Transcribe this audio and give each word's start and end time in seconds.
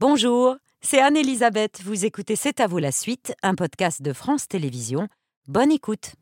Bonjour, 0.00 0.54
c'est 0.80 1.00
Anne-Elisabeth. 1.00 1.80
Vous 1.82 2.04
écoutez 2.04 2.36
C'est 2.36 2.60
à 2.60 2.68
vous 2.68 2.78
la 2.78 2.92
suite, 2.92 3.34
un 3.42 3.56
podcast 3.56 4.00
de 4.00 4.12
France 4.12 4.46
Télévisions. 4.46 5.08
Bonne 5.48 5.72
écoute. 5.72 6.12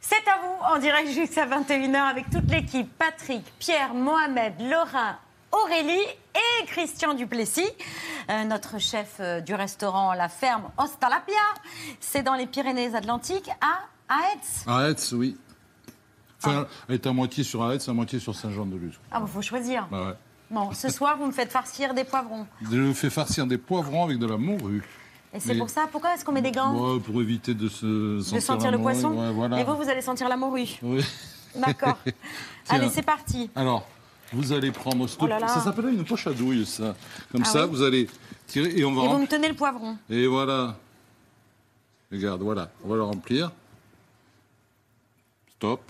C'est 0.00 0.26
à 0.26 0.40
vous 0.42 0.64
en 0.64 0.80
direct 0.80 1.12
jusqu'à 1.12 1.46
21h 1.46 1.94
avec 1.94 2.28
toute 2.28 2.50
l'équipe 2.50 2.92
Patrick, 2.98 3.44
Pierre, 3.60 3.94
Mohamed, 3.94 4.54
Laurent, 4.62 5.14
Aurélie 5.52 5.92
et 6.34 6.66
Christian 6.66 7.14
Duplessis, 7.14 7.70
euh, 8.30 8.42
notre 8.46 8.80
chef 8.80 9.18
euh, 9.20 9.40
du 9.40 9.54
restaurant 9.54 10.12
La 10.14 10.28
Ferme 10.28 10.72
Ostalapia. 10.76 11.34
C'est 12.00 12.24
dans 12.24 12.34
les 12.34 12.48
Pyrénées-Atlantiques 12.48 13.50
à 13.60 13.84
Aetz. 14.12 14.66
Aetz, 14.66 15.12
oui. 15.12 15.38
Enfin, 16.42 16.66
elle 16.88 16.94
est 16.94 17.06
à 17.06 17.12
moitié 17.12 17.44
sur 17.44 17.62
Aetz, 17.64 17.88
à 17.88 17.92
moitié 17.92 18.18
sur 18.18 18.34
Saint-Jean-de-Luz. 18.34 18.98
Ah, 19.10 19.20
il 19.22 19.28
faut 19.28 19.42
choisir. 19.42 19.86
Bah 19.90 20.06
ouais. 20.06 20.14
Bon, 20.50 20.72
ce 20.72 20.88
soir, 20.88 21.16
vous 21.18 21.26
me 21.26 21.32
faites 21.32 21.52
farcir 21.52 21.94
des 21.94 22.04
poivrons. 22.04 22.46
Je 22.70 22.92
fais 22.92 23.10
farcir 23.10 23.46
des 23.46 23.58
poivrons 23.58 24.04
avec 24.04 24.18
de 24.18 24.26
la 24.26 24.36
morue. 24.36 24.82
Et 25.32 25.38
c'est 25.38 25.54
pour 25.54 25.70
ça, 25.70 25.86
pourquoi 25.90 26.14
est-ce 26.14 26.24
qu'on 26.24 26.32
met 26.32 26.42
des 26.42 26.50
gants 26.50 26.74
Ouais, 26.74 26.98
pour 26.98 27.20
éviter 27.22 27.54
de 27.54 27.68
se 27.68 27.86
De 28.34 28.40
sentir, 28.40 28.72
le 28.72 28.78
morue, 28.78 28.92
poisson 28.94 29.16
ouais, 29.16 29.30
voilà. 29.32 29.60
Et 29.60 29.64
vous, 29.64 29.76
vous 29.76 29.88
allez 29.88 30.02
sentir 30.02 30.28
la 30.28 30.36
morue. 30.36 30.78
Oui. 30.82 31.04
D'accord. 31.54 31.98
Allez, 32.68 32.88
c'est 32.88 33.02
parti. 33.02 33.48
Alors, 33.54 33.86
vous 34.32 34.52
allez 34.52 34.70
prendre... 34.72 35.06
Oh 35.20 35.26
là 35.26 35.38
là. 35.38 35.48
Ça 35.48 35.60
s'appelle 35.60 35.88
une 35.88 36.04
poche 36.04 36.26
à 36.26 36.32
douille, 36.32 36.66
ça. 36.66 36.94
Comme 37.30 37.42
Ah 37.44 37.48
ça, 37.48 37.64
oui 37.66 37.70
vous 37.70 37.82
allez 37.82 38.08
tirer 38.46 38.70
et 38.76 38.84
on 38.84 38.92
va 38.92 39.04
Et 39.04 39.08
vous 39.08 39.18
me 39.18 39.26
tenez 39.26 39.48
le 39.48 39.54
poivron. 39.54 39.96
Et 40.08 40.26
voilà. 40.26 40.76
Regarde, 42.10 42.42
voilà. 42.42 42.70
On 42.84 42.88
va 42.88 42.96
le 42.96 43.02
remplir. 43.04 43.52
Stop. 45.56 45.80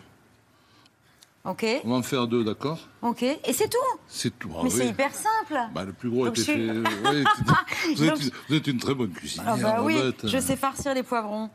Ok, 1.43 1.65
On 1.85 1.89
va 1.91 1.95
en 1.97 2.03
faire 2.03 2.27
deux, 2.27 2.45
d'accord? 2.45 2.79
Ok. 3.01 3.23
Et 3.23 3.39
c'est 3.55 3.69
tout? 3.71 3.79
C'est 4.09 4.39
tout. 4.39 4.51
Ah 4.55 4.61
Mais 4.63 4.71
oui. 4.71 4.77
c'est 4.77 4.89
hyper 4.89 5.11
simple. 5.15 5.59
Bah, 5.75 5.85
le 5.85 5.93
plus 5.95 6.11
gros 6.11 6.27
Donc 6.27 6.37
était 6.39 6.53
je 6.53 6.53
fait. 6.53 6.67
Vous, 7.97 8.05
êtes, 8.05 8.11
Donc- 8.11 8.23
une- 8.23 8.31
vous 8.49 8.55
êtes 8.57 8.67
une 8.67 8.79
très 8.79 8.95
bonne 8.95 9.11
cuisinière. 9.11 9.47
Ah 9.49 9.57
bah 9.57 9.83
oui, 9.83 9.97
je 10.25 10.39
sais 10.39 10.57
farcir 10.57 10.93
les 10.93 11.03
poivrons. 11.03 11.49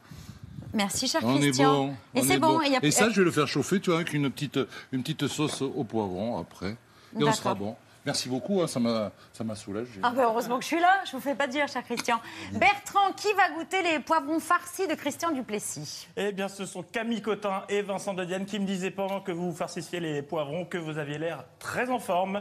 Merci, 0.74 1.08
cher 1.08 1.22
On 1.24 1.38
est 1.38 1.42
Christian. 1.42 1.74
bon. 1.88 1.96
Et 2.16 2.24
c'est 2.24 2.34
est 2.34 2.40
bon. 2.40 2.60
Et, 2.62 2.76
a- 2.76 2.92
ça, 2.92 3.10
je 3.10 3.22
vais 3.22 3.26
le 3.26 3.32
faire 3.32 3.48
chauffer, 3.48 3.80
tu 3.80 3.92
vois, 3.92 4.00
avec 4.00 4.14
une 4.14 4.30
petite, 4.32 4.60
une 4.92 5.04
petite 5.04 5.28
sauce 5.28 5.62
au 5.62 5.84
poivron 5.84 6.40
après. 6.40 6.76
Et 7.20 7.24
on 7.24 7.32
sera 7.32 7.54
bon. 7.54 7.76
Merci 8.06 8.30
beaucoup, 8.30 8.62
hein, 8.62 8.68
ça 8.68 8.80
m'a 8.80 9.12
ça 9.34 9.44
m'a 9.44 9.56
soulagé. 9.56 10.00
Ah 10.04 10.12
bah 10.16 10.24
heureusement 10.26 10.58
que 10.58 10.64
je 10.64 10.68
suis 10.68 10.80
là, 10.80 11.04
je 11.06 11.12
vous 11.12 11.20
fais 11.20 11.34
pas 11.34 11.48
dire, 11.48 11.68
cher 11.68 11.84
Christian. 11.84 12.20
Bertrand, 12.54 13.12
qui 13.18 13.32
va 13.34 13.50
goûter 13.50 13.82
les 13.82 14.00
poivrons 14.00 14.40
farcis 14.40 14.88
de 14.88 14.94
Christian 14.94 15.32
Duplessis? 15.32 16.08
Eh 16.16 16.32
bien, 16.32 16.48
ce 16.48 16.66
sont 16.66 16.84
Camille 16.84 17.22
Cotin 17.22 17.64
et 17.68 17.82
Vincent 17.82 18.14
de 18.14 18.24
Dienne 18.24 18.46
qui 18.46 18.60
me 18.60 18.66
disaient 18.66 18.92
pendant 18.92 19.22
que 19.22 19.32
vous 19.32 19.52
farcissiez 19.52 20.00
les 20.00 20.22
poivrons 20.22 20.66
que 20.66 20.78
vous 20.78 20.98
aviez 20.98 21.18
l'air 21.18 21.46
très 21.58 21.90
en 21.90 22.00
forme. 22.00 22.40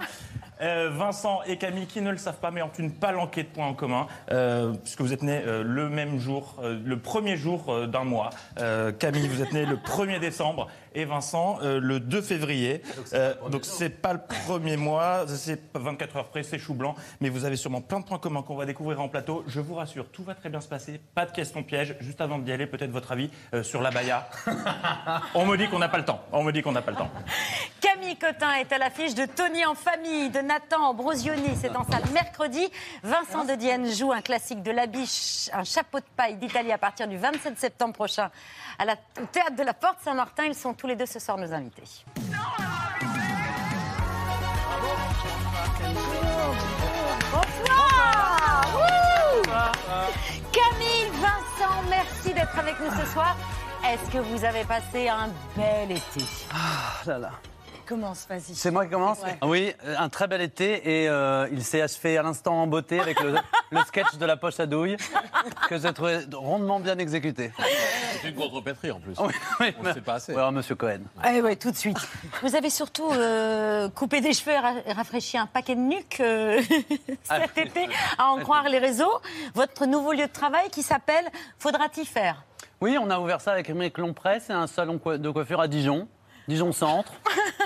Euh, 0.61 0.91
Vincent 0.93 1.41
et 1.47 1.57
Camille, 1.57 1.87
qui 1.87 2.01
ne 2.01 2.11
le 2.11 2.17
savent 2.17 2.39
pas, 2.39 2.51
mais 2.51 2.63
ont 2.63 2.71
une 2.79 2.93
palanquée 2.93 3.43
de 3.43 3.49
points 3.49 3.67
en 3.67 3.75
commun, 3.75 4.07
euh, 4.31 4.73
puisque 4.83 5.01
vous 5.01 5.13
êtes 5.13 5.23
nés 5.23 5.43
euh, 5.47 5.63
le 5.65 5.89
même 5.89 6.19
jour, 6.19 6.57
euh, 6.63 6.79
le 6.85 6.99
premier 6.99 7.37
jour 7.37 7.65
euh, 7.69 7.87
d'un 7.87 8.05
mois. 8.05 8.31
Euh, 8.61 8.93
Camille, 8.93 9.29
vous 9.29 9.43
êtes 9.43 9.53
nés 9.53 9.67
le 9.67 9.77
1er 9.77 10.21
décembre 10.21 10.69
et 10.97 11.05
Vincent 11.05 11.59
euh, 11.63 11.81
le 11.81 11.99
2 11.99 12.23
février. 12.23 12.83
Euh, 13.15 13.35
Donc, 13.51 13.65
c'est 13.65 13.91
pas 13.91 14.13
le 14.13 14.21
premier 14.21 14.77
mois, 14.77 15.25
c'est 15.27 15.73
pas 15.73 15.81
24 15.81 16.17
heures 16.17 16.29
près, 16.29 16.45
c'est 16.45 16.59
chou 16.59 16.75
blanc, 16.75 16.95
mais 17.21 17.29
vous 17.31 17.45
avez 17.45 17.57
sûrement 17.57 17.81
plein 17.81 17.99
de 18.01 18.05
points 18.05 18.19
communs 18.19 18.43
qu'on 18.43 18.55
va 18.55 18.65
découvrir 18.67 19.01
en 19.01 19.09
plateau. 19.09 19.43
Je 19.49 19.61
vous 19.61 19.75
rassure, 19.75 20.07
tout 20.11 20.23
va 20.23 20.35
très 20.35 20.51
bien 20.51 20.61
se 20.61 20.69
passer, 20.69 21.01
pas 21.15 21.27
de 21.27 21.33
questions 21.33 21.63
pièges. 21.65 21.97
Juste 22.01 22.21
avant 22.21 22.39
d'y 22.39 22.53
aller, 22.53 22.67
peut-être 22.67 22.93
votre 22.93 23.11
avis 23.11 23.29
euh, 23.55 23.63
sur 23.65 23.83
la 23.83 23.91
baya. 23.91 24.29
On 25.35 25.47
me 25.47 25.57
dit 25.57 25.69
qu'on 25.69 25.81
n'a 25.81 25.89
pas 25.89 25.99
le 25.99 26.05
temps. 26.05 26.21
On 26.33 26.45
me 26.45 26.53
dit 26.53 26.63
qu'on 26.63 26.73
n'a 26.73 26.83
pas 26.83 26.93
le 26.93 26.97
temps. 26.97 27.11
Camille 27.81 28.17
Cotin 28.17 28.55
est 28.55 28.73
à 28.73 28.79
l'affiche 28.79 29.15
de 29.15 29.27
Tony 29.27 29.65
en 29.67 29.75
famille, 29.75 30.31
de 30.31 30.41
Nathan 30.55 30.91
Ambrosioni, 30.91 31.57
c'est 31.61 31.75
en 31.75 31.83
salle 31.83 32.09
mercredi. 32.13 32.71
Vincent 33.03 33.45
de 33.45 33.55
Dienne 33.57 33.93
joue 33.93 34.13
un 34.13 34.21
classique 34.21 34.63
de 34.63 34.71
la 34.71 34.87
biche, 34.87 35.51
un 35.53 35.65
chapeau 35.65 35.99
de 35.99 36.05
paille 36.17 36.37
d'Italie 36.37 36.71
à 36.71 36.79
partir 36.79 37.09
du 37.09 37.17
27 37.17 37.59
septembre 37.59 37.93
prochain 37.93 38.31
à 38.79 38.85
la, 38.85 38.93
au 39.21 39.27
théâtre 39.33 39.57
de 39.57 39.65
la 39.65 39.75
Porte 39.75 39.99
Saint-Martin. 40.05 40.45
Ils 40.45 40.55
sont 40.55 40.73
tous 40.73 40.87
les 40.87 40.95
deux 40.95 41.07
ce 41.07 41.19
soir 41.19 41.39
nos 41.39 41.53
invités. 41.53 41.83
Camille, 50.53 51.11
Vincent, 51.15 51.83
merci 51.91 52.33
d'être 52.33 52.57
avec 52.57 52.79
nous 52.79 52.91
ce 53.01 53.13
soir. 53.13 53.37
Est-ce 53.85 54.09
que 54.13 54.19
vous 54.19 54.45
avez 54.45 54.63
passé 54.63 55.09
un 55.09 55.31
bel 55.57 55.91
été? 55.91 56.25
Ah 56.53 57.03
là 57.07 57.19
là. 57.19 57.31
Commence, 57.87 58.27
vas-y. 58.29 58.55
C'est 58.55 58.71
moi 58.71 58.85
qui 58.87 58.91
commence 58.93 59.21
Ouais. 59.23 59.37
Oui, 59.43 59.73
un 59.99 60.09
très 60.09 60.27
bel 60.27 60.41
été 60.41 61.03
et 61.03 61.09
euh, 61.09 61.47
il 61.53 61.63
s'est 61.65 61.83
achevé 61.83 62.17
à 62.19 62.23
l'instant 62.23 62.55
en 62.63 62.67
beauté 62.67 62.99
avec 63.01 63.21
le, 63.21 63.35
le 63.71 63.81
sketch 63.87 64.17
de 64.17 64.25
la 64.27 64.37
poche 64.37 64.59
à 64.61 64.67
douille 64.67 64.97
que 65.69 65.79
j'ai 65.79 65.93
trouvé 65.93 66.21
rondement 66.33 66.81
bien 66.81 66.97
exécuté. 66.99 67.53
C'est 68.23 68.29
une 68.31 68.35
contrepétrie 68.37 68.91
en 68.91 69.01
plus. 69.01 69.15
Oui, 69.19 69.33
oui, 69.61 69.75
On 69.79 69.83
ne 69.83 69.93
sait 69.93 70.01
pas 70.01 70.15
assez. 70.15 70.33
Alors, 70.33 70.51
monsieur 70.53 70.75
Cohen. 70.75 71.01
Eh 71.29 71.43
ouais, 71.43 71.57
tout 71.57 71.71
de 71.71 71.77
suite. 71.77 71.99
Vous 72.43 72.57
avez 72.57 72.71
surtout 72.71 73.11
euh, 73.13 73.89
coupé 73.91 74.21
des 74.21 74.33
cheveux 74.33 74.53
et 74.53 74.59
ra- 74.59 74.75
et 74.87 74.93
rafraîchi 74.93 75.37
un 75.37 75.47
paquet 75.47 75.75
de 75.75 75.81
nuques 75.81 76.21
euh, 76.21 76.61
cet 77.23 77.59
été, 77.59 77.87
à 78.19 78.27
en 78.31 78.39
croire 78.39 78.69
les 78.69 78.79
réseaux. 78.79 79.21
Votre 79.55 79.85
nouveau 79.87 80.13
lieu 80.13 80.27
de 80.27 80.33
travail 80.33 80.71
qui 80.71 80.83
s'appelle 80.83 81.27
Faudra-t-il 81.59 82.07
faire? 82.07 82.43
Oui, 82.81 82.99
on 83.01 83.09
a 83.11 83.19
ouvert 83.19 83.41
ça 83.41 83.53
avec 83.53 83.69
Émeric 83.71 83.97
Lompré, 83.99 84.41
c'est 84.41 84.53
un 84.53 84.67
salon 84.67 85.01
de 85.05 85.31
coiffure 85.31 85.61
à 85.61 85.69
Dijon, 85.69 86.09
Dijon 86.49 86.73
Centre. 86.73 87.13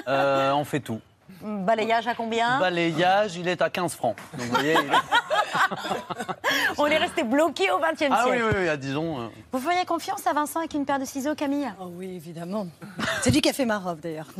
Euh, 0.07 0.53
on 0.53 0.65
fait 0.65 0.81
tout. 0.81 1.01
Balayage 1.43 2.07
à 2.07 2.15
combien? 2.15 2.59
Balayage, 2.61 3.37
il 3.37 3.47
est 3.47 3.61
à 3.61 3.69
15 3.69 3.93
francs. 3.95 4.17
Donc, 4.33 4.47
vous 4.47 4.53
voyez, 4.55 4.73
il 4.73 4.79
est- 4.91 6.75
On 6.79 6.87
est 6.87 6.97
resté 6.97 7.25
bloqué 7.25 7.71
au 7.71 7.79
XXe 7.79 8.07
Ah 8.11 8.25
oui, 8.27 8.37
siècle. 8.39 8.45
oui, 8.55 8.57
oui, 8.63 8.69
à 8.69 8.77
Dijon. 8.79 9.21
euh, 9.21 9.27
Vous 9.53 9.59
feriez 9.61 9.85
confiance 9.85 10.27
à 10.27 10.33
Vincent 10.33 10.61
avec 10.61 10.73
une 10.73 10.87
paire 10.87 10.99
de 10.99 11.05
ciseaux, 11.05 11.35
Camille? 11.35 11.71
Oh 11.79 11.91
oui, 11.95 12.15
évidemment. 12.17 12.69
C'est 13.23 13.31
lui 13.31 13.43
qui 13.43 13.51
a 13.51 13.53
fait 13.53 13.67
ma 13.67 13.79
robe 13.79 14.01
d'ailleurs. 14.01 14.29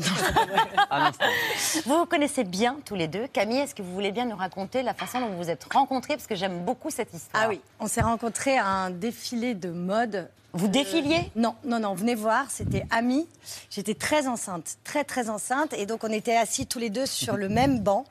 Vous 1.85 1.99
vous 1.99 2.07
connaissez 2.07 2.45
bien 2.45 2.77
tous 2.87 2.95
les 2.95 3.09
deux. 3.09 3.27
Camille, 3.27 3.59
est-ce 3.59 3.75
que 3.75 3.83
vous 3.83 3.93
voulez 3.93 4.13
bien 4.13 4.25
nous 4.25 4.37
raconter 4.37 4.83
la 4.83 4.95
façon 4.95 5.21
dont 5.21 5.27
vous 5.29 5.37
vous 5.39 5.51
êtes 5.51 5.67
rencontrés? 5.73 6.15
Parce 6.17 6.27
que 6.27 6.35
j'aime 6.35 6.65
beaucoup 6.65 6.91
cette 6.91 7.13
histoire. 7.13 7.43
Ah 7.45 7.49
oui, 7.49 7.61
on 7.81 7.87
s'est 7.89 8.01
rencontrés 8.03 8.57
à 8.57 8.67
un 8.67 8.91
défilé 8.91 9.55
de 9.55 9.69
mode. 9.71 10.29
Vous 10.55 10.69
défiliez 10.69 11.31
Non, 11.37 11.55
non, 11.65 11.79
non, 11.79 11.95
venez 11.95 12.15
voir, 12.15 12.47
c'était 12.49 12.85
amis. 12.91 13.29
J'étais 13.71 13.95
très 13.95 14.27
enceinte, 14.29 14.77
très, 14.83 15.05
très 15.05 15.29
enceinte. 15.29 15.73
Et 15.75 15.85
donc, 15.87 16.05
on 16.05 16.09
était 16.11 16.37
assis 16.37 16.67
tous 16.67 16.79
les 16.79 16.89
deux 16.91 17.05
sur 17.07 17.37
le 17.37 17.49
même 17.51 17.81
banc. 17.81 18.05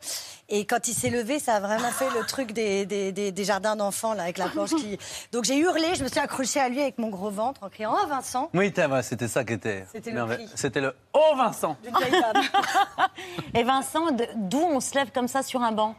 Et 0.50 0.66
quand 0.66 0.88
il 0.88 0.94
s'est 0.94 1.10
levé, 1.10 1.40
ça 1.40 1.56
a 1.56 1.60
vraiment 1.60 1.90
fait 1.90 2.10
le 2.18 2.26
truc 2.26 2.54
des, 2.54 2.86
des, 2.86 3.12
des- 3.12 3.32
des 3.34 3.44
jardins 3.44 3.76
d'enfants, 3.76 4.14
là, 4.14 4.24
avec 4.24 4.38
la 4.38 4.48
planche 4.48 4.70
qui. 4.70 4.98
Donc, 5.34 5.44
j'ai 5.44 5.58
hurlé, 5.58 5.96
je 5.96 6.04
me 6.04 6.08
suis 6.08 6.20
accrochée 6.20 6.60
à 6.62 6.70
lui 6.70 6.80
avec 6.82 7.00
mon 7.00 7.10
gros 7.10 7.32
ventre 7.32 7.64
en 7.64 7.70
criant 7.70 7.94
Oh, 8.02 8.08
Vincent 8.08 8.50
Oui, 8.54 8.72
c'était 9.02 9.28
ça 9.28 9.44
qui 9.44 9.54
était. 9.54 9.86
C'était 9.92 10.12
le. 10.12 10.26
C'était 10.56 10.82
Oh 11.14 11.34
Vincent. 11.36 11.76
Et 13.54 13.64
Vincent, 13.64 14.12
de- 14.12 14.28
d'où 14.36 14.60
on 14.62 14.80
se 14.80 14.94
lève 14.96 15.12
comme 15.12 15.28
ça 15.28 15.44
sur 15.44 15.62
un 15.64 15.72
banc? 15.72 15.96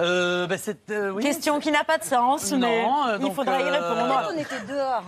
Euh, 0.00 0.48
c'est, 0.58 0.90
euh, 0.90 1.10
oui, 1.10 1.22
Question 1.22 1.60
qui 1.60 1.70
n'a 1.70 1.84
pas 1.84 1.98
de 1.98 2.04
sens, 2.04 2.50
Non, 2.52 2.58
mais 2.58 2.84
euh, 3.08 3.18
il 3.20 3.32
faudra 3.32 3.60
y 3.60 3.64
euh, 3.64 3.70
répondre. 3.72 4.30
on 4.34 4.38
était 4.38 4.60
dehors. 4.72 5.04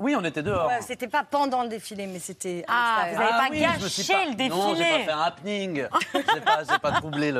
Oui, 0.00 0.14
on 0.16 0.22
était 0.22 0.44
dehors. 0.44 0.68
Ouais, 0.68 0.78
c'était 0.80 1.08
pas 1.08 1.24
pendant 1.28 1.64
le 1.64 1.68
défilé, 1.68 2.06
mais 2.06 2.20
c'était. 2.20 2.64
Ah, 2.68 3.06
vous 3.12 3.20
avez 3.20 3.30
pas 3.30 3.48
oui, 3.50 3.60
gâché 3.62 4.12
pas- 4.12 4.24
le 4.26 4.48
Non, 4.48 4.68
j'ai 4.76 4.76
défilé. 4.84 4.90
pas 4.90 4.98
fait 5.04 5.10
un 5.10 5.22
happening. 5.22 5.86
j'ai 6.14 6.40
pas, 6.40 6.58
j'ai 6.70 6.78
pas 6.78 6.92
troublé 6.92 7.32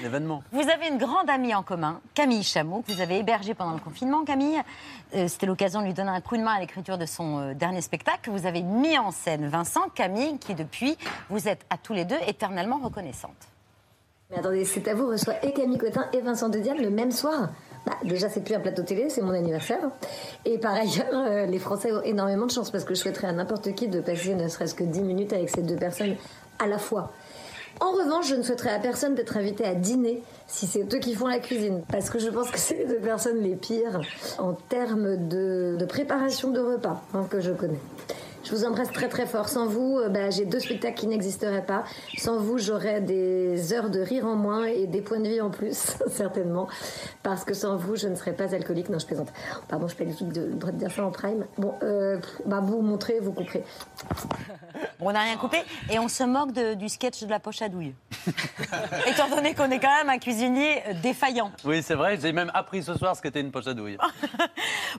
l'événement. 0.00 0.42
Vous 0.52 0.70
avez 0.70 0.88
une 0.88 0.96
grande 0.96 1.28
amie 1.28 1.54
en 1.54 1.62
commun, 1.62 2.00
Camille 2.14 2.44
Chameau, 2.44 2.80
que 2.80 2.92
vous 2.92 3.02
avez 3.02 3.18
hébergée 3.18 3.52
pendant 3.52 3.72
le 3.74 3.78
confinement. 3.80 4.24
Camille, 4.24 4.58
euh, 5.14 5.28
c'était 5.28 5.44
l'occasion 5.44 5.80
de 5.82 5.84
lui 5.84 5.92
donner 5.92 6.08
un 6.12 6.22
coup 6.22 6.38
de 6.38 6.42
main 6.42 6.54
à 6.54 6.60
l'écriture 6.60 6.96
de 6.96 7.04
son 7.04 7.38
euh, 7.50 7.52
dernier 7.54 7.82
spectacle 7.82 8.20
que 8.22 8.30
vous 8.30 8.46
avez 8.46 8.62
mis 8.62 8.96
en 8.96 9.10
scène. 9.10 9.46
Vincent, 9.48 9.90
Camille, 9.94 10.38
qui 10.38 10.54
depuis, 10.54 10.96
vous 11.28 11.46
êtes 11.46 11.60
à 11.68 11.76
tous 11.76 11.92
les 11.92 12.06
deux 12.06 12.18
éternellement 12.26 12.78
reconnaissante. 12.82 13.36
Mais 14.32 14.38
attendez, 14.38 14.64
c'est 14.64 14.88
à 14.88 14.94
vous 14.94 15.08
reçoit 15.08 15.34
et 15.44 15.52
Camille 15.52 15.76
Cotin 15.76 16.06
et 16.14 16.20
Vincent 16.20 16.48
De 16.48 16.58
Dienne 16.58 16.80
le 16.80 16.88
même 16.88 17.12
soir. 17.12 17.50
Bah, 17.84 17.92
déjà, 18.04 18.30
c'est 18.30 18.42
plus 18.42 18.54
un 18.54 18.60
plateau 18.60 18.82
télé, 18.82 19.10
c'est 19.10 19.20
mon 19.20 19.32
anniversaire. 19.32 19.90
Et 20.46 20.56
par 20.56 20.72
ailleurs, 20.72 21.12
euh, 21.12 21.44
les 21.44 21.58
Français 21.58 21.92
ont 21.92 22.02
énormément 22.02 22.46
de 22.46 22.50
chance 22.50 22.70
parce 22.70 22.84
que 22.84 22.94
je 22.94 23.00
souhaiterais 23.00 23.26
à 23.26 23.32
n'importe 23.32 23.74
qui 23.74 23.88
de 23.88 24.00
passer 24.00 24.34
ne 24.34 24.48
serait-ce 24.48 24.74
que 24.74 24.84
10 24.84 25.02
minutes 25.02 25.32
avec 25.34 25.50
ces 25.50 25.60
deux 25.60 25.76
personnes 25.76 26.16
à 26.58 26.66
la 26.66 26.78
fois. 26.78 27.12
En 27.80 27.92
revanche, 27.92 28.28
je 28.28 28.36
ne 28.36 28.42
souhaiterais 28.42 28.70
à 28.70 28.78
personne 28.78 29.14
d'être 29.14 29.36
invité 29.36 29.64
à 29.64 29.74
dîner 29.74 30.22
si 30.46 30.66
c'est 30.66 30.82
eux 30.94 30.98
qui 30.98 31.14
font 31.14 31.26
la 31.26 31.38
cuisine. 31.38 31.82
Parce 31.90 32.08
que 32.08 32.18
je 32.18 32.30
pense 32.30 32.50
que 32.50 32.58
c'est 32.58 32.78
les 32.78 32.86
deux 32.86 33.00
personnes 33.00 33.42
les 33.42 33.56
pires 33.56 34.00
en 34.38 34.54
termes 34.54 35.28
de, 35.28 35.76
de 35.78 35.84
préparation 35.84 36.50
de 36.50 36.60
repas 36.60 37.02
hein, 37.12 37.26
que 37.28 37.40
je 37.40 37.50
connais. 37.52 37.80
Je 38.44 38.50
vous 38.50 38.64
embrasse 38.64 38.90
très 38.90 39.08
très 39.08 39.26
fort. 39.26 39.48
Sans 39.48 39.66
vous, 39.66 39.98
euh, 39.98 40.08
bah, 40.08 40.30
j'ai 40.30 40.44
deux 40.44 40.58
spectacles 40.60 40.96
qui 40.96 41.06
n'existeraient 41.06 41.64
pas. 41.64 41.84
Sans 42.18 42.38
vous, 42.38 42.58
j'aurais 42.58 43.00
des 43.00 43.72
heures 43.72 43.90
de 43.90 44.00
rire 44.00 44.26
en 44.26 44.34
moins 44.36 44.64
et 44.64 44.86
des 44.86 45.00
points 45.00 45.20
de 45.20 45.28
vie 45.28 45.40
en 45.40 45.50
plus, 45.50 45.96
certainement. 46.08 46.68
Parce 47.22 47.44
que 47.44 47.54
sans 47.54 47.76
vous, 47.76 47.96
je 47.96 48.08
ne 48.08 48.14
serais 48.14 48.32
pas 48.34 48.54
alcoolique. 48.54 48.88
Non, 48.88 48.98
je 48.98 49.06
plaisante. 49.06 49.32
Pardon, 49.68 49.86
je 49.88 49.94
tout 49.94 50.24
de- 50.24 50.70
dire 50.72 50.90
ça 50.90 51.04
en 51.04 51.10
prime. 51.10 51.44
Bon, 51.58 51.74
euh, 51.82 52.18
bah, 52.46 52.60
vous 52.62 52.80
montrez, 52.82 53.20
vous 53.20 53.32
couperez. 53.32 53.64
On 55.00 55.12
n'a 55.12 55.22
rien 55.22 55.36
coupé 55.36 55.62
et 55.90 55.98
on 55.98 56.08
se 56.08 56.22
moque 56.22 56.52
de- 56.52 56.74
du 56.74 56.88
sketch 56.88 57.22
de 57.22 57.28
la 57.30 57.38
poche 57.40 57.60
à 57.62 57.68
douille. 57.68 57.94
Étant 59.06 59.28
donné 59.28 59.54
qu'on 59.54 59.70
est 59.70 59.78
quand 59.80 59.94
même 59.98 60.08
un 60.10 60.18
cuisinier 60.18 60.82
euh, 60.86 60.94
défaillant. 60.94 61.50
Oui, 61.64 61.82
c'est 61.82 61.94
vrai, 61.94 62.18
j'ai 62.20 62.32
même 62.32 62.50
appris 62.54 62.82
ce 62.82 62.94
soir 62.96 63.16
ce 63.16 63.22
qu'était 63.22 63.40
une 63.40 63.50
poche 63.50 63.66
à 63.66 63.74
douille. 63.74 63.98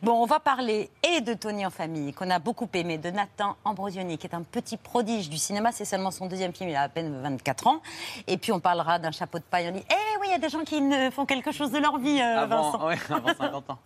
Bon, 0.02 0.22
on 0.22 0.26
va 0.26 0.40
parler 0.40 0.90
et 1.04 1.22
de 1.22 1.34
Tony 1.34 1.66
en 1.66 1.70
famille, 1.70 2.14
qu'on 2.14 2.30
a 2.30 2.40
beaucoup 2.40 2.68
aimé, 2.74 2.98
de 2.98 3.10
Nathan 3.12 3.56
Ambrosioni, 3.64 4.18
qui 4.18 4.26
est 4.28 4.34
un 4.36 4.42
petit 4.42 4.76
prodige 4.76 5.30
du 5.30 5.38
cinéma. 5.38 5.72
C'est 5.72 5.86
seulement 5.86 6.10
son 6.12 6.26
deuxième 6.26 6.52
film, 6.54 6.70
il 6.70 6.76
a 6.76 6.82
à 6.82 6.90
peine 6.90 7.22
24 7.22 7.68
ans. 7.68 7.82
Et 8.28 8.38
puis 8.38 8.52
on 8.52 8.60
parlera 8.60 8.98
d'un 9.00 9.12
chapeau 9.12 9.38
de 9.38 9.44
paille. 9.44 9.70
On 9.70 9.72
dit, 9.72 9.84
eh 9.90 10.20
oui, 10.20 10.28
il 10.30 10.32
y 10.32 10.36
a 10.36 10.40
des 10.40 10.50
gens 10.50 10.64
qui 10.64 10.82
ne 10.82 11.10
font 11.12 11.26
quelque 11.26 11.52
chose 11.52 11.72
de 11.72 11.78
leur 11.78 12.00
vie, 12.00 12.20
euh, 12.22 12.46
Vincent. 12.48 12.74
Avant, 12.74 12.88
ouais, 12.88 12.98
avant 13.10 13.28
50 13.38 13.70
ans. 13.70 13.80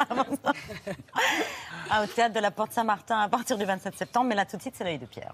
Ah, 1.89 2.03
au 2.03 2.07
théâtre 2.07 2.33
de 2.33 2.39
la 2.39 2.51
Porte 2.51 2.71
Saint-Martin 2.71 3.19
à 3.19 3.27
partir 3.27 3.57
du 3.57 3.65
27 3.65 3.95
septembre. 3.97 4.27
Mais 4.27 4.35
là, 4.35 4.45
tout 4.45 4.57
de 4.57 4.61
suite, 4.61 4.75
c'est 4.77 4.83
l'œil 4.83 4.97
de 4.97 5.05
Pierre. 5.05 5.33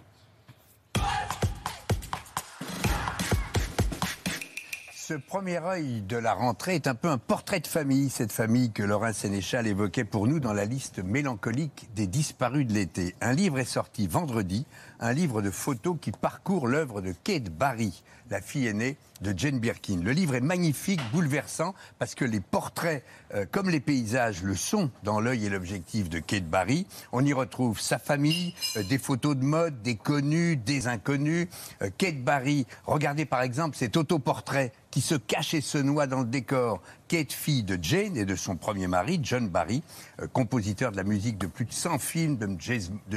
Ce 5.06 5.16
premier 5.16 5.58
œil 5.58 6.02
de 6.02 6.16
la 6.16 6.34
rentrée 6.34 6.76
est 6.76 6.88
un 6.88 6.96
peu 6.96 7.10
un 7.10 7.18
portrait 7.18 7.60
de 7.60 7.68
famille, 7.68 8.10
cette 8.10 8.32
famille 8.32 8.72
que 8.72 8.84
Laurent 8.84 9.12
Sénéchal 9.12 9.68
évoquait 9.68 10.06
pour 10.06 10.28
nous 10.28 10.40
dans 10.40 10.54
la 10.54 10.64
liste 10.64 11.04
mélancolique 11.04 11.90
des 11.94 12.08
disparus 12.08 12.66
de 12.66 12.72
l'été. 12.72 13.14
Un 13.20 13.34
livre 13.34 13.60
est 13.60 13.66
sorti 13.66 14.08
vendredi, 14.08 14.66
un 15.04 15.12
livre 15.12 15.42
de 15.42 15.52
photos 15.52 15.98
qui 16.00 16.12
parcourt 16.12 16.66
l'œuvre 16.66 17.02
de 17.02 17.14
Kate 17.26 17.50
Barry, 17.50 18.04
la 18.30 18.40
fille 18.40 18.68
aînée 18.68 18.96
de 19.20 19.38
Jane 19.38 19.60
Birkin. 19.60 20.00
Le 20.02 20.12
livre 20.12 20.36
est 20.36 20.42
magnifique, 20.42 21.02
bouleversant, 21.12 21.76
parce 22.00 22.16
que 22.16 22.24
les 22.24 22.40
portraits, 22.40 23.04
euh, 23.36 23.46
comme 23.52 23.70
les 23.70 23.82
paysages, 23.82 24.44
le 24.44 24.56
sont 24.56 24.90
dans 25.04 25.20
l'œil 25.20 25.46
et 25.46 25.50
l'objectif 25.50 26.10
de 26.10 26.20
Kate 26.20 26.46
Barry. 26.46 26.88
On 27.12 27.24
y 27.24 27.34
retrouve 27.34 27.82
sa 27.82 28.00
famille, 28.00 28.56
euh, 28.78 28.84
des 28.84 28.98
photos 28.98 29.36
de 29.36 29.44
mode, 29.44 29.82
des 29.82 29.96
connus, 29.96 30.56
des 30.56 30.88
inconnus. 30.88 31.50
Euh, 31.82 31.90
Kate 31.98 32.24
Barry, 32.24 32.66
regardez 32.86 33.26
par 33.26 33.42
exemple 33.42 33.76
cet 33.76 33.98
autoportrait 33.98 34.72
qui 34.90 35.02
se 35.02 35.16
cache 35.16 35.54
et 35.54 35.62
se 35.62 35.78
noie 35.78 36.08
dans 36.08 36.20
le 36.20 36.28
décor. 36.28 36.82
Kate, 37.14 37.32
fille 37.32 37.62
de 37.62 37.78
Jane 37.80 38.18
et 38.18 38.26
de 38.26 38.36
son 38.36 38.56
premier 38.56 38.88
mari, 38.88 39.20
John 39.22 39.48
Barry, 39.48 39.84
euh, 40.20 40.26
compositeur 40.26 40.92
de 40.92 40.98
la 40.98 41.04
musique 41.04 41.38
de 41.38 41.46
plus 41.46 41.66
de 41.66 41.72
100 41.72 42.00
films 42.00 42.38
de 42.38 42.58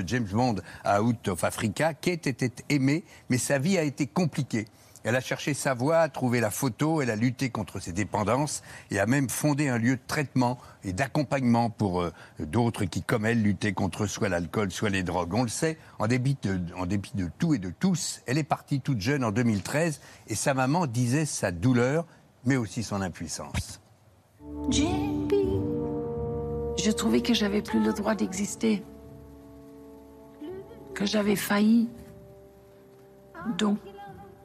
James, 0.07 0.27
Bond 0.31 0.57
à 0.85 1.03
Out 1.03 1.29
of 1.29 1.45
Africa. 1.45 1.95
Kate 1.95 2.27
était 2.27 2.53
aimée, 2.69 3.05
mais 3.31 3.39
sa 3.39 3.59
vie 3.59 3.79
a 3.79 3.83
été 3.83 4.07
compliquée. 4.07 4.67
Elle 5.03 5.17
a 5.17 5.23
cherché 5.23 5.55
sa 5.55 5.73
voie, 5.73 6.01
a 6.01 6.11
trouvé 6.11 6.41
la 6.41 6.51
photo, 6.51 7.01
elle 7.01 7.09
a 7.09 7.17
lutté 7.17 7.49
contre 7.49 7.81
ses 7.81 7.93
dépendances 7.93 8.63
et 8.91 8.99
a 8.99 9.07
même 9.07 9.31
fondé 9.31 9.69
un 9.69 9.79
lieu 9.79 9.97
de 9.97 10.03
traitement 10.07 10.59
et 10.85 10.93
d'accompagnement 10.93 11.71
pour 11.71 12.03
euh, 12.03 12.13
d'autres 12.39 12.85
qui, 12.85 13.03
comme 13.03 13.25
elle, 13.25 13.41
luttaient 13.41 13.73
contre 13.73 14.05
soit 14.05 14.29
l'alcool, 14.29 14.71
soit 14.73 14.91
les 14.91 15.05
drogues. 15.05 15.33
On 15.33 15.43
le 15.43 15.49
sait, 15.49 15.79
en 15.99 16.07
dépit 16.07 16.37
de 16.43 17.31
tout 17.39 17.55
et 17.55 17.59
de 17.59 17.71
tous, 17.71 18.21
elle 18.27 18.37
est 18.37 18.45
partie 18.45 18.83
toute 18.83 19.01
jeune 19.01 19.25
en 19.25 19.33
2013 19.33 20.03
et 20.29 20.35
sa 20.35 20.53
maman 20.53 20.87
disait 20.87 21.25
sa 21.25 21.51
douleur, 21.51 22.05
mais 22.45 22.57
aussi 22.57 22.83
son 22.83 23.01
impuissance. 23.01 23.81
Je 24.71 26.91
trouvais 26.93 27.21
que 27.21 27.35
j'avais 27.35 27.63
plus 27.63 27.83
le 27.83 27.93
droit 27.93 28.15
d'exister, 28.15 28.83
que 30.95 31.05
j'avais 31.05 31.37
failli. 31.37 31.89
Donc, 33.59 33.79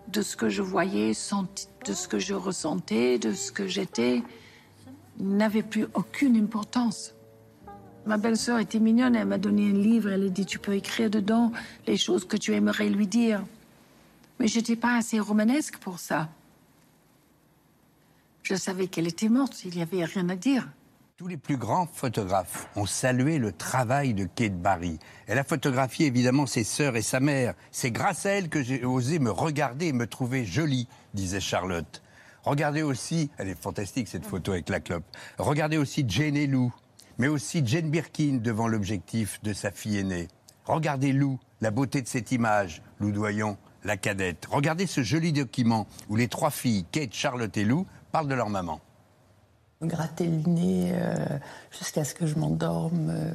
de 0.08 0.22
ce 0.22 0.36
que 0.36 0.50
je 0.50 0.62
voyais, 0.62 1.12
de 1.12 1.94
ce 1.94 2.08
que 2.08 2.20
je 2.20 2.34
ressentais, 2.34 3.20
de 3.20 3.34
ce 3.34 3.52
que 3.52 3.68
j'étais, 3.68 4.24
n'avait 5.20 5.64
plus 5.64 5.88
aucune 5.94 6.36
importance. 6.36 7.14
Ma 8.06 8.18
belle-sœur 8.18 8.60
était 8.60 8.80
mignonne, 8.80 9.16
elle 9.16 9.28
m'a 9.28 9.38
donné 9.38 9.70
un 9.70 9.74
livre, 9.74 10.10
elle 10.10 10.26
a 10.26 10.30
dit 10.30 10.46
tu 10.46 10.58
peux 10.58 10.74
écrire 10.74 11.10
dedans 11.10 11.52
les 11.86 11.98
choses 11.98 12.26
que 12.26 12.38
tu 12.38 12.54
aimerais 12.54 12.90
lui 12.90 13.08
dire. 13.08 13.44
Mais 14.40 14.48
j'étais 14.48 14.76
pas 14.76 14.96
assez 14.96 15.20
romanesque 15.20 15.78
pour 15.78 16.00
ça. 16.00 16.30
Je 18.44 18.56
savais 18.56 18.88
qu'elle 18.88 19.08
était 19.08 19.30
morte, 19.30 19.64
il 19.66 19.76
n'y 19.76 19.82
avait 19.82 20.04
rien 20.04 20.28
à 20.30 20.36
dire. 20.36 20.68
Tous 21.18 21.28
les 21.28 21.38
plus 21.38 21.58
grands 21.58 21.86
photographes 21.86 22.68
ont 22.76 22.88
salué 22.88 23.38
le 23.38 23.52
travail 23.52 24.16
de 24.16 24.26
Kate 24.26 24.60
Barry. 24.60 24.98
Elle 25.28 25.38
a 25.38 25.44
photographié 25.44 26.08
évidemment 26.08 26.48
ses 26.48 26.64
sœurs 26.64 26.96
et 26.96 27.04
sa 27.04 27.20
mère. 27.20 27.54
C'est 27.70 27.92
grâce 27.92 28.26
à 28.26 28.32
elle 28.32 28.50
que 28.50 28.64
j'ai 28.64 28.84
osé 28.84 29.20
me 29.20 29.30
regarder 29.30 29.88
et 29.88 29.94
me 29.94 30.08
trouver 30.08 30.46
jolie, 30.46 30.88
disait 31.14 31.40
Charlotte. 31.40 32.02
Regardez 32.44 32.82
aussi, 32.82 33.30
elle 33.38 33.50
est 33.50 33.62
fantastique 33.62 34.08
cette 34.08 34.26
photo 34.26 34.54
avec 34.54 34.70
la 34.70 34.80
clope. 34.80 35.06
Regardez 35.38 35.78
aussi 35.78 36.04
Jane 36.08 36.36
et 36.36 36.48
Lou, 36.48 36.74
mais 37.20 37.28
aussi 37.28 37.62
Jane 37.64 37.92
Birkin 37.92 38.40
devant 38.42 38.68
l'objectif 38.68 39.40
de 39.44 39.54
sa 39.54 39.70
fille 39.70 40.00
aînée. 40.00 40.28
Regardez 40.66 41.14
Lou, 41.14 41.40
la 41.62 41.70
beauté 41.70 42.02
de 42.02 42.08
cette 42.08 42.32
image, 42.32 42.82
Lou 43.00 43.12
Doyon, 43.12 43.58
la 43.84 43.98
cadette. 43.98 44.48
Regardez 44.50 44.88
ce 44.88 45.04
joli 45.04 45.34
document 45.34 45.88
où 46.10 46.16
les 46.16 46.28
trois 46.28 46.52
filles, 46.52 46.86
Kate, 46.92 47.14
Charlotte 47.14 47.56
et 47.58 47.66
Lou, 47.66 47.86
parlent 48.12 48.28
de 48.28 48.36
leur 48.36 48.50
maman. 48.50 48.80
me 49.82 49.88
gratter 49.88 50.26
le 50.26 50.50
nez 50.50 50.92
euh, 50.94 51.16
jusqu'à 51.72 52.04
ce 52.04 52.14
que 52.14 52.28
je 52.28 52.36
m'endorme, 52.36 53.10
euh, 53.10 53.32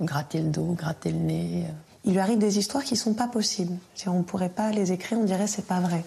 me 0.00 0.06
gratter 0.06 0.40
le 0.40 0.50
dos, 0.50 0.72
gratter 0.72 1.10
le 1.10 1.18
nez. 1.18 1.64
Il 2.04 2.12
lui 2.12 2.20
arrive 2.20 2.38
des 2.38 2.58
histoires 2.58 2.84
qui 2.84 2.96
sont 2.96 3.14
pas 3.14 3.28
possibles. 3.28 3.76
Si 3.94 4.08
on 4.08 4.18
ne 4.18 4.22
pourrait 4.22 4.48
pas 4.48 4.70
les 4.70 4.92
écrire, 4.92 5.18
on 5.18 5.24
dirait 5.24 5.46
c'est 5.46 5.66
pas 5.66 5.80
vrai. 5.80 6.04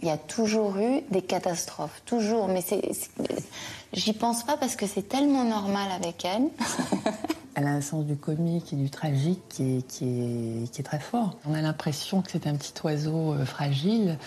Il 0.00 0.08
y 0.08 0.10
a 0.10 0.18
toujours 0.18 0.76
eu 0.76 1.02
des 1.10 1.22
catastrophes, 1.22 2.02
toujours. 2.04 2.48
Mais 2.48 2.60
c'est, 2.60 2.82
j'y 3.92 4.12
pense 4.12 4.44
pas 4.44 4.56
parce 4.56 4.76
que 4.76 4.86
c'est 4.86 5.08
tellement 5.08 5.44
normal 5.44 5.90
avec 5.92 6.24
elle. 6.24 6.48
Elle 7.54 7.66
a 7.66 7.70
un 7.70 7.80
sens 7.80 8.04
du 8.04 8.16
comique 8.16 8.74
et 8.74 8.76
du 8.76 8.90
tragique 8.90 9.40
qui 9.48 9.78
est, 9.78 9.86
qui 9.86 10.04
est, 10.04 10.70
qui 10.70 10.80
est 10.82 10.84
très 10.84 10.98
fort. 10.98 11.38
On 11.48 11.54
a 11.54 11.62
l'impression 11.62 12.20
que 12.20 12.30
c'est 12.30 12.46
un 12.46 12.54
petit 12.54 12.74
oiseau 12.84 13.32
euh, 13.32 13.46
fragile. 13.46 14.18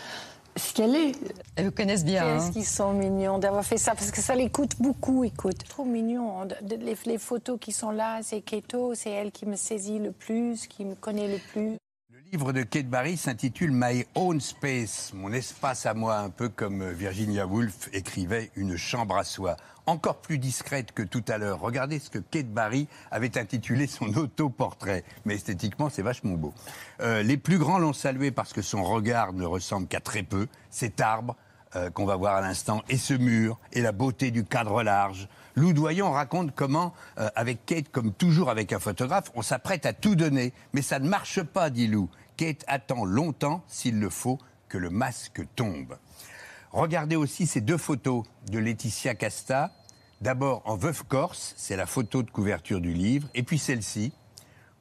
Ce 0.59 0.73
qu'elle 0.73 0.95
est. 0.95 1.13
Elles 1.55 1.65
vous 1.65 1.71
connaissent 1.71 2.03
bien. 2.05 2.23
hein. 2.27 2.37
Qu'est-ce 2.37 2.51
qu'ils 2.51 2.65
sont 2.65 2.93
mignons 2.93 3.39
d'avoir 3.39 3.63
fait 3.65 3.77
ça, 3.77 3.95
parce 3.95 4.11
que 4.11 4.21
ça 4.21 4.35
les 4.35 4.49
coûte 4.49 4.73
beaucoup, 4.79 5.23
écoute. 5.23 5.63
Trop 5.67 5.85
mignon. 5.85 6.45
De- 6.45 6.75
Les, 6.75 6.97
les 7.05 7.17
photos 7.17 7.57
qui 7.59 7.71
sont 7.71 7.91
là, 7.91 8.19
c'est 8.21 8.41
Keto, 8.41 8.93
c'est 8.95 9.09
elle 9.11 9.31
qui 9.31 9.45
me 9.45 9.55
saisit 9.55 9.99
le 9.99 10.11
plus, 10.11 10.67
qui 10.67 10.85
me 10.85 10.95
connaît 10.95 11.27
le 11.27 11.37
plus. 11.51 11.77
Le 12.11 12.19
livre 12.31 12.51
de 12.53 12.61
Kate 12.63 12.87
Barry 12.87 13.17
s'intitule 13.17 13.71
My 13.73 14.05
Own 14.15 14.39
Space, 14.39 15.11
mon 15.15 15.31
espace 15.33 15.85
à 15.85 15.93
moi, 15.93 16.17
un 16.17 16.29
peu 16.29 16.49
comme 16.49 16.87
Virginia 16.91 17.47
Woolf 17.47 17.89
écrivait 17.93 18.51
Une 18.55 18.75
chambre 18.77 19.17
à 19.17 19.23
soi. 19.23 19.55
Encore 19.89 20.17
plus 20.17 20.37
discrète 20.37 20.91
que 20.91 21.01
tout 21.01 21.23
à 21.27 21.39
l'heure. 21.39 21.61
Regardez 21.61 21.97
ce 21.97 22.11
que 22.11 22.19
Kate 22.19 22.45
Barry 22.45 22.87
avait 23.09 23.39
intitulé 23.39 23.87
son 23.87 24.13
autoportrait. 24.17 25.03
Mais 25.25 25.33
esthétiquement, 25.33 25.89
c'est 25.89 26.03
vachement 26.03 26.35
beau. 26.35 26.53
Euh, 27.01 27.23
les 27.23 27.37
plus 27.37 27.57
grands 27.57 27.79
l'ont 27.79 27.91
salué 27.91 28.29
parce 28.29 28.53
que 28.53 28.61
son 28.61 28.83
regard 28.83 29.33
ne 29.33 29.45
ressemble 29.45 29.87
qu'à 29.87 29.99
très 29.99 30.21
peu. 30.21 30.45
Cet 30.69 31.01
arbre, 31.01 31.35
euh, 31.75 31.89
qu'on 31.89 32.05
va 32.05 32.17
voir 32.17 32.35
à 32.35 32.41
l'instant, 32.41 32.83
et 32.87 32.97
ce 32.97 33.15
mur, 33.15 33.57
et 33.73 33.81
la 33.81 33.91
beauté 33.91 34.29
du 34.29 34.45
cadre 34.45 34.83
large. 34.83 35.27
Lou 35.55 35.73
Doyon 35.73 36.11
raconte 36.11 36.53
comment, 36.53 36.93
euh, 37.17 37.27
avec 37.35 37.65
Kate, 37.65 37.89
comme 37.89 38.13
toujours 38.13 38.51
avec 38.51 38.71
un 38.73 38.79
photographe, 38.79 39.31
on 39.33 39.41
s'apprête 39.41 39.87
à 39.87 39.93
tout 39.93 40.13
donner, 40.13 40.53
mais 40.71 40.83
ça 40.83 40.99
ne 40.99 41.09
marche 41.09 41.41
pas, 41.41 41.71
dit 41.71 41.87
Lou. 41.87 42.09
Kate 42.37 42.63
attend 42.67 43.05
longtemps, 43.05 43.63
s'il 43.65 43.99
le 43.99 44.11
faut, 44.11 44.37
que 44.67 44.77
le 44.77 44.91
masque 44.91 45.41
tombe. 45.55 45.97
Regardez 46.73 47.15
aussi 47.15 47.47
ces 47.47 47.61
deux 47.61 47.77
photos 47.79 48.23
de 48.51 48.59
Laetitia 48.59 49.15
Casta. 49.15 49.71
D'abord 50.21 50.61
en 50.65 50.75
veuve 50.75 51.03
corse, 51.05 51.53
c'est 51.55 51.77
la 51.77 51.85
photo 51.85 52.23
de 52.23 52.29
couverture 52.29 52.81
du 52.81 52.93
livre, 52.93 53.27
et 53.35 53.43
puis 53.43 53.57
celle-ci, 53.57 54.11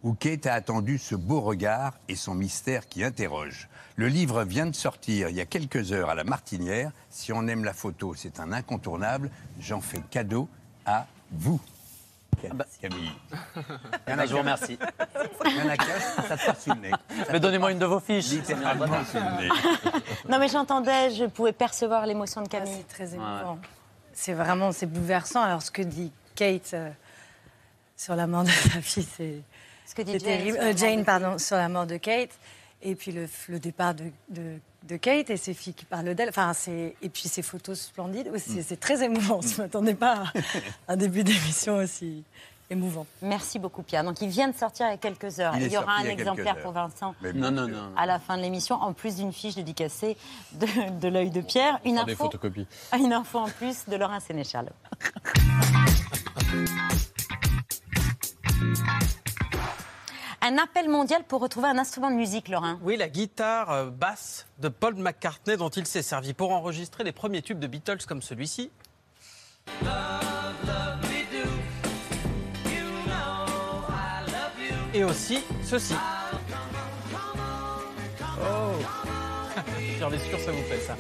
où 0.03 0.15
Kate 0.15 0.47
a 0.47 0.55
attendu 0.55 0.99
ce 0.99 1.15
beau 1.15 1.41
regard 1.41 1.95
et 2.09 2.17
son 2.17 2.35
mystère 2.35 2.89
qui 2.89 3.05
interroge. 3.05 3.69
Le 3.97 4.09
livre 4.09 4.45
vient 4.45 4.67
de 4.67 4.75
sortir 4.75 5.29
il 5.29 5.37
y 5.37 5.41
a 5.41 5.47
quelques 5.47 5.93
heures 5.93 6.11
à 6.11 6.15
la 6.15 6.25
Martinière. 6.25 6.93
Si 7.11 7.33
on 7.33 7.47
aime 7.49 7.65
la 7.65 7.73
photo, 7.73 8.15
c'est 8.17 8.41
un 8.41 8.53
incontournable. 8.53 9.31
J'en 9.61 9.81
fais 9.81 10.01
cadeau 10.11 10.49
à 10.87 11.07
vous. 11.33 11.61
Camille. 12.81 13.11
Il 14.07 14.13
y 14.13 14.15
en 14.15 14.19
a 14.19 14.23
Ah, 14.23 14.27
je 14.27 14.33
vous 14.33 14.39
remercie. 14.39 14.79
Il 15.45 15.57
y 15.57 15.61
en 15.63 15.69
a 15.69 15.77
qu'un, 15.77 15.99
ça 16.29 16.37
te 16.37 16.47
passe 16.47 16.63
sur 16.63 16.75
le 16.77 16.81
nez. 16.83 16.93
Mais 17.33 17.41
donnez-moi 17.41 17.73
une 17.73 17.81
de 17.81 17.87
vos 17.87 17.99
fiches. 17.99 18.31
Littéralement 18.31 18.87
sur 19.05 19.21
le 19.21 19.43
nez. 19.43 19.49
Non, 20.29 20.39
mais 20.39 20.47
j'entendais, 20.47 21.11
je 21.11 21.25
pouvais 21.25 21.53
percevoir 21.53 22.07
l'émotion 22.07 22.43
de 22.43 22.49
Camille. 22.49 22.73
C'est 22.79 22.89
très 22.95 23.15
émouvant. 23.15 23.59
C'est 24.21 24.33
vraiment, 24.33 24.73
c'est 24.73 24.87
bouleversant. 24.87 25.43
Alors, 25.43 25.63
ce 25.63 25.71
que 25.71 25.83
dit 25.83 26.11
Kate 26.35 26.73
euh, 26.75 26.91
sur 27.97 28.17
la 28.17 28.27
mort 28.27 28.43
de 28.43 28.51
sa 28.73 28.81
fille, 28.81 29.07
c'est 29.17 29.41
Ce 29.87 29.95
que 29.95 30.03
dit 30.03 30.19
Jane 30.19 30.57
Euh, 30.61 30.77
Jane, 30.77 31.05
pardon, 31.05 31.39
sur 31.39 31.57
la 31.57 31.69
mort 31.69 31.87
de 31.87 31.97
Kate. 31.99 32.33
Et 32.83 32.95
puis 32.97 33.13
le, 33.13 33.29
le 33.49 33.59
départ 33.61 33.95
de, 33.95 34.05
de- 34.29 34.59
de 34.85 34.97
Kate 34.97 35.31
et 35.31 35.37
ses 35.37 35.55
filles 35.55 35.75
qui 35.75 35.85
parlent 35.85 36.15
d'elle. 36.15 36.31
Enfin, 36.31 36.53
c'est- 36.53 36.97
et 37.01 37.09
puis 37.09 37.29
ces 37.29 37.43
photos 37.43 37.81
splendides. 37.81 38.31
C'est 38.39 38.63
c'est 38.63 38.77
très 38.81 39.05
émouvant. 39.05 39.41
Je 39.41 39.49
ne 39.57 39.57
m'attendais 39.63 39.95
pas 39.95 40.25
à 40.89 40.93
un 40.93 40.97
début 40.97 41.23
d'émission 41.23 41.77
aussi 41.77 42.25
émouvant. 42.71 43.07
Merci 43.23 43.59
beaucoup, 43.59 43.83
Pierre. 43.83 44.05
Donc, 44.05 44.21
il 44.21 44.29
vient 44.29 44.49
de 44.49 44.57
sortir 44.57 44.87
il 44.87 44.91
y 44.91 44.95
a 44.95 44.99
quelques 44.99 45.41
heures. 45.41 45.57
Il 45.57 45.73
y 45.73 45.77
aura 45.77 45.97
un 45.97 46.03
il 46.03 46.09
y 46.09 46.11
exemplaire 46.11 46.61
pour 46.61 46.73
Vincent 46.73 47.15
Mais 47.23 47.33
Non, 47.33 47.51
non, 47.51 47.67
non. 47.69 47.93
à 47.97 48.07
la 48.07 48.19
fin 48.19 48.37
de 48.37 48.43
l'émission, 48.43 48.77
en 48.77 48.93
plus 48.93 49.17
d'une 49.17 49.33
fiche 49.33 49.55
dédicacée 49.55 50.17
de, 50.53 50.67
de 51.01 51.09
l'œil 51.09 51.31
de 51.31 51.41
Pierre. 51.41 51.81
Une 51.85 51.97
des 52.05 52.13
info, 52.13 52.25
photocopies. 52.25 52.67
une 52.99 53.13
info 53.13 53.39
en 53.39 53.49
plus 53.49 53.87
de 53.89 53.97
Laurent 53.97 54.21
Sénéchal. 54.21 54.71
un 60.41 60.59
appel 60.59 60.89
mondial 60.89 61.25
pour 61.25 61.41
retrouver 61.41 61.69
un 61.69 61.79
instrument 61.79 62.11
de 62.11 62.17
musique, 62.17 62.49
Laurent. 62.49 62.79
Oui, 62.83 62.97
la 62.97 63.09
guitare 63.09 63.71
euh, 63.71 63.91
basse 63.91 64.47
de 64.59 64.69
Paul 64.69 64.95
McCartney 64.95 65.57
dont 65.57 65.69
il 65.69 65.87
s'est 65.87 66.03
servi 66.03 66.35
pour 66.35 66.53
enregistrer 66.53 67.05
les 67.05 67.13
premiers 67.13 67.43
tubes 67.43 67.59
de 67.59 67.67
Beatles 67.67 68.05
comme 68.07 68.23
celui-ci. 68.23 68.71
Et 74.95 75.05
aussi 75.05 75.45
ceci. 75.63 75.95
Oh 78.41 78.73
J'en 80.01 80.11
ai 80.13 80.19
sûr, 80.19 80.39
ça 80.39 80.53
vous 80.53 80.63
fait 80.63 80.81
ça. 80.81 80.97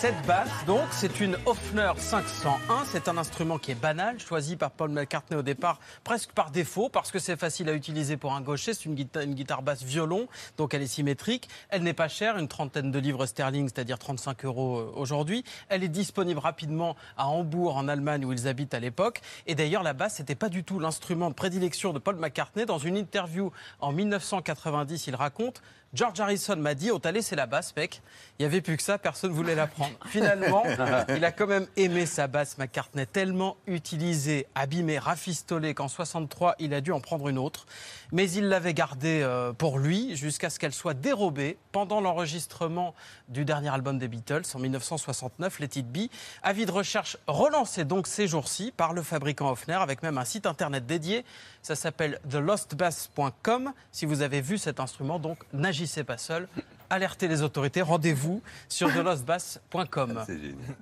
Cette 0.00 0.24
basse, 0.26 0.64
donc, 0.64 0.84
c'est 0.92 1.18
une 1.18 1.36
Hofner 1.44 1.90
501. 1.96 2.84
C'est 2.84 3.08
un 3.08 3.18
instrument 3.18 3.58
qui 3.58 3.72
est 3.72 3.74
banal, 3.74 4.20
choisi 4.20 4.54
par 4.54 4.70
Paul 4.70 4.90
McCartney 4.90 5.36
au 5.36 5.42
départ, 5.42 5.80
presque 6.04 6.30
par 6.30 6.52
défaut, 6.52 6.88
parce 6.88 7.10
que 7.10 7.18
c'est 7.18 7.36
facile 7.36 7.68
à 7.68 7.72
utiliser 7.72 8.16
pour 8.16 8.32
un 8.32 8.40
gaucher. 8.40 8.74
C'est 8.74 8.84
une 8.84 8.94
guitare, 8.94 9.24
une 9.24 9.34
guitare 9.34 9.60
basse 9.62 9.82
violon, 9.82 10.28
donc 10.56 10.72
elle 10.72 10.82
est 10.82 10.86
symétrique. 10.86 11.48
Elle 11.68 11.82
n'est 11.82 11.94
pas 11.94 12.06
chère, 12.06 12.38
une 12.38 12.46
trentaine 12.46 12.92
de 12.92 12.98
livres 13.00 13.26
sterling, 13.26 13.68
c'est-à-dire 13.68 13.98
35 13.98 14.44
euros 14.44 14.78
euh, 14.78 14.92
aujourd'hui. 14.94 15.42
Elle 15.68 15.82
est 15.82 15.88
disponible 15.88 16.38
rapidement 16.38 16.94
à 17.16 17.26
Hambourg, 17.26 17.76
en 17.76 17.88
Allemagne, 17.88 18.24
où 18.24 18.32
ils 18.32 18.46
habitent 18.46 18.74
à 18.74 18.80
l'époque. 18.80 19.20
Et 19.48 19.56
d'ailleurs, 19.56 19.82
la 19.82 19.94
basse, 19.94 20.20
n'était 20.20 20.36
pas 20.36 20.48
du 20.48 20.62
tout 20.62 20.78
l'instrument 20.78 21.28
de 21.28 21.34
prédilection 21.34 21.92
de 21.92 21.98
Paul 21.98 22.14
McCartney. 22.14 22.66
Dans 22.66 22.78
une 22.78 22.96
interview 22.96 23.50
en 23.80 23.90
1990, 23.90 25.08
il 25.08 25.16
raconte 25.16 25.60
George 25.94 26.20
Harrison 26.20 26.56
m'a 26.56 26.74
dit, 26.74 26.90
oh 26.90 26.98
t'as 26.98 27.12
laissé 27.12 27.34
la 27.34 27.46
basse, 27.46 27.74
mec. 27.74 28.02
Il 28.38 28.42
n'y 28.42 28.46
avait 28.46 28.60
plus 28.60 28.76
que 28.76 28.82
ça, 28.82 28.98
personne 28.98 29.30
ne 29.30 29.36
voulait 29.36 29.54
la 29.54 29.66
prendre. 29.66 29.94
Finalement, 30.06 30.62
il 31.08 31.24
a 31.24 31.32
quand 31.32 31.46
même 31.46 31.66
aimé 31.76 32.04
sa 32.04 32.26
basse 32.26 32.58
McCartney, 32.58 33.06
tellement 33.06 33.56
utilisée, 33.66 34.46
abîmée, 34.54 34.98
rafistolée 34.98 35.72
qu'en 35.72 35.88
63, 35.88 36.56
il 36.58 36.74
a 36.74 36.82
dû 36.82 36.92
en 36.92 37.00
prendre 37.00 37.28
une 37.28 37.38
autre. 37.38 37.64
Mais 38.12 38.30
il 38.30 38.48
l'avait 38.48 38.74
gardée 38.74 39.22
euh, 39.22 39.54
pour 39.54 39.78
lui 39.78 40.14
jusqu'à 40.14 40.50
ce 40.50 40.58
qu'elle 40.58 40.74
soit 40.74 40.94
dérobée 40.94 41.56
pendant 41.72 42.02
l'enregistrement 42.02 42.94
du 43.28 43.46
dernier 43.46 43.70
album 43.70 43.98
des 43.98 44.08
Beatles 44.08 44.42
en 44.54 44.58
1969, 44.58 45.58
Let 45.60 45.70
It 45.76 45.90
Be. 45.90 46.10
Avis 46.42 46.66
de 46.66 46.70
recherche 46.70 47.16
relancé 47.26 47.86
donc 47.86 48.06
ces 48.06 48.28
jours-ci 48.28 48.72
par 48.76 48.92
le 48.92 49.02
fabricant 49.02 49.50
Hofner 49.50 49.74
avec 49.74 50.02
même 50.02 50.18
un 50.18 50.24
site 50.26 50.44
internet 50.44 50.84
dédié. 50.84 51.24
Ça 51.62 51.76
s'appelle 51.76 52.20
thelostbass.com. 52.30 53.72
Si 53.90 54.06
vous 54.06 54.22
avez 54.22 54.42
vu 54.42 54.58
cet 54.58 54.80
instrument, 54.80 55.18
donc 55.18 55.38
n'agissez 55.52 55.77
pas 56.04 56.18
seul. 56.18 56.48
Alertez 56.90 57.28
les 57.28 57.42
autorités. 57.42 57.82
Rendez-vous 57.82 58.42
sur 58.68 58.92
thelostbass.com. 58.92 60.22
C'est 60.26 60.38
génial. 60.38 60.76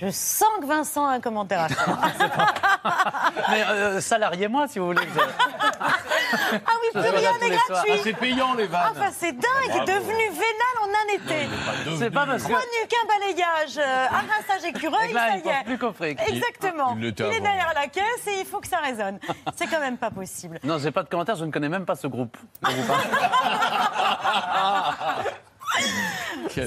Je 0.00 0.08
sens 0.10 0.48
que 0.62 0.66
Vincent 0.66 1.06
a 1.06 1.10
un 1.12 1.20
commentaire 1.20 1.60
à 1.60 1.68
faire. 1.68 1.98
Mais 3.50 3.62
euh, 3.64 4.00
salariez-moi 4.00 4.66
si 4.66 4.78
vous 4.78 4.86
voulez. 4.86 5.02
ah 5.18 5.26
oui, 6.32 6.88
plus 6.92 7.02
rien 7.02 7.32
n'est 7.38 7.50
gratuit. 7.50 7.92
Ah, 7.92 7.96
c'est 8.02 8.14
payant 8.14 8.54
les 8.54 8.66
vannes. 8.66 8.92
Enfin, 8.92 9.10
c'est 9.12 9.32
dingue, 9.32 9.84
devenu 9.86 10.30
vénal 10.30 10.74
en 10.80 10.88
un 10.88 11.08
été. 11.16 11.50
C'est 11.98 12.10
pas 12.10 12.24
parce 12.24 12.44
que. 12.44 12.48
Trois 12.48 12.60
nuques, 12.60 12.94
un 13.02 13.06
balayage, 13.06 13.76
euh, 13.76 14.06
un 14.10 14.20
rinçage 14.20 14.64
écureuil, 14.68 15.10
Et 15.10 15.12
là, 15.12 15.32
ça 15.32 15.36
il 15.36 15.44
y 15.44 15.48
est. 15.48 15.64
plus 15.64 15.76
qu'au 15.76 15.92
fric. 15.92 16.18
Exactement. 16.26 16.96
Il 16.98 17.04
est 17.04 17.12
derrière 17.12 17.72
la 17.74 17.88
caisse 17.88 18.26
et 18.26 18.40
il 18.40 18.46
faut 18.46 18.60
que 18.60 18.68
ça 18.68 18.78
résonne. 18.78 19.18
C'est 19.54 19.66
quand 19.66 19.80
même 19.80 19.98
pas 19.98 20.10
possible. 20.10 20.58
Non, 20.64 20.78
j'ai 20.78 20.92
pas 20.92 21.02
de 21.02 21.10
commentaire, 21.10 21.36
je 21.36 21.44
ne 21.44 21.50
connais 21.50 21.68
même 21.68 21.84
pas 21.84 21.96
ce 21.96 22.06
groupe. 22.06 22.38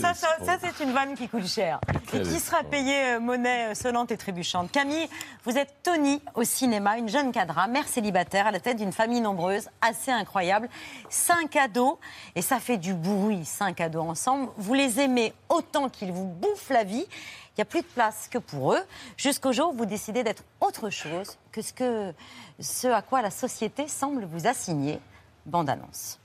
Ça, 0.01 0.13
ça, 0.13 0.57
c'est 0.61 0.83
une 0.83 0.91
vanne 0.91 1.15
qui 1.15 1.27
coûte 1.27 1.45
cher. 1.45 1.79
Et 2.13 2.21
qui 2.21 2.39
sera 2.39 2.63
payée 2.63 3.15
euh, 3.15 3.19
monnaie 3.19 3.71
euh, 3.71 3.75
sonnante 3.75 4.11
et 4.11 4.17
trébuchante. 4.17 4.71
Camille, 4.71 5.09
vous 5.43 5.57
êtes 5.57 5.75
Tony 5.83 6.21
au 6.35 6.43
cinéma, 6.43 6.97
une 6.97 7.09
jeune 7.09 7.31
cadra, 7.31 7.67
mère 7.67 7.87
célibataire, 7.87 8.47
à 8.47 8.51
la 8.51 8.59
tête 8.59 8.77
d'une 8.77 8.93
famille 8.93 9.19
nombreuse, 9.19 9.67
assez 9.81 10.11
incroyable. 10.11 10.69
Cinq 11.09 11.55
ados, 11.57 11.97
et 12.35 12.41
ça 12.41 12.59
fait 12.59 12.77
du 12.77 12.93
bruit, 12.93 13.43
cinq 13.45 13.81
ados 13.81 14.03
ensemble. 14.09 14.49
Vous 14.57 14.73
les 14.73 14.99
aimez 15.01 15.33
autant 15.49 15.89
qu'ils 15.89 16.11
vous 16.11 16.25
bouffent 16.27 16.69
la 16.69 16.83
vie. 16.83 17.05
Il 17.05 17.59
n'y 17.59 17.63
a 17.63 17.65
plus 17.65 17.81
de 17.81 17.87
place 17.87 18.29
que 18.31 18.37
pour 18.37 18.73
eux, 18.73 18.81
jusqu'au 19.17 19.51
jour 19.51 19.73
où 19.73 19.77
vous 19.77 19.85
décidez 19.85 20.23
d'être 20.23 20.43
autre 20.61 20.89
chose 20.89 21.37
que 21.51 21.61
ce, 21.61 21.73
que 21.73 22.13
ce 22.59 22.87
à 22.87 23.01
quoi 23.01 23.21
la 23.21 23.31
société 23.31 23.87
semble 23.87 24.25
vous 24.25 24.47
assigner. 24.47 24.99
Bande 25.45 25.69
annonce. 25.69 26.19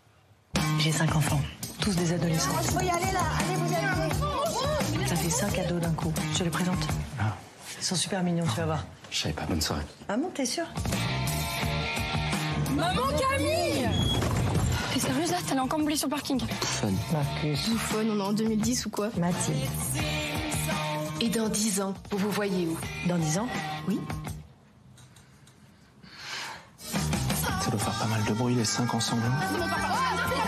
J'ai 0.79 0.93
cinq 0.93 1.15
enfants, 1.17 1.41
tous 1.81 1.95
des 1.97 2.13
adolescents. 2.13 2.51
Faut 2.51 2.81
y 2.81 2.89
aller 2.91 3.13
là, 3.13 3.21
allez, 3.39 3.57
vous 3.57 3.73
y 3.73 3.77
allez. 3.77 5.07
Ça 5.09 5.17
fait 5.17 5.31
cinq 5.31 5.59
ados 5.59 5.81
d'un 5.81 5.93
coup. 5.93 6.13
Je 6.37 6.45
les 6.45 6.51
présente. 6.51 6.79
Ils 7.79 7.85
sont 7.85 7.95
super 7.97 8.23
mignons, 8.23 8.45
tu 8.45 8.57
vas 8.61 8.67
voir. 8.67 8.85
Je 9.11 9.19
savais 9.21 9.35
pas, 9.35 9.45
bonne 9.45 9.61
soirée. 9.61 9.83
Maman, 10.09 10.29
t'es 10.35 10.45
sûre 10.47 10.67
T'es 14.93 15.01
sérieuse 15.01 15.31
là? 15.31 15.37
T'allais 15.47 15.61
encore 15.61 15.79
me 15.79 15.95
sur 15.95 16.09
le 16.09 16.11
parking 16.15 16.41
Fun. 16.63 16.91
Marcus. 17.13 17.69
Bouffonne, 17.69 18.11
on 18.11 18.19
est 18.19 18.23
en 18.23 18.33
2010 18.33 18.87
ou 18.87 18.91
quoi? 18.91 19.09
Mathilde. 19.17 19.59
Et 21.21 21.29
dans 21.29 21.49
10 21.49 21.81
ans, 21.81 21.95
vous 22.11 22.19
vous 22.19 22.31
voyez 22.31 22.67
où? 22.67 22.79
Dans 23.09 23.19
dix 23.19 23.39
ans? 23.39 23.49
Oui. 23.89 24.01
Ça 26.81 27.71
doit 27.71 27.79
faire 27.81 27.99
pas 27.99 28.07
mal 28.07 28.25
de 28.25 28.33
bruit 28.35 28.55
les 28.55 28.65
cinq 28.65 28.95
ensemble. 28.95 29.23
Tu 29.23 30.48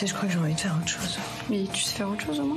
sais, 0.00 0.06
je 0.06 0.14
crois 0.14 0.26
que 0.26 0.32
j'ai 0.34 0.38
envie 0.40 0.54
de 0.54 0.60
faire 0.60 0.74
autre 0.76 0.88
chose. 0.88 1.18
Mais 1.48 1.64
tu 1.72 1.80
sais 1.82 1.96
faire 1.96 2.08
autre 2.08 2.24
chose 2.24 2.40
au 2.40 2.44
moins 2.46 2.56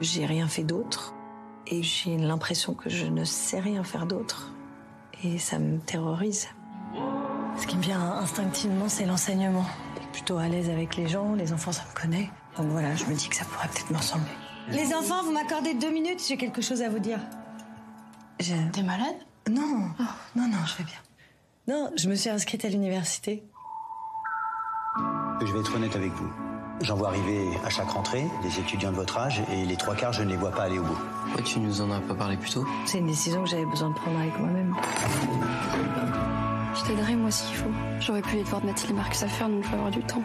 J'ai 0.00 0.26
rien 0.26 0.48
fait 0.48 0.64
d'autre. 0.64 1.14
Et 1.66 1.82
j'ai 1.82 2.16
l'impression 2.16 2.74
que 2.74 2.88
je 2.90 3.06
ne 3.06 3.24
sais 3.24 3.60
rien 3.60 3.84
faire 3.84 4.06
d'autre. 4.06 4.50
Et 5.22 5.38
ça 5.38 5.58
me 5.58 5.78
terrorise. 5.78 6.48
Ce 7.58 7.66
qui 7.66 7.76
me 7.76 7.82
vient 7.82 8.00
instinctivement, 8.00 8.88
c'est 8.88 9.04
l'enseignement. 9.04 9.64
Je 9.96 10.00
suis 10.00 10.10
plutôt 10.12 10.38
à 10.38 10.48
l'aise 10.48 10.70
avec 10.70 10.96
les 10.96 11.06
gens, 11.08 11.34
les 11.34 11.52
enfants, 11.52 11.72
ça 11.72 11.82
me 11.94 12.00
connaît. 12.00 12.30
Donc 12.56 12.68
voilà, 12.68 12.94
je 12.96 13.04
me 13.04 13.14
dis 13.14 13.28
que 13.28 13.36
ça 13.36 13.44
pourrait 13.44 13.68
peut-être 13.68 13.90
me 13.90 13.98
ressembler. 13.98 14.30
Les 14.70 14.94
enfants, 14.94 15.22
vous 15.24 15.32
m'accordez 15.32 15.74
deux 15.74 15.90
minutes, 15.92 16.20
j'ai 16.26 16.36
quelque 16.36 16.62
chose 16.62 16.80
à 16.82 16.88
vous 16.88 16.98
dire. 16.98 17.18
Je- 18.40 18.54
T'es 18.72 18.82
malade? 18.82 19.14
Non, 19.50 19.90
non, 20.36 20.48
non, 20.48 20.58
je 20.66 20.76
vais 20.78 20.84
bien. 20.84 20.98
Non, 21.68 21.90
je 21.96 22.08
me 22.08 22.14
suis 22.14 22.30
inscrite 22.30 22.64
à 22.64 22.68
l'université. 22.68 23.42
Je 25.40 25.52
vais 25.52 25.60
être 25.60 25.74
honnête 25.74 25.94
avec 25.94 26.12
vous. 26.12 26.30
J'en 26.80 26.96
vois 26.96 27.08
arriver 27.08 27.50
à 27.64 27.68
chaque 27.68 27.90
rentrée 27.90 28.24
des 28.42 28.58
étudiants 28.58 28.90
de 28.90 28.96
votre 28.96 29.18
âge 29.18 29.42
et 29.52 29.64
les 29.66 29.76
trois 29.76 29.94
quarts, 29.94 30.14
je 30.14 30.22
ne 30.22 30.30
les 30.30 30.36
vois 30.36 30.50
pas 30.50 30.62
aller 30.62 30.78
au 30.78 30.82
bout. 30.82 30.98
Pourquoi 31.24 31.42
tu 31.42 31.60
nous 31.60 31.82
en 31.82 31.90
as 31.90 32.00
pas 32.00 32.14
parlé 32.14 32.36
plus 32.38 32.50
tôt? 32.50 32.66
C'est 32.86 32.98
une 32.98 33.06
décision 33.06 33.44
que 33.44 33.50
j'avais 33.50 33.66
besoin 33.66 33.90
de 33.90 33.94
prendre 33.94 34.18
avec 34.18 34.38
moi-même. 34.38 34.74
Je 36.74 36.84
t'aiderai 36.86 37.16
moi 37.16 37.30
s'il 37.30 37.54
faut. 37.54 37.70
J'aurais 38.00 38.22
pu 38.22 38.30
aller 38.30 38.44
voir 38.44 38.64
Nathalie 38.64 38.92
et 38.92 38.96
Marcus 38.96 39.22
à 39.22 39.28
faire, 39.28 39.48
donc 39.50 39.62
je 39.62 39.68
vais 39.68 39.74
avoir 39.74 39.90
du 39.90 40.02
temps. 40.02 40.22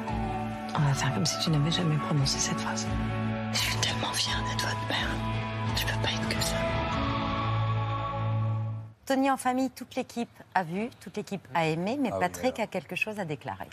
On 0.78 0.82
va 0.82 0.94
faire 0.94 1.14
comme 1.14 1.26
si 1.26 1.38
tu 1.40 1.50
n'avais 1.50 1.72
jamais 1.72 1.98
prononcé 1.98 2.40
cette 2.40 2.60
phrase. 2.60 2.88
Je 3.52 3.58
suis 3.58 3.76
tellement 3.78 4.14
fière 4.14 4.42
d'être 4.50 4.66
votre 4.66 4.88
père. 4.88 5.10
Tu 5.76 5.86
peux 5.86 6.02
pas 6.02 6.10
être 6.10 6.30
que 6.30 6.42
ça. 6.42 6.56
Tony 9.06 9.30
en 9.30 9.38
famille, 9.38 9.70
toute 9.70 9.96
l'équipe 9.96 10.30
a 10.56 10.64
vu, 10.64 10.90
toute 11.00 11.16
l'équipe 11.18 11.48
a 11.54 11.68
aimé, 11.68 11.98
mais 12.00 12.10
Ah 12.12 12.16
oui, 12.16 12.20
Patrick 12.22 12.60
a 12.60 12.68
quelque 12.68 12.96
chose 12.96 13.20
à 13.20 13.26
déclarer. 13.26 13.68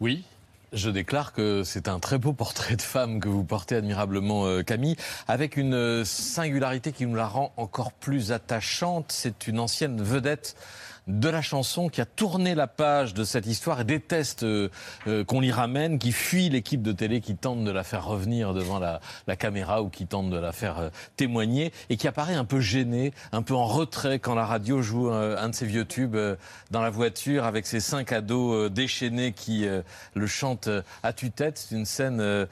Oui. 0.00 0.24
Je 0.72 0.90
déclare 0.90 1.32
que 1.32 1.62
c'est 1.64 1.88
un 1.88 1.98
très 1.98 2.18
beau 2.18 2.34
portrait 2.34 2.76
de 2.76 2.82
femme 2.82 3.20
que 3.20 3.28
vous 3.28 3.42
portez 3.42 3.76
admirablement, 3.76 4.44
euh, 4.44 4.62
Camille, 4.62 4.96
avec 5.26 5.56
une 5.56 5.72
euh, 5.72 6.04
singularité 6.04 6.92
qui 6.92 7.06
nous 7.06 7.14
la 7.14 7.26
rend 7.26 7.54
encore 7.56 7.92
plus 7.92 8.32
attachante. 8.32 9.06
C'est 9.10 9.46
une 9.46 9.60
ancienne 9.60 10.02
vedette 10.02 10.56
de 11.08 11.28
la 11.28 11.42
chanson 11.42 11.88
qui 11.88 12.00
a 12.00 12.06
tourné 12.06 12.54
la 12.54 12.66
page 12.66 13.14
de 13.14 13.24
cette 13.24 13.46
histoire 13.46 13.80
et 13.80 13.84
déteste 13.84 14.42
euh, 14.42 14.68
euh, 15.06 15.24
qu'on 15.24 15.40
l'y 15.40 15.50
ramène, 15.50 15.98
qui 15.98 16.12
fuit 16.12 16.50
l'équipe 16.50 16.82
de 16.82 16.92
télé 16.92 17.20
qui 17.20 17.34
tente 17.34 17.64
de 17.64 17.70
la 17.70 17.82
faire 17.82 18.04
revenir 18.04 18.54
devant 18.54 18.78
la, 18.78 19.00
la 19.26 19.36
caméra 19.36 19.82
ou 19.82 19.88
qui 19.88 20.06
tente 20.06 20.30
de 20.30 20.36
la 20.36 20.52
faire 20.52 20.78
euh, 20.78 20.90
témoigner 21.16 21.72
et 21.88 21.96
qui 21.96 22.06
apparaît 22.08 22.34
un 22.34 22.44
peu 22.44 22.60
gêné, 22.60 23.12
un 23.32 23.42
peu 23.42 23.54
en 23.54 23.66
retrait 23.66 24.18
quand 24.18 24.34
la 24.34 24.44
radio 24.44 24.82
joue 24.82 25.10
euh, 25.10 25.36
un 25.38 25.48
de 25.48 25.54
ses 25.54 25.66
vieux 25.66 25.84
tubes 25.84 26.14
euh, 26.14 26.36
dans 26.70 26.82
la 26.82 26.90
voiture 26.90 27.44
avec 27.44 27.66
ses 27.66 27.80
cinq 27.80 28.12
ados 28.12 28.70
déchaînés 28.70 29.32
qui 29.32 29.66
le 30.14 30.26
chantent 30.26 30.68
à 31.02 31.12
tue-tête. 31.12 31.58
C'est 31.58 31.74
une 31.74 31.84
scène 31.84 32.46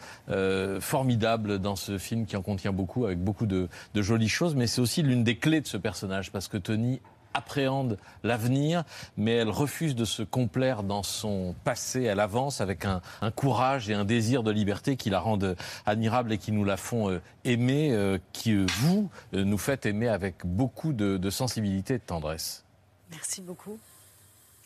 formidable 0.80 1.58
dans 1.58 1.76
ce 1.76 1.98
film 1.98 2.26
qui 2.26 2.36
en 2.36 2.42
contient 2.42 2.72
beaucoup, 2.72 3.04
avec 3.04 3.18
beaucoup 3.18 3.46
de, 3.46 3.68
de 3.94 4.02
jolies 4.02 4.28
choses, 4.28 4.54
mais 4.54 4.66
c'est 4.66 4.80
aussi 4.80 5.02
l'une 5.02 5.25
des 5.25 5.36
clés 5.36 5.60
de 5.60 5.66
ce 5.66 5.76
personnage 5.76 6.32
parce 6.32 6.48
que 6.48 6.56
Tony 6.56 7.00
appréhende 7.37 7.99
l'avenir, 8.25 8.85
mais 9.16 9.33
elle 9.33 9.50
refuse 9.50 9.95
de 9.95 10.05
se 10.05 10.23
complaire 10.23 10.83
dans 10.83 11.02
son 11.02 11.55
passé. 11.64 12.02
Elle 12.05 12.21
avance 12.21 12.61
avec 12.61 12.85
un, 12.85 13.00
un 13.21 13.31
courage 13.31 13.88
et 13.90 13.95
un 13.95 14.05
désir 14.05 14.43
de 14.43 14.50
liberté 14.50 14.97
qui 14.97 15.11
la 15.11 15.21
rendent 15.21 15.57
admirable 15.85 16.33
et 16.33 16.38
qui 16.38 16.52
nous 16.52 16.64
la 16.64 16.76
font 16.76 17.11
euh, 17.11 17.21
aimer, 17.45 17.90
euh, 17.93 18.19
qui 18.33 18.52
euh, 18.52 18.66
vous 18.81 19.11
euh, 19.35 19.45
nous 19.45 19.59
faites 19.59 19.87
aimer 19.87 20.09
avec 20.09 20.45
beaucoup 20.45 20.93
de, 20.93 21.16
de 21.16 21.31
sensibilité 21.31 21.95
et 21.95 21.99
de 21.99 22.02
tendresse. 22.02 22.64
Merci 23.11 23.40
beaucoup. 23.43 23.78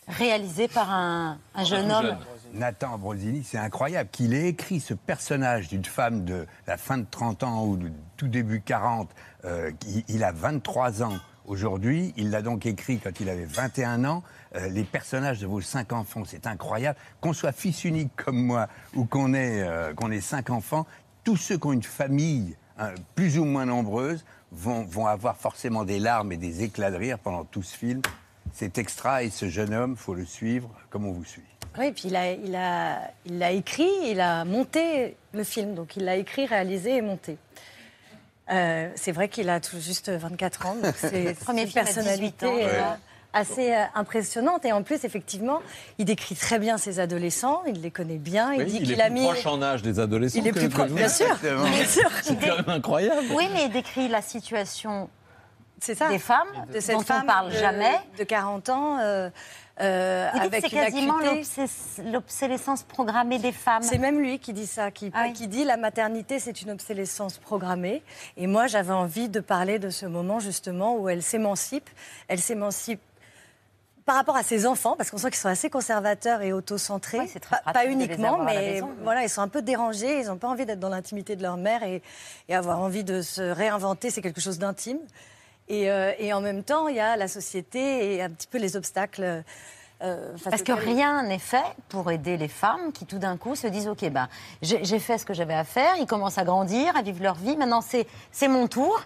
Réalisé 0.07 0.67
par 0.67 0.91
un, 0.91 1.37
un 1.53 1.63
jeune 1.63 1.91
homme. 1.91 2.17
Nathan 2.53 2.93
Ambrosini, 2.95 3.43
c'est 3.43 3.59
incroyable 3.59 4.09
qu'il 4.11 4.33
ait 4.33 4.47
écrit 4.49 4.79
ce 4.79 4.93
personnage 4.93 5.69
d'une 5.69 5.85
femme 5.85 6.25
de 6.25 6.47
la 6.67 6.75
fin 6.75 6.97
de 6.97 7.05
30 7.09 7.43
ans 7.43 7.65
ou 7.65 7.77
du 7.77 7.93
tout 8.17 8.27
début 8.27 8.61
40. 8.61 9.09
euh, 9.45 9.71
qui- 9.79 10.03
il 10.07 10.23
a 10.23 10.31
23 10.31 11.01
ans 11.01 11.17
aujourd'hui. 11.45 12.13
Il 12.17 12.29
l'a 12.29 12.41
donc 12.41 12.65
écrit 12.65 12.99
quand 12.99 13.19
il 13.19 13.29
avait 13.29 13.45
21 13.45 14.05
ans. 14.05 14.23
Euh, 14.55 14.67
les 14.69 14.83
personnages 14.83 15.39
de 15.39 15.47
vos 15.47 15.61
cinq 15.61 15.93
enfants, 15.93 16.23
c'est 16.25 16.47
incroyable. 16.47 16.97
Qu'on 17.19 17.33
soit 17.33 17.51
fils 17.51 17.83
unique 17.83 18.11
comme 18.15 18.37
moi 18.37 18.67
ou 18.95 19.05
qu'on 19.05 19.33
ait, 19.33 19.61
euh, 19.63 19.93
ait 20.11 20.21
cinq 20.21 20.49
enfants, 20.49 20.85
tous 21.23 21.37
ceux 21.37 21.57
qui 21.57 21.67
ont 21.67 21.73
une 21.73 21.83
famille 21.83 22.55
hein, 22.77 22.91
plus 23.15 23.37
ou 23.37 23.45
moins 23.45 23.65
nombreuse 23.65 24.25
vont, 24.51 24.83
vont 24.83 25.07
avoir 25.07 25.37
forcément 25.37 25.85
des 25.85 25.99
larmes 25.99 26.31
et 26.31 26.37
des 26.37 26.63
éclats 26.63 26.91
de 26.91 26.97
rire 26.97 27.19
pendant 27.19 27.45
tout 27.45 27.63
ce 27.63 27.77
film. 27.77 28.01
C'est 28.53 28.77
extra 28.77 29.23
et 29.23 29.29
ce 29.29 29.47
jeune 29.47 29.73
homme, 29.73 29.95
faut 29.95 30.13
le 30.13 30.25
suivre 30.25 30.69
comme 30.89 31.05
on 31.05 31.11
vous 31.11 31.23
suit. 31.23 31.43
Oui, 31.79 31.91
puis 31.93 32.03
il 32.07 32.15
a, 32.17 32.33
il, 32.33 32.55
a, 32.55 33.11
il 33.25 33.39
l'a 33.39 33.51
écrit, 33.51 33.89
il 34.05 34.19
a 34.19 34.43
monté 34.43 35.15
le 35.33 35.43
film. 35.43 35.73
Donc 35.73 35.95
il 35.95 36.03
l'a 36.03 36.17
écrit, 36.17 36.45
réalisé 36.45 36.97
et 36.97 37.01
monté. 37.01 37.37
Euh, 38.49 38.89
c'est 38.95 39.11
vrai 39.11 39.29
qu'il 39.29 39.49
a 39.49 39.59
tout 39.59 39.79
juste 39.79 40.09
24 40.09 40.65
ans, 40.65 40.75
donc 40.75 40.93
c'est 40.97 41.07
une 41.23 41.35
film 41.35 41.57
à 41.59 41.63
18 41.65 41.73
personnalité 41.73 42.45
ans, 42.47 42.53
euh, 42.55 42.65
ouais. 42.65 42.83
assez 43.33 43.73
euh, 43.73 43.83
impressionnante. 43.95 44.65
Et 44.65 44.71
en 44.73 44.83
plus, 44.83 45.05
effectivement, 45.05 45.61
il 45.99 46.05
décrit 46.05 46.35
très 46.35 46.59
bien 46.59 46.77
ses 46.77 46.99
adolescents, 46.99 47.61
il 47.67 47.81
les 47.81 47.91
connaît 47.91 48.17
bien. 48.17 48.53
Il 48.53 48.59
Oui, 48.63 48.65
dit 48.65 48.77
il 48.77 48.83
qu'il 48.87 48.99
est 48.99 49.01
a 49.01 49.05
plus 49.05 49.13
mis. 49.13 49.23
proche 49.25 49.45
en 49.45 49.61
âge 49.61 49.81
des 49.83 49.99
adolescents. 49.99 50.39
Il 50.39 50.47
est 50.47 50.51
que- 50.51 50.59
plus 50.59 50.69
proche, 50.69 50.89
bien 50.91 51.07
sûr, 51.07 51.37
bien 51.41 51.85
sûr. 51.85 52.09
C'est 52.23 52.35
quand 52.39 52.57
même 52.57 52.69
incroyable. 52.69 53.21
Oui, 53.33 53.47
mais 53.53 53.65
il 53.65 53.71
décrit 53.71 54.07
la 54.09 54.21
situation 54.21 55.09
ça. 55.79 56.09
des 56.09 56.19
femmes 56.19 56.47
de 56.73 56.79
cette 56.79 56.95
dont 56.97 57.01
femme 57.03 57.21
on 57.23 57.27
parle 57.27 57.51
de, 57.51 57.57
jamais. 57.57 57.93
de 58.17 58.23
40 58.23 58.69
ans. 58.69 58.97
euh, 58.99 59.29
euh, 59.81 60.29
avec 60.33 60.63
c'est 60.63 60.69
quasiment 60.69 61.19
l'obsolescence 62.11 62.83
programmée 62.83 63.39
des 63.39 63.51
femmes. 63.51 63.81
C'est 63.83 63.97
même 63.97 64.19
lui 64.19 64.39
qui 64.39 64.53
dit 64.53 64.67
ça, 64.67 64.91
qui, 64.91 65.11
Ah 65.13 65.23
oui. 65.27 65.33
qui 65.33 65.47
dit 65.47 65.63
la 65.63 65.77
maternité 65.77 66.39
c'est 66.39 66.61
une 66.61 66.71
obsolescence 66.71 67.37
programmée. 67.37 68.03
Et 68.37 68.47
moi 68.47 68.67
j'avais 68.67 68.93
envie 68.93 69.29
de 69.29 69.39
parler 69.39 69.79
de 69.79 69.89
ce 69.89 70.05
moment 70.05 70.39
justement 70.39 70.95
où 70.97 71.09
elle 71.09 71.23
s'émancipe. 71.23 71.89
Elle 72.27 72.39
s'émancipe 72.39 73.01
par 74.05 74.15
rapport 74.15 74.35
à 74.35 74.41
ses 74.43 74.65
enfants, 74.65 74.95
parce 74.97 75.11
qu'on 75.11 75.19
sent 75.19 75.29
qu'ils 75.29 75.39
sont 75.39 75.47
assez 75.47 75.69
conservateurs 75.69 76.41
et 76.41 76.53
autocentrés. 76.53 77.19
Ouais, 77.19 77.29
pas, 77.49 77.71
pas 77.71 77.85
uniquement, 77.85 78.39
mais 78.39 78.73
maison. 78.73 78.89
voilà, 79.03 79.23
ils 79.23 79.29
sont 79.29 79.41
un 79.41 79.47
peu 79.47 79.61
dérangés, 79.61 80.19
ils 80.21 80.25
n'ont 80.25 80.37
pas 80.37 80.47
envie 80.47 80.65
d'être 80.65 80.79
dans 80.79 80.89
l'intimité 80.89 81.35
de 81.35 81.43
leur 81.43 81.55
mère 81.55 81.83
et, 81.83 82.01
et 82.49 82.55
avoir 82.55 82.79
envie 82.79 83.03
de 83.03 83.21
se 83.21 83.41
réinventer, 83.41 84.09
c'est 84.09 84.23
quelque 84.23 84.41
chose 84.41 84.57
d'intime. 84.57 84.97
Et, 85.69 85.89
euh, 85.89 86.11
et 86.19 86.33
en 86.33 86.41
même 86.41 86.63
temps, 86.63 86.87
il 86.87 86.95
y 86.95 86.99
a 86.99 87.15
la 87.15 87.27
société 87.27 88.15
et 88.15 88.21
un 88.21 88.29
petit 88.29 88.47
peu 88.47 88.57
les 88.57 88.75
obstacles. 88.75 89.43
euh, 90.03 90.35
Parce 90.43 90.63
que 90.63 90.71
rien 90.73 91.23
n'est 91.23 91.39
fait 91.39 91.63
pour 91.89 92.11
aider 92.11 92.35
les 92.37 92.47
femmes 92.47 92.91
qui 92.91 93.05
tout 93.05 93.19
d'un 93.19 93.37
coup 93.37 93.55
se 93.55 93.67
disent 93.67 93.87
ok 93.87 94.09
ben 94.09 94.27
j'ai 94.61 94.83
j'ai 94.83 94.97
fait 94.99 95.17
ce 95.19 95.25
que 95.25 95.33
j'avais 95.33 95.53
à 95.53 95.63
faire, 95.63 95.93
ils 95.99 96.07
commencent 96.07 96.39
à 96.39 96.43
grandir, 96.43 96.95
à 96.97 97.01
vivre 97.03 97.21
leur 97.23 97.35
vie, 97.35 97.55
maintenant 97.55 97.81
c'est 97.81 98.47
mon 98.47 98.67
tour. 98.67 98.99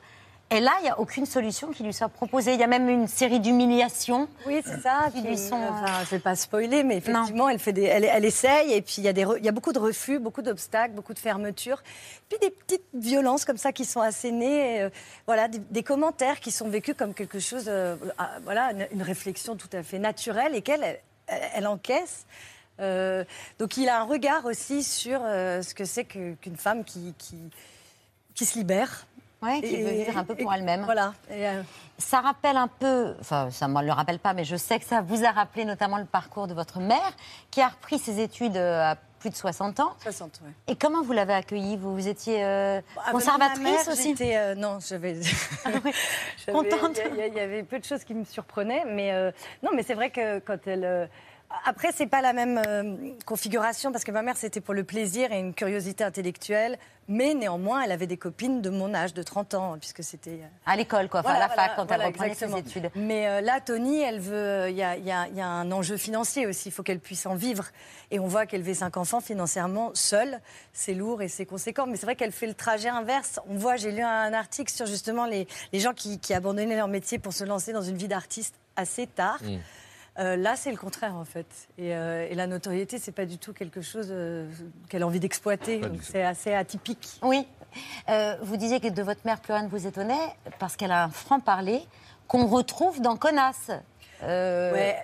Et 0.51 0.59
là, 0.59 0.71
il 0.79 0.83
n'y 0.83 0.89
a 0.89 0.99
aucune 0.99 1.25
solution 1.25 1.71
qui 1.71 1.81
lui 1.83 1.91
soit 1.91 2.07
proposée. 2.07 2.53
Il 2.53 2.59
y 2.59 2.63
a 2.63 2.67
même 2.67 2.87
une 2.87 3.07
série 3.07 3.39
d'humiliations. 3.39 4.29
Oui, 4.45 4.61
c'est 4.63 4.79
ça. 4.79 5.05
Qui 5.11 5.21
Puis, 5.21 5.31
lui 5.31 5.37
sont, 5.39 5.59
euh, 5.59 5.65
euh, 5.65 5.69
enfin, 5.71 6.03
je 6.03 6.09
vais 6.11 6.19
pas 6.19 6.35
spoiler, 6.35 6.83
mais 6.83 6.97
effectivement, 6.97 7.49
elle, 7.49 7.57
fait 7.57 7.73
des, 7.73 7.81
elle, 7.83 8.05
elle 8.05 8.25
essaye, 8.25 8.71
et 8.71 8.81
puis 8.83 8.97
il 8.99 9.05
y, 9.05 9.07
a 9.07 9.13
des 9.13 9.25
re- 9.25 9.37
il 9.39 9.43
y 9.43 9.49
a 9.49 9.51
beaucoup 9.51 9.73
de 9.73 9.79
refus, 9.79 10.19
beaucoup 10.19 10.43
d'obstacles, 10.43 10.93
beaucoup 10.93 11.15
de 11.15 11.19
fermetures, 11.19 11.81
puis 12.29 12.37
des 12.39 12.51
petites 12.51 12.85
violences 12.93 13.43
comme 13.43 13.57
ça 13.57 13.73
qui 13.73 13.85
sont 13.85 14.01
assénées, 14.01 14.75
et, 14.75 14.81
euh, 14.83 14.89
voilà, 15.25 15.47
des, 15.47 15.57
des 15.57 15.81
commentaires 15.83 16.39
qui 16.39 16.51
sont 16.51 16.69
vécus 16.69 16.93
comme 16.95 17.15
quelque 17.15 17.39
chose, 17.39 17.65
euh, 17.67 17.95
ah, 18.19 18.29
voilà, 18.43 18.71
une, 18.71 18.87
une 18.91 19.01
réflexion 19.01 19.55
tout 19.55 19.69
à 19.73 19.81
fait 19.81 19.97
naturelle 19.97 20.53
et 20.53 20.61
qu'elle, 20.61 20.99
elle, 21.27 21.65
encaisse. 21.65 22.27
Euh, 22.79 23.23
donc 23.57 23.77
il 23.77 23.89
a 23.89 23.99
un 23.99 24.03
regard 24.03 24.45
aussi 24.45 24.83
sur 24.83 25.21
ce 25.21 25.73
que 25.73 25.85
c'est 25.85 26.05
qu'une 26.05 26.57
femme 26.57 26.83
qui, 26.83 27.15
qui, 27.17 27.37
qui 28.35 28.45
se 28.45 28.59
libère. 28.59 29.07
Ouais, 29.45 29.61
qui 29.61 29.81
veut 29.81 29.91
vivre 29.91 30.17
un 30.17 30.23
peu 30.23 30.35
pour 30.35 30.53
elle-même. 30.53 30.83
Voilà. 30.85 31.13
Et, 31.29 31.47
euh, 31.47 31.61
Ça 31.97 32.19
rappelle 32.19 32.57
un 32.57 32.67
peu, 32.67 33.15
enfin 33.21 33.49
ça 33.51 33.67
ne 33.67 33.73
me 33.73 33.81
le 33.83 33.91
rappelle 33.91 34.19
pas, 34.19 34.33
mais 34.33 34.43
je 34.43 34.55
sais 34.55 34.79
que 34.79 34.85
ça 34.85 35.01
vous 35.01 35.23
a 35.23 35.31
rappelé 35.31 35.63
notamment 35.65 35.97
le 35.97 36.05
parcours 36.05 36.47
de 36.47 36.53
votre 36.53 36.79
mère, 36.79 37.11
qui 37.51 37.61
a 37.61 37.67
repris 37.69 37.99
ses 37.99 38.19
études 38.19 38.57
euh, 38.57 38.91
à 38.91 38.95
plus 39.19 39.29
de 39.29 39.35
60 39.35 39.79
ans. 39.79 39.93
60, 40.01 40.41
ouais. 40.43 40.51
Et 40.67 40.75
comment 40.75 41.01
vous 41.01 41.13
l'avez 41.13 41.33
accueillie 41.33 41.77
Vous, 41.77 41.93
vous 41.93 42.07
étiez 42.07 42.43
euh, 42.43 42.81
Ah, 43.05 43.11
conservatrice 43.11 43.59
ma 43.63 43.71
mère, 43.71 43.87
aussi? 43.87 44.15
euh, 44.21 44.55
Non, 44.55 44.79
j'avais. 44.85 45.15
j'avais- 45.65 45.93
Contente. 46.51 46.99
Il 47.17 47.33
y, 47.33 47.35
y 47.35 47.39
avait 47.39 47.63
peu 47.63 47.79
de 47.79 47.85
choses 47.85 48.03
qui 48.03 48.13
me 48.13 48.25
surprenaient, 48.25 48.83
mais 48.85 49.13
non, 49.63 49.71
mais 49.75 49.83
c'est 49.83 49.95
vrai 49.95 50.09
que 50.09 50.39
quand 50.39 50.57
elle. 50.67 51.09
Après, 51.65 51.91
c'est 51.93 52.07
pas 52.07 52.21
la 52.21 52.33
même 52.33 52.61
euh, 52.67 52.95
configuration 53.25 53.91
parce 53.91 54.03
que 54.03 54.11
ma 54.11 54.21
mère 54.21 54.35
c'était 54.35 54.61
pour 54.61 54.73
le 54.73 54.83
plaisir 54.83 55.31
et 55.31 55.39
une 55.39 55.53
curiosité 55.53 56.03
intellectuelle, 56.03 56.77
mais 57.07 57.33
néanmoins 57.33 57.81
elle 57.81 57.91
avait 57.91 58.07
des 58.07 58.17
copines 58.17 58.61
de 58.61 58.69
mon 58.69 58.93
âge, 58.93 59.13
de 59.13 59.23
30 59.23 59.53
ans, 59.53 59.77
puisque 59.79 60.03
c'était. 60.03 60.31
euh, 60.41 60.47
À 60.65 60.75
l'école, 60.75 61.07
quoi, 61.07 61.21
enfin, 61.21 61.29
voilà, 61.29 61.45
à 61.45 61.47
la 61.49 61.55
fac, 61.55 61.71
quand 61.75 61.85
voilà, 61.85 62.03
elle 62.05 62.09
reprenait 62.11 62.31
exactement. 62.31 62.57
ses 62.57 62.77
études. 62.77 62.91
Mais 62.95 63.27
euh, 63.27 63.41
là, 63.41 63.61
Tony, 63.61 64.01
elle 64.01 64.19
veut. 64.19 64.69
Il 64.69 64.75
y 64.75 64.83
a, 64.83 64.97
il 64.97 65.05
y 65.05 65.11
a- 65.11 65.27
il 65.27 65.35
y 65.37 65.41
a 65.41 65.47
un 65.47 65.71
enjeu 65.71 65.97
financier 65.97 66.45
aussi. 66.45 66.69
Il 66.69 66.71
faut 66.71 66.83
qu'elle 66.83 66.99
puisse 66.99 67.25
en 67.25 67.35
vivre. 67.35 67.65
Et 68.11 68.19
on 68.19 68.27
voit 68.27 68.45
qu'élever 68.45 68.73
cinq 68.73 68.97
enfants 68.97 69.21
financièrement 69.21 69.91
seule, 69.93 70.41
c'est 70.73 70.93
lourd 70.93 71.21
et 71.21 71.27
c'est 71.29 71.45
conséquent. 71.45 71.85
Mais 71.87 71.95
c'est 71.95 72.05
vrai 72.05 72.15
qu'elle 72.15 72.31
fait 72.33 72.47
le 72.47 72.53
trajet 72.53 72.89
inverse. 72.89 73.39
On 73.49 73.55
voit, 73.55 73.75
j'ai 73.77 73.91
lu 73.91 74.01
un 74.01 74.33
article 74.33 74.71
sur 74.73 74.85
justement 74.87 75.25
les, 75.25 75.47
les 75.71 75.79
gens 75.79 75.93
qui, 75.93 76.19
qui 76.19 76.33
abandonnaient 76.33 76.75
leur 76.75 76.87
métier 76.89 77.17
pour 77.17 77.33
se 77.33 77.43
lancer 77.43 77.71
dans 77.71 77.81
une 77.83 77.97
vie 77.97 78.07
d'artiste 78.09 78.55
assez 78.75 79.07
tard. 79.07 79.39
Mm. 79.43 79.57
Euh, 80.17 80.35
là, 80.37 80.55
c'est 80.55 80.71
le 80.71 80.77
contraire 80.77 81.15
en 81.15 81.25
fait. 81.25 81.45
Et, 81.77 81.93
euh, 81.95 82.27
et 82.29 82.35
la 82.35 82.47
notoriété, 82.47 82.99
c'est 82.99 83.11
pas 83.11 83.25
du 83.25 83.37
tout 83.37 83.51
quelque 83.53 83.81
chose 83.81 84.07
euh, 84.11 84.47
qu'elle 84.89 85.03
a 85.03 85.07
envie 85.07 85.19
d'exploiter. 85.19 85.79
Donc 85.79 85.99
c'est 86.03 86.23
assez 86.23 86.53
atypique. 86.53 87.19
Oui. 87.21 87.45
Euh, 88.09 88.35
vous 88.41 88.55
disiez 88.55 88.79
que 88.79 88.87
de 88.87 89.01
votre 89.03 89.19
mère, 89.25 89.41
plus 89.41 89.51
rien 89.53 89.63
ne 89.63 89.67
vous 89.67 89.85
étonnait, 89.85 90.33
parce 90.59 90.77
qu'elle 90.77 90.91
a 90.93 91.03
un 91.03 91.09
franc-parler 91.09 91.81
qu'on 92.27 92.45
retrouve 92.47 93.01
dans 93.01 93.17
Connasse. 93.17 93.71
Euh, 94.23 94.71
Ouais. 94.73 94.95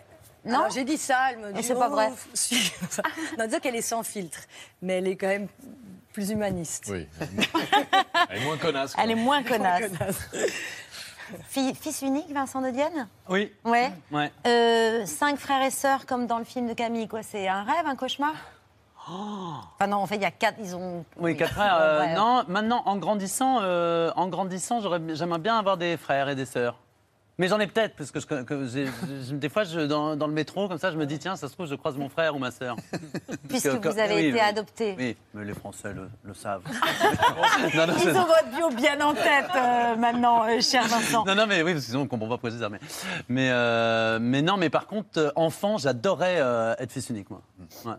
Non 0.46 0.70
j'ai 0.74 0.86
dit 0.86 0.98
ça, 0.98 1.32
elle 1.32 1.40
me 1.40 1.52
dit. 1.54 1.60
Et 1.60 1.64
c'est 1.64 1.76
pas 1.76 1.90
vrai. 1.90 2.10
si. 2.34 2.56
non, 3.38 3.46
disons 3.46 3.60
qu'elle 3.60 3.76
est 3.76 3.82
sans 3.82 4.02
filtre, 4.04 4.40
mais 4.82 4.94
elle 5.00 5.08
est 5.08 5.16
quand 5.18 5.28
même 5.28 5.48
plus 6.14 6.32
humaniste. 6.32 6.86
Oui. 6.90 7.08
Elle 8.30 8.38
est 8.38 8.44
moins 8.46 8.58
connasse. 8.58 8.96
Elle 8.98 9.12
est 9.12 9.16
moins 9.16 9.44
connasse. 9.44 9.92
Fils 11.50 12.02
unique, 12.02 12.32
Vincent 12.34 12.62
de 12.62 12.70
Dienne? 12.70 13.08
Oui. 13.30 13.52
Ouais. 13.66 13.92
Ouais. 14.12 14.32
Euh, 14.48 15.06
cinq 15.06 15.38
frères 15.38 15.62
et 15.64 15.72
sœurs, 15.72 16.06
comme 16.06 16.28
dans 16.28 16.38
le 16.40 16.44
film 16.46 16.68
de 16.68 16.74
Camille, 16.74 17.08
quoi. 17.08 17.24
C'est 17.24 17.48
un 17.48 17.64
rêve, 17.64 17.86
un 17.86 17.96
cauchemar? 17.96 18.34
Enfin, 19.08 19.88
non, 19.88 19.98
en 19.98 20.06
fait, 20.06 20.16
il 20.16 20.22
y 20.22 20.26
a 20.26 20.32
quatre. 20.32 20.58
Ils 20.62 20.76
ont. 20.76 21.04
Oui, 21.18 21.36
quatre 21.36 21.54
frères. 21.54 21.76
euh, 21.82 22.00
Ouais. 22.02 22.14
Non, 22.14 22.44
maintenant, 22.48 22.84
en 22.86 22.98
grandissant, 22.98 23.60
euh, 23.62 24.12
en 24.16 24.28
grandissant, 24.28 24.80
j'aimerais 24.80 25.40
bien 25.40 25.58
avoir 25.58 25.78
des 25.78 25.98
frères 25.98 26.30
et 26.30 26.36
des 26.36 26.46
sœurs. 26.46 26.78
Mais 27.42 27.48
j'en 27.48 27.60
ai 27.60 27.66
peut-être, 27.66 27.96
parce 27.96 28.12
que, 28.12 28.20
je, 28.20 28.26
que 28.28 28.68
j'ai- 28.68 28.86
je- 28.86 29.34
des 29.34 29.50
fois, 29.50 29.64
je, 29.64 29.80
dans, 29.80 30.16
dans 30.16 30.28
le 30.28 30.34
métro, 30.34 30.68
comme 30.68 30.78
ça, 30.78 30.92
je 30.92 30.96
me 30.98 31.08
dis, 31.08 31.18
tiens, 31.18 31.36
ça 31.36 31.48
se 31.48 31.54
trouve, 31.54 31.66
je 31.66 31.74
croise 31.74 31.98
mon 31.98 32.08
frère 32.08 32.36
ou 32.36 32.38
ma 32.38 32.52
sœur. 32.52 32.76
Puisque 33.50 33.80
que- 33.80 33.90
vous 33.90 33.98
avez 33.98 34.14
oui, 34.14 34.22
été 34.26 34.34
oui. 34.34 34.40
adopté. 34.40 34.96
Oui, 34.96 35.18
mais 35.34 35.44
les 35.44 35.56
Français 35.56 35.92
le, 35.92 36.08
le 36.24 36.36
savent. 36.36 36.62
non, 37.76 37.88
non, 37.88 37.94
Ils 38.00 38.10
ont 38.10 38.26
votre 38.26 38.56
bio 38.56 38.70
bien 38.70 39.02
en 39.02 39.16
tête 39.16 39.50
euh, 39.56 39.96
maintenant, 39.96 40.44
euh, 40.48 40.62
cher 40.62 40.84
Vincent. 40.88 41.26
non, 41.26 41.34
non, 41.34 41.48
mais 41.48 41.64
oui, 41.64 41.74
parce 41.74 41.86
que 41.86 41.90
sinon 41.90 42.02
on 42.04 42.08
comprend 42.08 42.28
pas 42.28 42.38
pourquoi 42.38 42.52
ça. 42.52 42.70
Mais, 42.70 42.80
mais, 43.28 43.50
euh, 43.50 44.20
mais 44.22 44.44
non, 44.44 44.58
mais 44.58 44.70
par 44.70 44.86
contre, 44.86 45.08
euh, 45.18 45.32
enfant, 45.36 45.80
j'adorais 45.80 46.36
euh, 46.38 46.76
être 46.78 46.92
fils 46.92 47.10
unique, 47.10 47.32
moi. 47.32 47.42
Ouais. 47.86 47.94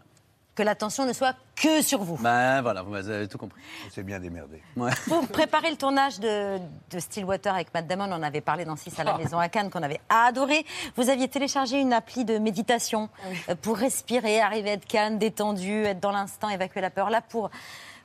Que 0.54 0.62
l'attention 0.62 1.06
ne 1.06 1.14
soit 1.14 1.34
que 1.56 1.80
sur 1.80 2.02
vous. 2.02 2.16
Ben 2.16 2.60
voilà, 2.60 2.82
vous 2.82 2.94
avez 2.94 3.26
tout 3.26 3.38
compris. 3.38 3.58
On 3.86 3.90
s'est 3.90 4.02
bien 4.02 4.20
démerdé. 4.20 4.60
Ouais. 4.76 4.90
Pour 5.08 5.26
préparer 5.28 5.70
le 5.70 5.76
tournage 5.76 6.20
de, 6.20 6.58
de 6.90 6.98
Stillwater 6.98 7.54
avec 7.54 7.72
Matt 7.72 7.86
Damon, 7.86 8.04
on 8.10 8.16
en 8.16 8.22
avait 8.22 8.42
parlé 8.42 8.66
dans 8.66 8.76
6 8.76 8.98
à 8.98 9.04
la 9.04 9.16
maison 9.16 9.38
à 9.38 9.48
Cannes, 9.48 9.70
qu'on 9.70 9.82
avait 9.82 10.00
adoré. 10.10 10.66
Vous 10.96 11.08
aviez 11.08 11.28
téléchargé 11.28 11.80
une 11.80 11.94
appli 11.94 12.26
de 12.26 12.36
méditation 12.36 13.08
euh, 13.48 13.54
pour 13.54 13.78
respirer, 13.78 14.42
arriver 14.42 14.70
à 14.70 14.72
être 14.74 14.86
calme, 14.86 15.16
détendu, 15.16 15.84
être 15.84 16.00
dans 16.00 16.12
l'instant, 16.12 16.50
évacuer 16.50 16.82
la 16.82 16.90
peur. 16.90 17.08
Là, 17.08 17.22
pour, 17.22 17.50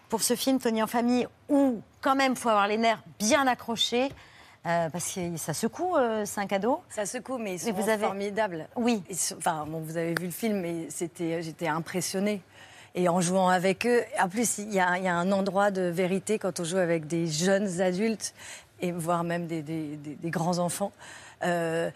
pour 0.07 0.21
ce 0.21 0.35
film, 0.35 0.59
Tony 0.59 0.81
en 0.81 0.87
famille, 0.87 1.27
où 1.49 1.81
quand 1.99 2.15
même, 2.15 2.31
il 2.31 2.37
faut 2.37 2.49
avoir 2.49 2.69
les 2.69 2.77
nerfs 2.77 3.03
bien 3.19 3.45
accrochés, 3.45 4.09
euh, 4.67 4.89
parce 4.89 5.13
que 5.13 5.37
ça 5.37 5.53
secoue, 5.53 5.95
euh, 5.95 6.23
c'est 6.25 6.41
un 6.41 6.47
cadeau. 6.47 6.81
Ça 6.89 7.05
secoue, 7.05 7.37
mais 7.37 7.53
ils 7.55 7.59
sont 7.59 7.67
Mais 7.67 7.71
vous 7.81 7.89
avez- 7.89 8.03
formidables. 8.05 8.67
Oui. 8.75 9.03
Sont- 9.13 9.35
Enfin, 9.37 9.65
bon, 9.67 9.79
vous 9.79 9.97
avez 9.97 10.13
vu 10.19 10.25
le 10.25 10.31
film, 10.31 10.59
mais 10.61 10.87
c'était, 10.89 11.41
j'étais 11.41 11.67
impressionnée. 11.67 12.41
Et 12.95 13.09
en 13.09 13.21
jouant 13.21 13.49
avec 13.49 13.85
eux, 13.85 14.01
en 14.19 14.27
plus, 14.27 14.57
il 14.57 14.73
y, 14.73 14.79
a, 14.79 14.97
il 14.97 15.03
y 15.03 15.07
a 15.07 15.15
un 15.15 15.31
endroit 15.31 15.69
de 15.71 15.83
vérité 15.83 16.39
quand 16.39 16.59
on 16.59 16.63
joue 16.63 16.77
avec 16.77 17.05
des 17.07 17.27
jeunes 17.27 17.79
adultes, 17.81 18.33
et 18.81 18.91
voire 18.91 19.23
même 19.23 19.47
des, 19.47 19.61
des- 19.61 19.95
des- 19.97 20.15
des 20.15 20.29
grands 20.29 20.57
enfants. 20.57 20.91
Euh, 21.43 21.89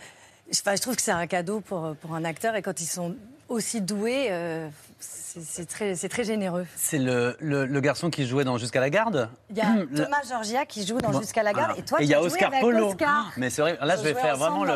enfin, 0.54 0.76
je 0.76 0.82
trouve 0.82 0.96
que 0.96 1.02
c'est 1.02 1.12
un 1.12 1.28
cadeau 1.28 1.60
pour, 1.62 1.96
pour 2.02 2.14
un 2.16 2.24
acteur, 2.24 2.56
et 2.56 2.62
quand 2.62 2.80
ils 2.82 2.86
sont 2.88 3.16
aussi 3.50 3.82
doués, 3.82 4.28
euh, 4.30 4.70
c'est, 5.02 5.66
très, 5.68 5.96
très 5.96 6.24
généreux. 6.24 6.66
C'est 6.76 6.98
le, 7.00 7.36
le, 7.40 7.66
le 7.66 7.80
garçon 7.82 8.10
qui 8.10 8.26
jouait 8.28 8.44
dans 8.44 8.58
Jusqu'à 8.58 8.80
la 8.80 8.90
garde. 8.90 9.30
Il 9.50 9.58
y 9.58 9.62
a 9.62 9.74
Le- 9.76 9.88
Thomas 9.88 10.22
Georgia 10.28 10.66
qui 10.66 10.86
joue 10.86 10.98
dans 11.00 11.10
Bon, 11.12 11.20
Jusqu'à 11.20 11.44
la 11.44 11.52
garde, 11.54 11.68
voilà. 11.70 11.80
et 11.82 11.86
toi, 11.86 11.98
il 12.02 12.06
tu 12.06 12.12
y 12.12 12.16
a 12.16 12.22
Oscar 12.22 12.50
avec 12.50 12.62
Polo. 12.62 12.90
Oscar. 12.90 13.32
Mais 13.38 13.50
c'est 13.50 13.62
vrai, 13.62 13.78
là, 13.82 13.96
je 13.98 14.02
vais 14.04 14.14
faire 14.14 14.38
vraiment 14.38 14.64
le. 14.64 14.74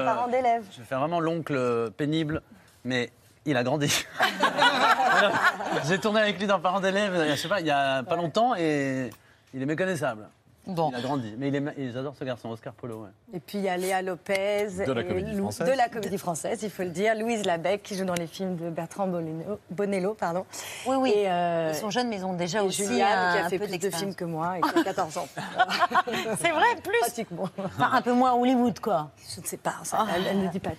Je 0.72 0.80
vais 0.80 0.86
faire 0.86 1.00
vraiment 1.00 1.20
l'oncle 1.20 1.92
pénible. 1.98 2.42
mais 2.84 3.12
il 3.46 3.56
a 3.58 3.64
grandi. 3.64 4.06
J'ai 5.88 6.00
tourné 6.00 6.20
avec 6.22 6.40
lui 6.40 6.48
dans 6.48 6.60
Parents 6.60 6.80
d'élèves, 6.80 7.28
je 7.32 7.36
sais 7.36 7.48
pas, 7.48 7.60
il 7.60 7.68
y 7.68 7.72
a 7.72 8.02
pas 8.04 8.16
longtemps 8.16 8.56
et 8.56 9.10
il 9.54 9.62
est 9.62 9.66
méconnaissable. 9.66 10.28
Bon. 10.68 10.90
Il 10.92 10.96
a 10.96 11.02
grandi, 11.02 11.36
mais 11.38 11.50
il 11.50 11.56
est 11.56 11.92
j'adore 11.92 12.16
ce 12.18 12.24
garçon, 12.24 12.50
Oscar 12.50 12.74
Polo. 12.74 13.04
ouais. 13.04 13.10
Et 13.34 13.40
puis 13.40 13.60
il 13.60 13.64
y 13.64 13.70
a 13.70 13.78
Léa 13.78 14.02
Lopez. 14.02 14.68
De 14.86 14.92
la 14.94 15.02
et 15.02 15.06
comédie 15.08 15.32
Lou- 15.34 15.44
française. 15.44 15.68
De 15.68 15.74
la 15.78 15.90
comédie 15.90 16.18
française, 16.18 16.64
il 16.64 16.70
faut 16.72 16.84
le 16.84 16.90
dire. 16.90 17.14
Louise 17.16 17.46
Labec, 17.46 17.84
qui 17.84 17.96
joue 17.96 18.06
dans 18.06 18.14
les 18.16 18.26
films 18.28 18.56
de 18.56 18.70
Bertrand 18.70 19.08
Bonello. 19.08 19.60
Bonello 19.70 20.14
pardon. 20.16 20.46
Oui, 20.88 20.96
oui. 20.98 21.14
Et, 21.16 21.30
euh, 21.30 21.70
Ils 21.74 21.78
sont 21.78 21.90
jeunes, 21.92 22.08
mais 22.10 22.16
ils 22.18 22.26
ont 22.26 22.34
déjà 22.34 22.62
et 22.64 22.66
aussi 22.66 22.86
Juliane, 22.86 23.12
un, 23.18 23.34
qui 23.34 23.38
a 23.40 23.46
un 23.46 23.50
fait 23.50 23.60
peu 23.60 23.68
plus 23.68 23.78
de 23.78 23.90
films 23.92 24.16
que 24.16 24.26
moi 24.26 24.58
et 24.58 24.62
qui 24.62 24.80
a 24.80 24.84
14 24.86 25.18
ans. 25.18 25.28
C'est 26.40 26.52
vrai, 26.52 26.76
plus 26.84 27.00
Pratiquement. 27.02 27.50
Enfin, 27.64 27.90
un 27.94 28.02
peu 28.02 28.14
moins 28.14 28.34
Hollywood, 28.34 28.80
quoi. 28.80 29.12
Je 29.36 29.42
ne 29.42 29.46
sais 29.46 29.58
pas, 29.58 29.76
ça, 29.84 30.06
elle, 30.16 30.26
elle 30.28 30.40
ne 30.42 30.48
dit 30.48 30.60
pas. 30.60 30.72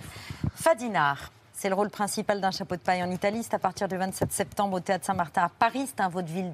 Fadinar. 0.55 1.31
C'est 1.53 1.69
le 1.71 1.75
rôle 1.75 1.89
principal 1.91 2.41
d'un 2.41 2.51
chapeau 2.51 2.75
de 2.77 2.81
paille 2.81 3.03
en 3.03 3.11
Italie. 3.11 3.43
C'est 3.43 3.55
à 3.55 3.59
partir 3.59 3.89
du 3.89 3.97
27 3.97 4.31
septembre 4.31 4.77
au 4.77 4.81
Théâtre 4.81 5.07
Saint-Martin 5.07 5.45
à 5.45 5.49
Paris. 5.49 5.87
C'est 5.87 6.03
un 6.03 6.09
vaudeville 6.11 6.53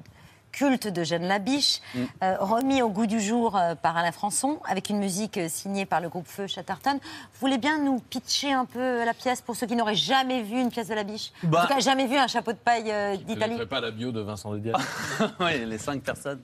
culte 0.53 0.87
de 0.87 1.03
Jeanne 1.03 1.27
Labiche, 1.27 1.81
Mm. 1.95 1.99
euh, 2.23 2.35
remis 2.39 2.81
au 2.81 2.89
goût 2.89 3.07
du 3.07 3.19
jour 3.19 3.57
euh, 3.57 3.75
par 3.75 3.97
Alain 3.97 4.13
Françon, 4.13 4.59
avec 4.69 4.89
une 4.89 4.99
musique 4.99 5.37
euh, 5.37 5.49
signée 5.49 5.85
par 5.85 5.99
le 5.99 6.07
groupe 6.07 6.27
Feu 6.27 6.47
Chatterton. 6.47 6.93
Vous 7.01 7.39
voulez 7.41 7.57
bien 7.57 7.79
nous 7.79 7.99
pitcher 7.99 8.53
un 8.53 8.63
peu 8.65 9.03
la 9.03 9.13
pièce 9.13 9.41
pour 9.41 9.55
ceux 9.57 9.67
qui 9.67 9.75
n'auraient 9.75 9.95
jamais 9.95 10.41
vu 10.43 10.57
une 10.61 10.69
pièce 10.69 10.87
de 10.87 10.93
Labiche? 10.93 11.31
En 11.43 11.47
Bah. 11.49 11.61
tout 11.67 11.73
cas, 11.73 11.79
jamais 11.81 12.07
vu 12.07 12.15
un 12.15 12.27
chapeau 12.27 12.53
de 12.53 12.57
paille 12.57 12.89
euh, 12.89 13.15
Je 13.15 13.19
d'Italie 13.23 13.57
ne 13.57 13.65
pas 13.65 13.81
la 13.81 13.91
bio 13.91 14.11
de 14.11 14.21
Vincent 14.21 14.53
de 14.53 14.59
Diaz. 14.59 14.75
oui, 15.41 15.65
les 15.65 15.77
cinq 15.77 16.01
personnes. 16.03 16.39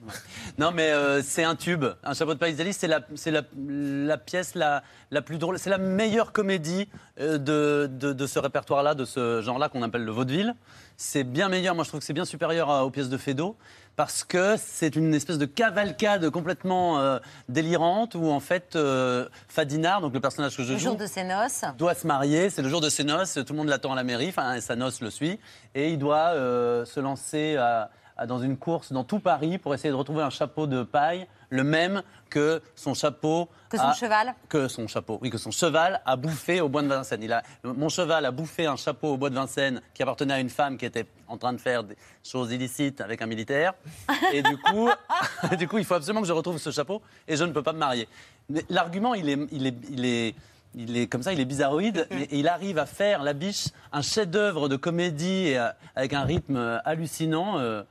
Non, 0.58 0.72
mais 0.72 0.90
euh, 0.90 1.22
c'est 1.22 1.44
un 1.44 1.54
tube. 1.54 1.84
Un 2.02 2.12
chapeau 2.12 2.34
de 2.34 2.38
paille 2.38 2.50
d'Italie, 2.52 2.72
c'est 2.74 2.88
la, 2.88 3.00
c'est 3.14 3.30
la, 3.30 3.42
la 3.68 4.18
pièce 4.18 4.54
la, 4.56 4.82
la 5.12 5.22
plus 5.22 5.38
drôle. 5.38 5.58
C'est 5.58 5.70
la 5.70 5.78
meilleure 5.78 6.32
comédie 6.32 6.88
euh, 7.20 7.38
de, 7.38 7.88
de, 7.90 8.12
de 8.12 8.26
ce 8.26 8.38
répertoire-là, 8.40 8.94
de 8.94 9.04
ce 9.04 9.40
genre-là 9.40 9.68
qu'on 9.68 9.82
appelle 9.82 10.04
le 10.04 10.10
vaudeville. 10.12 10.54
C'est 10.96 11.24
bien 11.24 11.48
meilleur. 11.48 11.74
Moi, 11.74 11.84
je 11.84 11.88
trouve 11.90 12.00
que 12.00 12.06
c'est 12.06 12.12
bien 12.12 12.24
supérieur 12.26 12.68
aux 12.84 12.90
pièces 12.90 13.08
de 13.08 13.16
Feydeau. 13.16 13.56
Parce 14.00 14.24
que 14.24 14.56
c'est 14.56 14.96
une 14.96 15.12
espèce 15.12 15.36
de 15.36 15.44
cavalcade 15.44 16.30
complètement 16.30 16.98
euh, 17.00 17.18
délirante 17.50 18.14
où, 18.14 18.30
en 18.30 18.40
fait, 18.40 18.74
euh, 18.74 19.28
Fadinard, 19.46 20.00
donc 20.00 20.14
le 20.14 20.20
personnage 20.20 20.56
que 20.56 20.62
je 20.62 20.72
Le 20.72 20.78
joue, 20.78 20.84
jour 20.86 20.96
de 20.96 21.04
ses 21.04 21.22
noces. 21.22 21.66
doit 21.76 21.92
se 21.92 22.06
marier, 22.06 22.48
c'est 22.48 22.62
le 22.62 22.70
jour 22.70 22.80
de 22.80 22.88
ses 22.88 23.04
noces, 23.04 23.34
tout 23.34 23.52
le 23.52 23.58
monde 23.58 23.68
l'attend 23.68 23.92
à 23.92 23.96
la 23.96 24.02
mairie, 24.02 24.30
enfin 24.30 24.58
sa 24.62 24.74
noce 24.74 25.02
le 25.02 25.10
suit, 25.10 25.38
et 25.74 25.90
il 25.90 25.98
doit 25.98 26.28
euh, 26.32 26.86
se 26.86 26.98
lancer 26.98 27.56
à- 27.56 27.90
à- 28.16 28.26
dans 28.26 28.38
une 28.38 28.56
course 28.56 28.90
dans 28.90 29.04
tout 29.04 29.20
Paris 29.20 29.58
pour 29.58 29.74
essayer 29.74 29.90
de 29.90 29.94
retrouver 29.94 30.22
un 30.22 30.30
chapeau 30.30 30.66
de 30.66 30.82
paille, 30.82 31.26
le 31.50 31.64
même 31.64 32.02
que 32.30 32.62
son 32.74 32.94
chapeau. 32.94 33.48
Que 33.68 33.76
son 33.76 33.84
a- 33.88 33.92
cheval. 33.92 34.34
Que 34.48 34.68
son 34.68 34.86
chapeau, 34.86 35.18
oui, 35.20 35.30
que 35.30 35.38
son 35.38 35.50
cheval 35.50 36.00
a 36.06 36.16
bouffé 36.16 36.60
au 36.60 36.68
bois 36.68 36.82
de 36.82 36.88
Vincennes. 36.88 37.22
Il 37.22 37.32
a, 37.32 37.42
mon 37.64 37.88
cheval 37.88 38.24
a 38.24 38.30
bouffé 38.30 38.66
un 38.66 38.76
chapeau 38.76 39.08
au 39.14 39.16
bois 39.16 39.30
de 39.30 39.34
Vincennes 39.34 39.82
qui 39.92 40.02
appartenait 40.02 40.34
à 40.34 40.40
une 40.40 40.48
femme 40.48 40.78
qui 40.78 40.86
était 40.86 41.06
en 41.28 41.36
train 41.36 41.52
de 41.52 41.60
faire 41.60 41.84
des 41.84 41.96
choses 42.24 42.52
illicites 42.52 43.00
avec 43.00 43.20
un 43.20 43.26
militaire. 43.26 43.74
Et 44.32 44.42
du 44.42 44.56
coup, 44.56 44.88
du 45.58 45.68
coup, 45.68 45.78
il 45.78 45.84
faut 45.84 45.94
absolument 45.94 46.22
que 46.22 46.28
je 46.28 46.32
retrouve 46.32 46.58
ce 46.58 46.70
chapeau 46.70 47.02
et 47.28 47.36
je 47.36 47.44
ne 47.44 47.52
peux 47.52 47.62
pas 47.62 47.72
me 47.72 47.78
marier. 47.78 48.08
L'argument, 48.68 49.14
il 49.14 49.28
est, 49.28 49.38
il 49.52 49.66
est, 49.66 49.74
il 49.90 50.04
est, 50.04 50.34
il 50.76 50.96
est 50.96 51.06
comme 51.08 51.22
ça, 51.22 51.32
il 51.32 51.40
est 51.40 51.44
bizarroïde, 51.44 52.06
mais 52.12 52.28
il 52.30 52.46
arrive 52.48 52.78
à 52.78 52.86
faire 52.86 53.22
la 53.24 53.32
biche 53.32 53.66
un 53.92 54.02
chef-d'œuvre 54.02 54.68
de 54.68 54.76
comédie 54.76 55.54
euh, 55.56 55.68
avec 55.96 56.12
un 56.12 56.22
rythme 56.22 56.80
hallucinant 56.84 57.58
euh, 57.58 57.82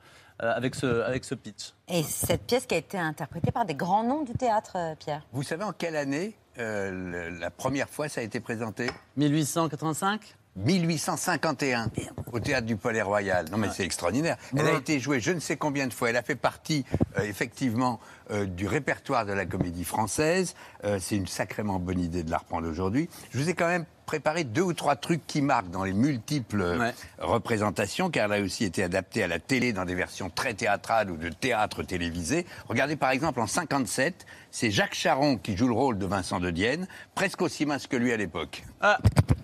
avec 0.42 0.74
ce, 0.74 1.02
avec 1.02 1.24
ce 1.24 1.34
pitch. 1.34 1.72
Et 1.88 2.02
cette 2.02 2.42
pièce 2.46 2.66
qui 2.66 2.74
a 2.74 2.78
été 2.78 2.98
interprétée 2.98 3.50
par 3.52 3.64
des 3.64 3.74
grands 3.74 4.02
noms 4.04 4.22
du 4.22 4.32
théâtre, 4.32 4.72
euh, 4.76 4.94
Pierre. 4.98 5.22
Vous 5.32 5.42
savez 5.42 5.64
en 5.64 5.72
quelle 5.72 5.96
année 5.96 6.34
euh, 6.58 6.90
le- 7.30 7.38
la 7.38 7.50
première 7.50 7.88
fois 7.88 8.08
ça 8.08 8.20
a 8.20 8.24
été 8.24 8.40
présenté? 8.40 8.90
1885 9.16 10.36
1851, 10.64 11.90
au 12.32 12.40
théâtre 12.40 12.66
du 12.66 12.76
Palais 12.76 13.02
Royal. 13.02 13.46
Non, 13.50 13.58
mais 13.58 13.68
c'est 13.72 13.84
extraordinaire. 13.84 14.36
Elle 14.56 14.66
a 14.66 14.74
été 14.74 14.98
jouée 14.98 15.20
je 15.20 15.32
ne 15.32 15.40
sais 15.40 15.56
combien 15.56 15.86
de 15.86 15.92
fois. 15.92 16.10
Elle 16.10 16.16
a 16.16 16.22
fait 16.22 16.34
partie, 16.34 16.84
euh, 17.18 17.22
effectivement, 17.22 18.00
euh, 18.30 18.46
du 18.46 18.66
répertoire 18.66 19.26
de 19.26 19.32
la 19.32 19.46
comédie 19.46 19.84
française. 19.84 20.54
Euh, 20.84 20.98
c'est 21.00 21.16
une 21.16 21.26
sacrément 21.26 21.78
bonne 21.78 22.00
idée 22.00 22.22
de 22.22 22.30
la 22.30 22.38
reprendre 22.38 22.68
aujourd'hui. 22.68 23.08
Je 23.30 23.38
vous 23.38 23.48
ai 23.48 23.54
quand 23.54 23.68
même 23.68 23.84
préparé 24.06 24.42
deux 24.42 24.62
ou 24.62 24.72
trois 24.72 24.96
trucs 24.96 25.24
qui 25.26 25.40
marquent 25.40 25.70
dans 25.70 25.84
les 25.84 25.92
multiples 25.92 26.92
représentations, 27.18 28.10
car 28.10 28.24
elle 28.32 28.40
a 28.40 28.44
aussi 28.44 28.64
été 28.64 28.82
adaptée 28.82 29.22
à 29.22 29.28
la 29.28 29.38
télé 29.38 29.72
dans 29.72 29.84
des 29.84 29.94
versions 29.94 30.30
très 30.30 30.52
théâtrales 30.52 31.12
ou 31.12 31.16
de 31.16 31.28
théâtre 31.28 31.84
télévisé. 31.84 32.44
Regardez 32.68 32.96
par 32.96 33.10
exemple 33.10 33.38
en 33.38 33.46
57, 33.46 34.26
c'est 34.50 34.72
Jacques 34.72 34.96
Charon 34.96 35.36
qui 35.36 35.56
joue 35.56 35.68
le 35.68 35.74
rôle 35.74 35.96
de 35.96 36.06
Vincent 36.06 36.40
de 36.40 36.50
Dienne, 36.50 36.88
presque 37.14 37.40
aussi 37.40 37.66
mince 37.66 37.86
que 37.86 37.96
lui 37.96 38.12
à 38.12 38.16
l'époque. 38.16 38.64
Grosse 38.80 39.39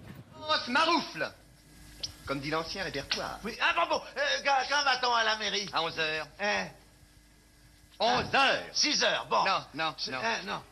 maroufle 0.68 1.30
Comme 2.26 2.40
dit 2.40 2.50
l'ancien 2.50 2.84
répertoire. 2.84 3.38
Oui, 3.44 3.56
ah 3.60 3.72
bon, 3.74 3.86
bon, 3.96 4.02
euh, 4.16 4.20
quand, 4.44 4.56
quand 4.68 4.82
va-t-on 4.84 5.14
à 5.14 5.24
la 5.24 5.36
mairie? 5.36 5.68
À 5.72 5.82
11 5.82 5.98
heures. 5.98 6.26
Hein? 6.40 6.66
11 7.98 8.34
heures 8.34 8.62
6 8.72 9.04
heures, 9.04 9.26
bon. 9.26 9.44
Non, 9.44 9.64
non, 9.74 9.94
non. 10.08 10.18
hein, 10.18 10.38
non. 10.44 10.62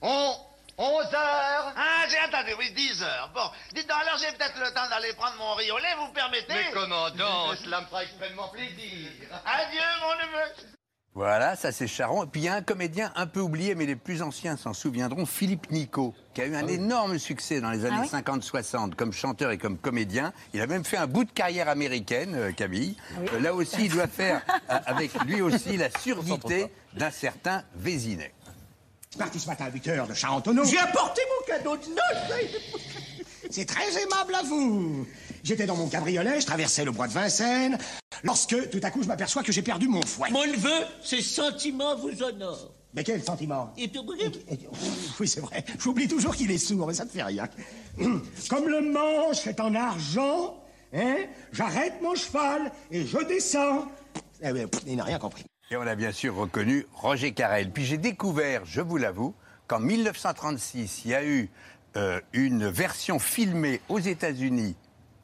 On, 0.00 0.36
11 0.80 1.06
heures 1.12 1.72
Ah, 1.76 2.04
j'ai 2.08 2.20
entendu, 2.20 2.54
oui, 2.58 2.70
10 2.72 3.02
heures. 3.02 3.30
Bon, 3.34 3.50
dites 3.72 3.88
donc, 3.88 4.00
alors 4.00 4.16
j'ai 4.18 4.30
peut-être 4.32 4.58
le 4.60 4.72
temps 4.72 4.88
d'aller 4.88 5.12
prendre 5.14 5.36
mon 5.36 5.54
riolet, 5.54 5.94
vous 5.96 6.12
permettez? 6.12 6.54
Mais 6.54 6.70
commandant, 6.70 7.54
cela 7.56 7.80
me 7.80 7.86
fera 7.86 8.04
extrêmement 8.04 8.48
plaisir. 8.48 9.10
Adieu, 9.44 9.80
mon 10.02 10.14
neveu. 10.14 10.52
Voilà, 11.18 11.56
ça 11.56 11.72
c'est 11.72 11.88
Charon. 11.88 12.22
Et 12.22 12.26
puis 12.28 12.42
il 12.42 12.44
y 12.44 12.48
a 12.48 12.54
un 12.54 12.62
comédien 12.62 13.10
un 13.16 13.26
peu 13.26 13.40
oublié, 13.40 13.74
mais 13.74 13.86
les 13.86 13.96
plus 13.96 14.22
anciens 14.22 14.56
s'en 14.56 14.72
souviendront, 14.72 15.26
Philippe 15.26 15.68
Nico, 15.72 16.14
qui 16.32 16.42
a 16.42 16.46
eu 16.46 16.54
un 16.54 16.68
énorme 16.68 17.18
succès 17.18 17.60
dans 17.60 17.72
les 17.72 17.84
années 17.84 17.96
oui 18.02 18.20
50-60 18.20 18.94
comme 18.94 19.12
chanteur 19.12 19.50
et 19.50 19.58
comme 19.58 19.78
comédien. 19.78 20.32
Il 20.54 20.60
a 20.60 20.68
même 20.68 20.84
fait 20.84 20.96
un 20.96 21.08
bout 21.08 21.24
de 21.24 21.32
carrière 21.32 21.68
américaine, 21.68 22.36
euh, 22.36 22.52
Camille. 22.52 22.94
Euh, 23.34 23.40
là 23.40 23.52
aussi, 23.52 23.86
il 23.86 23.90
doit 23.90 24.06
faire 24.06 24.42
euh, 24.70 24.78
avec 24.86 25.12
lui 25.24 25.42
aussi 25.42 25.76
la 25.76 25.90
surdité 25.90 26.68
d'un 26.94 27.10
certain 27.10 27.64
Vésinet. 27.74 28.32
parti 29.18 29.40
ce 29.40 29.48
matin 29.48 29.64
à 29.64 29.70
8 29.72 29.88
heures 29.88 30.06
de 30.06 30.14
Charentonneau. 30.14 30.62
J'ai 30.66 30.78
apporté 30.78 31.20
mon 31.36 31.52
cadeau 31.52 31.76
de 31.78 31.82
noces. 31.82 33.17
C'est 33.50 33.64
très 33.64 34.02
aimable 34.02 34.34
à 34.34 34.42
vous. 34.42 35.06
J'étais 35.42 35.66
dans 35.66 35.76
mon 35.76 35.88
cabriolet, 35.88 36.40
je 36.40 36.46
traversais 36.46 36.84
le 36.84 36.90
bois 36.90 37.08
de 37.08 37.12
Vincennes, 37.12 37.78
lorsque 38.22 38.70
tout 38.70 38.80
à 38.82 38.90
coup 38.90 39.02
je 39.02 39.08
m'aperçois 39.08 39.42
que 39.42 39.52
j'ai 39.52 39.62
perdu 39.62 39.88
mon 39.88 40.02
fouet. 40.02 40.30
Mon 40.30 40.46
neveu, 40.46 40.84
ces 41.02 41.22
sentiments 41.22 41.96
vous 41.96 42.22
honorent. 42.22 42.72
Mais 42.94 43.04
quel 43.04 43.22
sentiment 43.22 43.72
Et 43.76 43.88
tout 43.88 44.04
Oui, 45.20 45.28
c'est 45.28 45.40
vrai. 45.40 45.64
J'oublie 45.78 46.08
toujours 46.08 46.34
qu'il 46.34 46.50
est 46.50 46.58
sourd, 46.58 46.86
mais 46.86 46.94
ça 46.94 47.04
ne 47.04 47.10
fait 47.10 47.22
rien. 47.22 47.48
Comme 48.48 48.68
le 48.68 48.80
manche 48.80 49.46
est 49.46 49.60
en 49.60 49.74
argent, 49.74 50.62
hein, 50.92 51.16
j'arrête 51.52 52.00
mon 52.02 52.14
cheval 52.14 52.72
et 52.90 53.06
je 53.06 53.18
descends. 53.26 53.86
Eh 54.42 54.50
il 54.86 54.96
n'a 54.96 55.04
rien 55.04 55.18
compris. 55.18 55.44
Et 55.70 55.76
on 55.76 55.82
a 55.82 55.94
bien 55.94 56.12
sûr 56.12 56.34
reconnu 56.34 56.86
Roger 56.94 57.32
Carrel. 57.32 57.70
Puis 57.70 57.84
j'ai 57.84 57.98
découvert, 57.98 58.64
je 58.64 58.80
vous 58.80 58.96
l'avoue, 58.96 59.34
qu'en 59.66 59.80
1936, 59.80 61.02
il 61.04 61.10
y 61.10 61.14
a 61.14 61.24
eu 61.24 61.50
euh, 61.96 62.20
une 62.32 62.68
version 62.68 63.18
filmée 63.18 63.80
aux 63.88 63.98
États-Unis, 63.98 64.76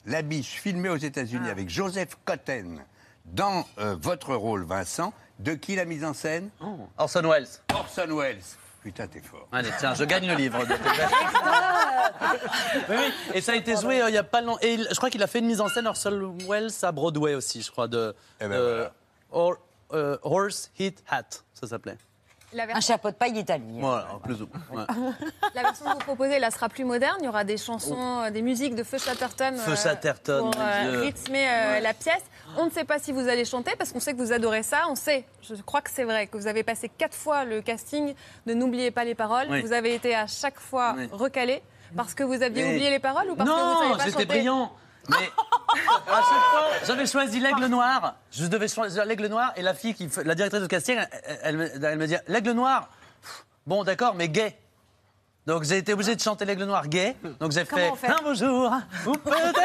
La 0.06 0.22
Biche 0.22 0.60
filmée 0.60 0.88
aux 0.88 0.96
États-Unis 0.96 1.48
avec 1.50 1.68
Joseph 1.68 2.16
Cotten 2.24 2.80
dans 3.26 3.66
euh, 3.78 3.96
votre 4.00 4.34
rôle, 4.34 4.64
Vincent. 4.64 5.12
De 5.40 5.54
qui 5.54 5.74
la 5.74 5.84
mise 5.84 6.04
en 6.04 6.14
scène? 6.14 6.48
Orson 6.96 7.22
Welles. 7.28 7.48
Orson 7.74 8.06
Welles. 8.16 8.38
Putain, 8.82 9.06
t'es 9.08 9.20
fort. 9.20 9.48
Allez, 9.50 9.70
tiens, 9.80 9.92
je 9.94 10.04
gagne 10.04 10.28
le 10.28 10.34
livre. 10.34 10.58
oui, 12.88 12.96
oui. 12.96 13.12
Et 13.34 13.40
ça 13.40 13.52
a 13.52 13.54
été 13.56 13.76
joué 13.76 14.00
euh, 14.02 14.08
il 14.10 14.14
y 14.14 14.18
a 14.18 14.22
pas 14.24 14.40
longtemps. 14.42 14.58
Et 14.62 14.74
il- 14.74 14.86
je 14.90 14.94
crois 14.96 15.10
qu'il 15.10 15.22
a 15.22 15.26
fait 15.26 15.38
une 15.40 15.46
mise 15.46 15.60
en 15.60 15.68
scène 15.68 15.86
Orson 15.86 16.36
Welles 16.48 16.70
à 16.82 16.92
Broadway 16.92 17.34
aussi, 17.34 17.62
je 17.62 17.70
crois, 17.70 17.88
de, 17.88 18.14
ben 18.38 18.50
de 18.50 18.84
Hor- 19.32 19.56
euh, 19.92 20.16
Horse 20.22 20.70
Hit 20.78 21.02
Hat, 21.08 21.22
ça 21.52 21.66
s'appelait. 21.66 21.96
Un 22.74 22.80
chapeau 22.80 23.10
de 23.10 23.14
paille 23.14 23.32
d'Italie. 23.32 23.78
Voilà, 23.80 24.06
plus 24.22 24.40
ou 24.42 24.48
moins. 24.70 24.86
ouais. 24.88 25.12
La 25.54 25.62
version 25.62 25.84
que 25.86 25.90
vous 25.92 25.98
proposez, 25.98 26.38
là, 26.38 26.50
sera 26.50 26.68
plus 26.68 26.84
moderne. 26.84 27.16
Il 27.20 27.24
y 27.24 27.28
aura 27.28 27.44
des 27.44 27.56
chansons, 27.56 28.22
euh, 28.22 28.30
des 28.30 28.42
musiques 28.42 28.74
de 28.74 28.82
Feu 28.84 28.98
Chatterton. 28.98 29.56
Feu 29.56 29.72
euh, 29.72 29.76
Chatterton, 29.76 30.50
Pour 30.50 30.60
euh, 30.60 31.00
rythmer 31.00 31.46
euh, 31.48 31.72
Ouais. 31.74 31.80
la 31.80 31.94
pièce. 31.94 32.22
On 32.56 32.66
ne 32.66 32.70
sait 32.70 32.84
pas 32.84 32.98
si 32.98 33.10
vous 33.12 33.26
allez 33.28 33.44
chanter 33.44 33.72
parce 33.76 33.90
qu'on 33.92 34.00
sait 34.00 34.12
que 34.12 34.18
vous 34.18 34.32
adorez 34.32 34.62
ça. 34.62 34.82
On 34.88 34.94
sait, 34.94 35.24
je 35.42 35.54
crois 35.62 35.80
que 35.80 35.90
c'est 35.90 36.04
vrai, 36.04 36.26
que 36.28 36.36
vous 36.36 36.46
avez 36.46 36.62
passé 36.62 36.88
quatre 36.88 37.16
fois 37.16 37.44
le 37.44 37.60
casting 37.62 38.14
de 38.46 38.54
N'oubliez 38.54 38.90
pas 38.90 39.04
les 39.04 39.14
paroles. 39.14 39.46
Oui. 39.50 39.60
Vous 39.62 39.72
avez 39.72 39.94
été 39.94 40.14
à 40.14 40.26
chaque 40.26 40.60
fois 40.60 40.94
Oui. 40.96 41.08
recalé 41.10 41.62
parce 41.96 42.14
que 42.14 42.22
vous 42.22 42.42
aviez 42.42 42.62
Mais- 42.62 42.70
oublié 42.74 42.90
les 42.90 42.98
paroles 42.98 43.30
ou 43.30 43.34
parce 43.36 43.48
que 43.50 43.54
vous 43.54 43.60
Non, 43.60 43.78
savez 43.80 43.90
pas 43.92 43.98
j'étais 44.04 44.12
chanter 44.12 44.26
brillant. 44.26 44.72
Mais 45.08 45.30
à 45.86 46.16
chaque 46.16 46.24
fois, 46.26 46.66
j'avais 46.86 47.06
choisi 47.06 47.40
l'aigle 47.40 47.66
noir. 47.66 48.14
Je 48.32 48.46
devais 48.46 48.68
choisir 48.68 49.04
l'aigle 49.04 49.26
noir 49.26 49.52
et 49.56 49.62
la 49.62 49.74
fille 49.74 49.94
qui, 49.94 50.08
la 50.24 50.34
directrice 50.34 50.62
de 50.62 50.66
casting, 50.66 50.98
elle, 51.42 51.70
elle 51.82 51.98
me- 51.98 52.06
dit 52.06 52.16
l'aigle 52.28 52.52
noir. 52.52 52.88
Bon, 53.66 53.84
d'accord, 53.84 54.14
mais 54.14 54.28
gay. 54.28 54.56
Donc 55.46 55.64
j'ai 55.64 55.76
été 55.76 55.92
obligé 55.92 56.16
de 56.16 56.20
chanter 56.20 56.46
l'aigle 56.46 56.64
noir 56.64 56.88
gay. 56.88 57.14
Donc 57.38 57.52
j'ai 57.52 57.64
fait 57.66 57.90
un 58.08 58.16
bonjour 58.22 58.72
ou 59.06 59.12
peut-être. 59.12 59.60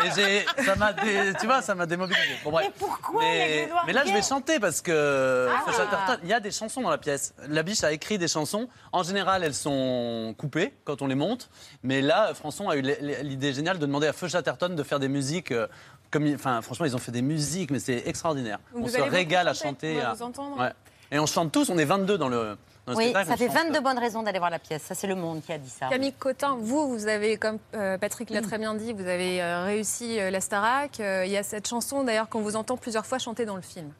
Et 0.04 0.10
j'ai, 0.16 0.64
ça 0.64 0.74
m'a, 0.74 0.92
dé- 0.92 1.32
tu 1.38 1.46
vois, 1.46 1.62
ça 1.62 1.74
m'a 1.76 1.86
démobilisé. 1.86 2.22
Bon, 2.42 2.50
bref. 2.50 2.66
Mais 2.66 2.72
pourquoi 2.76 3.22
mais, 3.22 3.48
l'aigle 3.56 3.70
noir 3.70 3.84
mais 3.86 3.92
là 3.92 4.02
je 4.04 4.12
vais 4.12 4.22
chanter 4.22 4.58
parce 4.58 4.80
que 4.80 5.48
Ah. 5.50 5.70
Chatterton, 5.72 6.16
il 6.24 6.28
y 6.28 6.32
a 6.32 6.40
des 6.40 6.50
chansons 6.50 6.80
dans 6.80 6.90
la 6.90 6.98
pièce. 6.98 7.34
La 7.48 7.62
biche 7.62 7.84
a 7.84 7.92
écrit 7.92 8.18
des 8.18 8.26
chansons. 8.28 8.68
En 8.92 9.02
général, 9.04 9.44
elles 9.44 9.54
sont 9.54 10.34
coupées 10.36 10.74
quand 10.84 11.02
on 11.02 11.06
les 11.06 11.14
monte. 11.14 11.50
Mais 11.84 12.00
là, 12.02 12.34
Françon 12.34 12.68
a 12.68 12.76
eu 12.76 12.82
l'idée 13.22 13.52
géniale 13.52 13.78
de 13.78 13.86
demander 13.86 14.08
à 14.08 14.12
Feu 14.12 14.26
Chatterton 14.28 14.70
de 14.74 14.82
faire 14.82 14.98
des 14.98 15.08
musiques. 15.08 15.52
euh, 15.52 15.68
Comme, 16.10 16.26
enfin, 16.34 16.60
franchement, 16.62 16.86
ils 16.86 16.96
ont 16.96 16.98
fait 17.00 17.12
des 17.12 17.22
musiques, 17.22 17.70
mais 17.70 17.78
c'est 17.78 18.02
extraordinaire. 18.08 18.58
On 18.74 18.80
vous 18.80 18.88
se 18.88 19.00
régale 19.00 19.46
à 19.46 19.54
chanter, 19.54 19.94
chanter. 19.94 19.96
on 19.98 20.00
va 20.02 20.10
à- 20.10 20.14
vous 20.14 20.22
entendre. 20.22 20.58
Ouais. 20.58 20.72
Et 21.12 21.18
on 21.18 21.26
chante 21.26 21.50
tous, 21.52 21.70
on 21.70 21.78
est 21.78 21.84
22 21.84 22.18
dans 22.18 22.28
le, 22.28 22.56
Oui, 22.88 23.12
ça 23.12 23.24
fait 23.36 23.48
chante, 23.48 23.66
22 23.66 23.80
bonnes 23.80 23.98
raisons 23.98 24.22
d'aller 24.22 24.38
voir 24.38 24.50
la 24.50 24.60
pièce. 24.60 24.82
Ça, 24.82 24.94
c'est 24.94 25.08
Le 25.08 25.16
Monde 25.16 25.42
qui 25.44 25.52
a 25.52 25.58
dit 25.58 25.68
ça. 25.68 25.88
Camille 25.88 26.12
Cotin, 26.12 26.56
vous, 26.60 26.88
vous 26.88 27.08
avez, 27.08 27.36
comme 27.36 27.58
euh, 27.74 27.98
Patrick 27.98 28.30
l'a 28.30 28.42
très 28.42 28.58
bien 28.58 28.74
dit, 28.74 28.92
vous 28.92 29.06
avez 29.08 29.42
euh, 29.42 29.64
réussi 29.64 30.20
euh, 30.20 30.30
la 30.30 30.40
Starac. 30.40 31.00
Euh, 31.00 31.24
Il 31.26 31.32
y 31.32 31.36
a 31.36 31.42
cette 31.42 31.66
chanson, 31.68 32.04
d'ailleurs, 32.04 32.28
qu'on 32.28 32.40
vous 32.42 32.54
entend 32.54 32.76
plusieurs 32.76 33.06
fois 33.06 33.18
chanter 33.18 33.44
dans 33.44 33.56
le 33.56 33.62
film. 33.62 33.90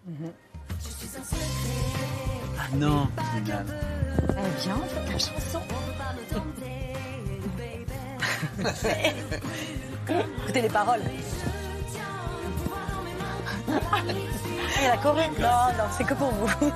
Ah 2.58 2.76
non, 2.76 3.08
génial. 3.34 3.66
Eh 4.28 4.62
bien, 4.62 4.76
la 5.06 5.18
chanson. 5.18 5.60
Écoutez 10.44 10.62
les 10.62 10.68
paroles. 10.68 11.00
Et 14.82 14.88
la 14.88 14.96
choré. 14.96 15.28
Non, 15.38 15.72
non, 15.78 15.84
c'est 15.96 16.04
que 16.04 16.14
pour 16.14 16.30
vous. 16.30 16.48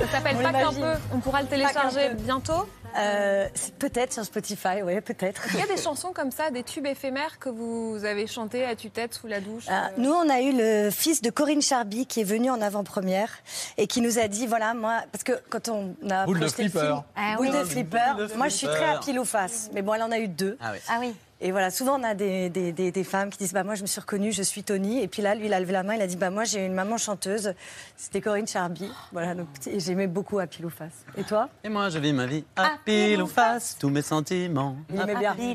Ça 0.00 0.06
s'appelle 0.08 0.36
Pas 0.36 0.52
qu'un 0.52 0.72
peu. 0.72 1.00
On 1.12 1.18
pourra 1.18 1.42
le 1.42 1.48
télécharger 1.48 2.10
bientôt. 2.14 2.66
Euh, 2.98 3.48
peut-être 3.78 4.12
sur 4.12 4.24
Spotify, 4.24 4.82
oui, 4.84 5.00
peut-être. 5.00 5.42
Il 5.54 5.60
y 5.60 5.62
a 5.62 5.66
des 5.66 5.76
chansons 5.82 6.12
comme 6.12 6.30
ça, 6.30 6.50
des 6.50 6.62
tubes 6.62 6.86
éphémères 6.86 7.38
que 7.38 7.48
vous 7.48 8.04
avez 8.04 8.26
chantés 8.26 8.64
à 8.64 8.76
tue-tête 8.76 9.14
sous 9.14 9.26
la 9.26 9.40
douche. 9.40 9.64
Ah, 9.68 9.86
euh, 9.86 9.88
nous, 9.96 10.10
on 10.12 10.28
a 10.28 10.40
eu 10.40 10.52
le 10.54 10.90
fils 10.90 11.22
de 11.22 11.30
Corinne 11.30 11.62
Charby 11.62 12.06
qui 12.06 12.20
est 12.20 12.24
venu 12.24 12.50
en 12.50 12.60
avant-première 12.60 13.30
et 13.78 13.86
qui 13.86 14.00
nous 14.02 14.18
a 14.18 14.28
dit 14.28 14.46
voilà, 14.46 14.74
moi, 14.74 15.02
parce 15.10 15.24
que 15.24 15.32
quand 15.48 15.68
on 15.68 15.94
a 16.10 16.26
Boule 16.26 16.40
de 16.40 16.48
flipper. 16.48 16.80
film, 16.80 17.02
Ah 17.16 17.36
boule 17.36 17.50
de 17.50 17.64
flipper, 17.64 18.14
Boule 18.16 18.28
de 18.28 18.34
moi 18.34 18.48
je 18.48 18.56
suis 18.56 18.66
très 18.66 18.90
à 18.90 18.98
pile 18.98 19.18
ou 19.18 19.24
face, 19.24 19.70
mais 19.72 19.80
bon, 19.82 19.94
elle 19.94 20.02
en 20.02 20.12
a 20.12 20.18
eu 20.18 20.28
deux. 20.28 20.58
Ah 20.60 20.70
oui. 20.72 20.78
Ah 20.88 20.96
oui. 21.00 21.14
Et 21.44 21.50
voilà, 21.50 21.70
souvent 21.70 21.98
on 21.98 22.04
a 22.04 22.14
des, 22.14 22.50
des, 22.50 22.70
des- 22.70 22.92
des 22.92 23.02
femmes 23.04 23.28
qui 23.30 23.38
disent 23.38 23.52
bah 23.52 23.64
moi 23.64 23.74
je 23.74 23.82
me 23.82 23.86
suis 23.88 24.00
reconnue, 24.00 24.30
je 24.30 24.42
suis 24.44 24.62
Tony. 24.62 25.02
Et 25.02 25.08
puis 25.08 25.22
là, 25.22 25.34
lui, 25.34 25.46
il 25.46 25.52
a 25.54 25.58
levé 25.58 25.72
la 25.72 25.82
main, 25.82 25.94
il 25.94 26.00
a 26.02 26.06
dit 26.06 26.14
bah 26.16 26.30
moi 26.30 26.44
j'ai 26.44 26.64
une 26.64 26.72
maman 26.72 26.98
chanteuse, 26.98 27.52
c'était 27.96 28.20
Corinne 28.20 28.46
Charby. 28.46 28.88
Voilà, 29.10 29.34
donc 29.34 29.48
et 29.66 29.80
j'aimais 29.80 30.06
beaucoup 30.06 30.38
à 30.38 30.46
pile 30.46 30.66
ou 30.66 30.70
face. 30.70 31.04
Et 31.16 31.24
toi? 31.24 31.48
Et 31.64 31.68
moi, 31.68 31.88
je 31.88 31.98
vis 31.98 32.12
ma 32.12 32.26
vie 32.26 32.44
à 32.54 32.74
pile 32.84 33.20
ou 33.22 33.26
face, 33.26 33.76
tous 33.78 33.88
mes 33.90 34.02
sentiments. 34.02 34.76
Il 34.88 35.00
aimait 35.00 35.16
bien. 35.16 35.34
et 35.40 35.54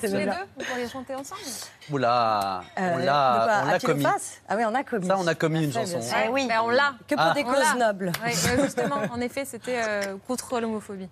tous 0.00 0.06
les 0.14 0.24
deux, 0.24 0.30
vous 0.58 0.64
pourriez 0.64 0.88
chanter 0.88 1.14
ensemble? 1.14 1.40
Oula, 1.92 2.62
Euh, 2.78 2.92
on 2.94 2.98
l'a, 2.98 3.62
on 3.64 3.68
à 3.68 3.72
l'a 3.72 3.78
pile 3.78 3.88
ou 3.90 3.92
commis. 3.92 4.04
face? 4.04 4.40
Ah 4.48 4.56
oui, 4.56 4.62
on 4.66 4.74
a 4.74 4.84
commis. 4.84 5.06
Ça, 5.06 5.18
on 5.18 5.26
a 5.26 5.34
commis 5.34 5.64
une 5.64 5.72
chanson. 5.72 6.00
Eh 6.24 6.28
oui. 6.30 6.46
Ben, 6.48 6.60
on 6.64 6.70
l'a. 6.70 6.94
Que 7.06 7.14
pour 7.14 7.24
Ah. 7.24 7.34
des 7.34 7.44
On 7.44 7.52
causes 7.52 7.74
nobles. 7.78 8.10
Ouais, 8.24 8.32
ouais, 8.32 8.62
justement, 8.64 8.96
en 9.12 9.20
effet, 9.20 9.44
c'était 9.44 9.82
euh, 9.86 10.16
contre 10.26 10.58
l'homophobie. 10.60 11.08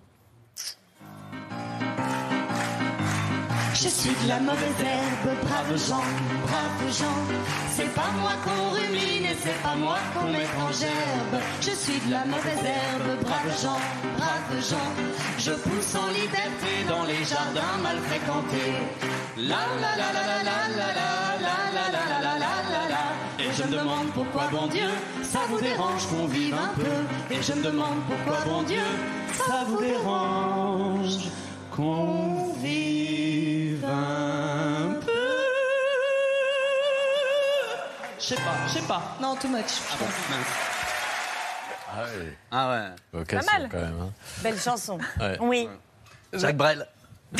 Je 3.75 3.89
suis 3.89 4.15
de 4.23 4.29
la 4.29 4.39
mauvaise 4.39 4.79
herbe, 4.79 5.35
brave 5.43 5.77
gens, 5.87 6.07
brave 6.47 6.93
gens. 6.97 7.21
C'est 7.71 7.93
pas 7.93 8.09
moi 8.21 8.31
qu'on 8.43 8.69
rumine 8.69 9.25
et 9.25 9.35
c'est 9.43 9.61
pas 9.61 9.75
moi 9.75 9.97
qu'on 10.13 10.31
met 10.31 10.47
en 10.63 10.71
gerbe. 10.71 11.35
Je 11.59 11.71
suis 11.71 11.99
de 12.07 12.11
la 12.11 12.23
mauvaise 12.25 12.63
herbe, 12.63 13.19
brave 13.21 13.61
gens, 13.61 13.81
brave 14.17 14.63
gens. 14.69 14.91
Je 15.37 15.51
pousse 15.51 15.93
en 15.95 16.07
liberté 16.07 16.71
dans 16.87 17.03
les 17.03 17.21
jardins 17.25 17.77
mal 17.83 17.97
fréquentés. 18.07 18.73
La 19.37 19.67
la 19.83 19.91
la 20.01 20.09
la 20.17 20.23
la 20.29 20.37
la 20.43 20.57
la 20.79 20.89
la 21.43 21.57
la 21.75 21.75
la 21.75 21.85
la 21.91 22.19
la 22.23 22.33
la 22.39 22.53
la 22.71 22.83
la. 22.93 23.43
Et 23.43 23.51
je 23.57 23.63
me 23.63 23.77
demande 23.77 24.07
pourquoi 24.13 24.47
bon 24.53 24.67
Dieu, 24.67 24.89
ça 25.21 25.39
vous 25.49 25.59
dérange 25.59 26.07
qu'on 26.07 26.27
vive 26.27 26.53
un 26.55 26.73
peu. 26.75 27.33
Et 27.35 27.41
je 27.41 27.51
me 27.51 27.61
demande 27.61 27.99
pourquoi 28.07 28.39
bon 28.45 28.63
Dieu, 28.63 28.87
ça 29.33 29.65
vous 29.67 29.81
dérange 29.81 31.29
qu'on 31.75 32.34
sais 38.25 38.35
pas, 38.35 38.55
je 38.67 38.73
sais 38.73 38.81
pas. 38.87 39.01
Non, 39.21 39.35
too 39.35 39.47
much. 39.49 39.63
Ah 39.91 39.95
bon. 39.99 40.05
Ah 41.97 42.03
ouais. 42.03 42.37
Ah 42.51 42.69
ouais. 42.71 42.85
Vocation, 43.19 43.51
Pas 43.51 43.59
mal. 43.59 43.69
quand 43.71 43.81
même. 43.81 43.99
hein. 44.01 44.11
Belle 44.43 44.59
chanson. 44.59 44.97
Ouais. 45.19 45.37
Oui. 45.39 45.69
Jacques 46.33 46.57
Brel. 46.57 46.85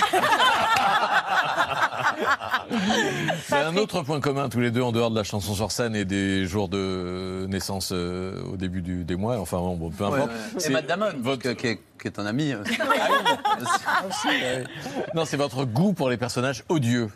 C'est 3.47 3.55
un 3.55 3.75
autre 3.77 4.01
point 4.01 4.19
commun 4.19 4.49
tous 4.49 4.59
les 4.59 4.71
deux 4.71 4.81
en 4.81 4.91
dehors 4.91 5.11
de 5.11 5.15
la 5.15 5.23
chanson 5.23 5.53
sur 5.53 5.71
scène 5.71 5.95
et 5.95 6.05
des 6.05 6.45
jours 6.45 6.67
de 6.69 7.45
naissance 7.49 7.91
euh, 7.93 8.41
au 8.51 8.57
début 8.57 8.81
du, 8.81 9.03
des 9.03 9.15
mois. 9.15 9.37
Enfin 9.39 9.57
bon, 9.57 9.75
bon, 9.75 9.89
peu 9.91 10.05
importe. 10.05 10.31
C'est 10.57 10.71
Matt 10.71 10.87
Damon, 10.87 11.11
que- 11.37 11.49
qui, 11.53 11.67
est, 11.67 11.79
qui 12.01 12.07
est 12.07 12.19
un 12.19 12.25
ami. 12.25 12.53
euh. 12.53 12.63
Non, 15.13 15.25
c'est 15.25 15.37
votre 15.37 15.65
goût 15.65 15.93
pour 15.93 16.09
les 16.09 16.17
personnages 16.17 16.63
odieux. 16.69 17.09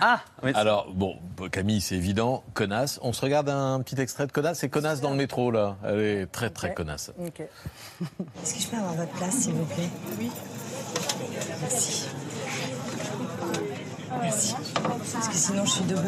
Ah, 0.00 0.20
oui. 0.42 0.52
Alors, 0.54 0.90
bon, 0.92 1.16
Camille, 1.52 1.80
c'est 1.80 1.96
évident, 1.96 2.42
connasse. 2.54 2.98
On 3.02 3.12
se 3.12 3.20
regarde 3.20 3.48
un 3.48 3.80
petit 3.80 4.00
extrait 4.00 4.26
de 4.26 4.32
connasse. 4.32 4.58
C'est 4.60 4.68
connasse 4.68 5.00
dans 5.00 5.10
le 5.10 5.16
métro, 5.16 5.50
là. 5.50 5.76
Elle 5.84 6.00
est 6.00 6.26
très, 6.26 6.50
très 6.50 6.72
connasse. 6.74 7.12
Ok. 7.18 7.40
Est-ce 7.40 8.54
que 8.54 8.60
je 8.60 8.66
peux 8.68 8.76
avoir 8.76 8.94
votre 8.94 9.12
place, 9.12 9.34
s'il 9.34 9.52
vous 9.54 9.64
plaît? 9.66 9.88
Oui. 10.18 10.30
Merci. 11.60 12.08
Merci. 14.20 14.54
Parce 15.12 15.28
que 15.28 15.34
sinon, 15.34 15.64
je 15.64 15.70
suis 15.70 15.84
debout. 15.84 16.02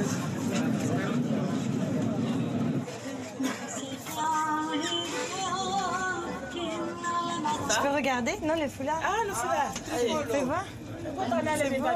Je 7.69 7.83
peux 7.83 7.95
regarder? 7.95 8.33
Non, 8.43 8.55
le 8.61 8.69
foulard 8.69 9.01
Ah, 9.05 9.25
le 9.27 9.33
foulard 9.35 9.73
Allez, 9.93 10.09
fais 10.31 10.45
voir. 10.45 10.65
C'est 11.59 11.79
beau. 11.81 11.87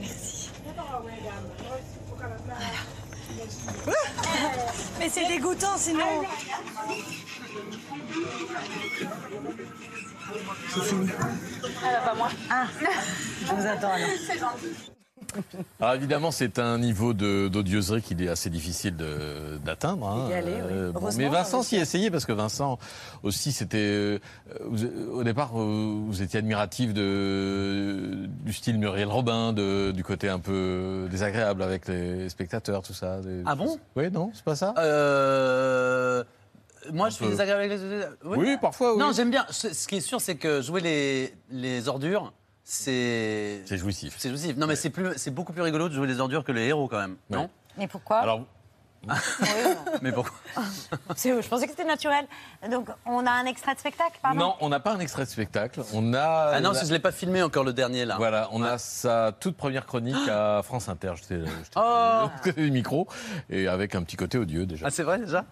Merci. 0.00 0.50
Voilà. 0.64 0.67
Mais 4.98 5.08
c'est 5.08 5.26
dégoûtant 5.26 5.76
sinon. 5.76 6.24
C'est 10.68 10.82
fini. 10.82 11.08
Ah, 11.84 12.00
pas 12.04 12.14
moi. 12.14 12.28
Ah, 12.50 12.66
je 13.46 13.54
vous 13.54 13.66
attends 13.66 13.92
alors. 13.92 14.08
C'est 14.26 14.38
gentil. 14.38 14.92
Alors 15.80 15.94
évidemment, 15.96 16.30
c'est 16.30 16.58
un 16.58 16.78
niveau 16.78 17.12
de- 17.14 17.48
d'odieuserie 17.48 18.02
qu'il 18.02 18.22
est 18.22 18.28
assez 18.28 18.50
difficile 18.50 18.96
d'atteindre. 19.64 20.06
hein. 20.08 20.26
Oui. 20.28 20.32
Euh, 20.36 20.92
bon, 20.92 21.08
mais 21.16 21.28
Vincent 21.28 21.62
s'y 21.62 21.76
essayait 21.76 22.10
parce 22.10 22.24
que 22.24 22.32
Vincent 22.32 22.78
aussi, 23.22 23.52
c'était 23.52 23.78
euh, 23.78 24.18
au 25.12 25.22
départ, 25.24 25.52
vous 25.54 26.22
étiez 26.22 26.38
admiratif 26.38 26.92
de, 26.94 28.26
du 28.44 28.52
style 28.52 28.78
Muriel 28.78 29.08
Robin, 29.08 29.52
de- 29.52 29.90
du 29.92 30.04
côté 30.04 30.28
un 30.28 30.38
peu 30.38 31.06
désagréable 31.10 31.62
avec 31.62 31.88
les 31.88 32.28
spectateurs, 32.28 32.82
tout 32.82 32.94
ça. 32.94 33.20
des- 33.20 33.42
Ah 33.46 33.54
bon? 33.54 33.78
Oui, 33.96 34.10
non, 34.10 34.30
c'est 34.34 34.44
pas 34.44 34.56
ça? 34.56 34.74
Euh, 34.78 36.24
Moi, 36.92 37.10
je 37.10 37.14
suis 37.16 37.26
désagréable 37.26 37.62
avec 37.64 37.78
les 37.78 38.28
Oui, 38.28 38.56
parfois, 38.60 38.94
oui. 38.94 39.00
Non, 39.00 39.12
j'aime 39.12 39.30
bien. 39.30 39.44
Ce, 39.50 39.74
ce 39.74 39.86
qui 39.88 39.96
est 39.96 40.00
sûr, 40.00 40.20
c'est 40.20 40.36
que 40.36 40.62
jouer 40.62 40.80
les, 40.80 41.34
les 41.50 41.88
ordures, 41.88 42.32
c'est. 42.70 43.62
C'est 43.64 43.78
jouissif. 43.78 44.14
C'est 44.18 44.28
jouissif. 44.28 44.56
Non, 44.56 44.66
mais 44.66 44.76
c'est 44.76 44.90
plus, 44.90 45.08
c'est 45.16 45.30
beaucoup 45.30 45.52
plus 45.54 45.62
rigolo 45.62 45.88
de 45.88 45.94
jouer 45.94 46.06
les 46.06 46.20
ordures 46.20 46.44
que 46.44 46.52
les 46.52 46.66
héros, 46.66 46.86
quand 46.86 46.98
même. 46.98 47.16
Non? 47.30 47.48
Mais 47.78 47.88
pourquoi? 47.88 48.18
Alors. 48.18 48.42
Mais 50.02 50.10
pourquoi? 50.10 50.36
C'est- 51.14 51.40
Je 51.40 51.48
pensais 51.48 51.66
que 51.66 51.70
c'était 51.70 51.84
naturel. 51.84 52.26
Donc, 52.68 52.88
on 53.06 53.24
a 53.26 53.30
un 53.30 53.44
extrait 53.46 53.74
de 53.74 53.78
spectacle, 53.78 54.18
pardon? 54.20 54.40
Non, 54.40 54.54
on 54.60 54.68
n'a 54.68 54.80
pas 54.80 54.92
un 54.92 54.98
extrait 54.98 55.24
de 55.24 55.30
spectacle. 55.30 55.82
On 55.94 56.12
a. 56.14 56.50
Ah 56.54 56.60
non, 56.60 56.72
je 56.74 56.92
l'ai 56.92 56.98
pas 56.98 57.12
filmé 57.12 57.40
encore 57.42 57.62
le 57.62 57.72
dernier 57.72 58.04
là. 58.04 58.16
Voilà, 58.18 58.48
on 58.52 58.60
a 58.62 58.76
sa 58.76 59.30
toute 59.38 59.56
première 59.56 59.86
chronique 59.86 60.28
à 60.28 60.62
France 60.64 60.88
Inter. 60.88 61.12
Je 61.14 61.22
t'ai- 61.22 61.42
Oh 61.76 62.26
du 62.56 62.70
micro 62.72 63.06
et 63.48 63.68
avec 63.68 63.94
un 63.94 64.02
petit 64.02 64.16
côté 64.16 64.36
odieux 64.36 64.66
déjà. 64.66 64.86
Ah, 64.88 64.90
c'est 64.90 65.04
vrai 65.04 65.20
déjà? 65.20 65.44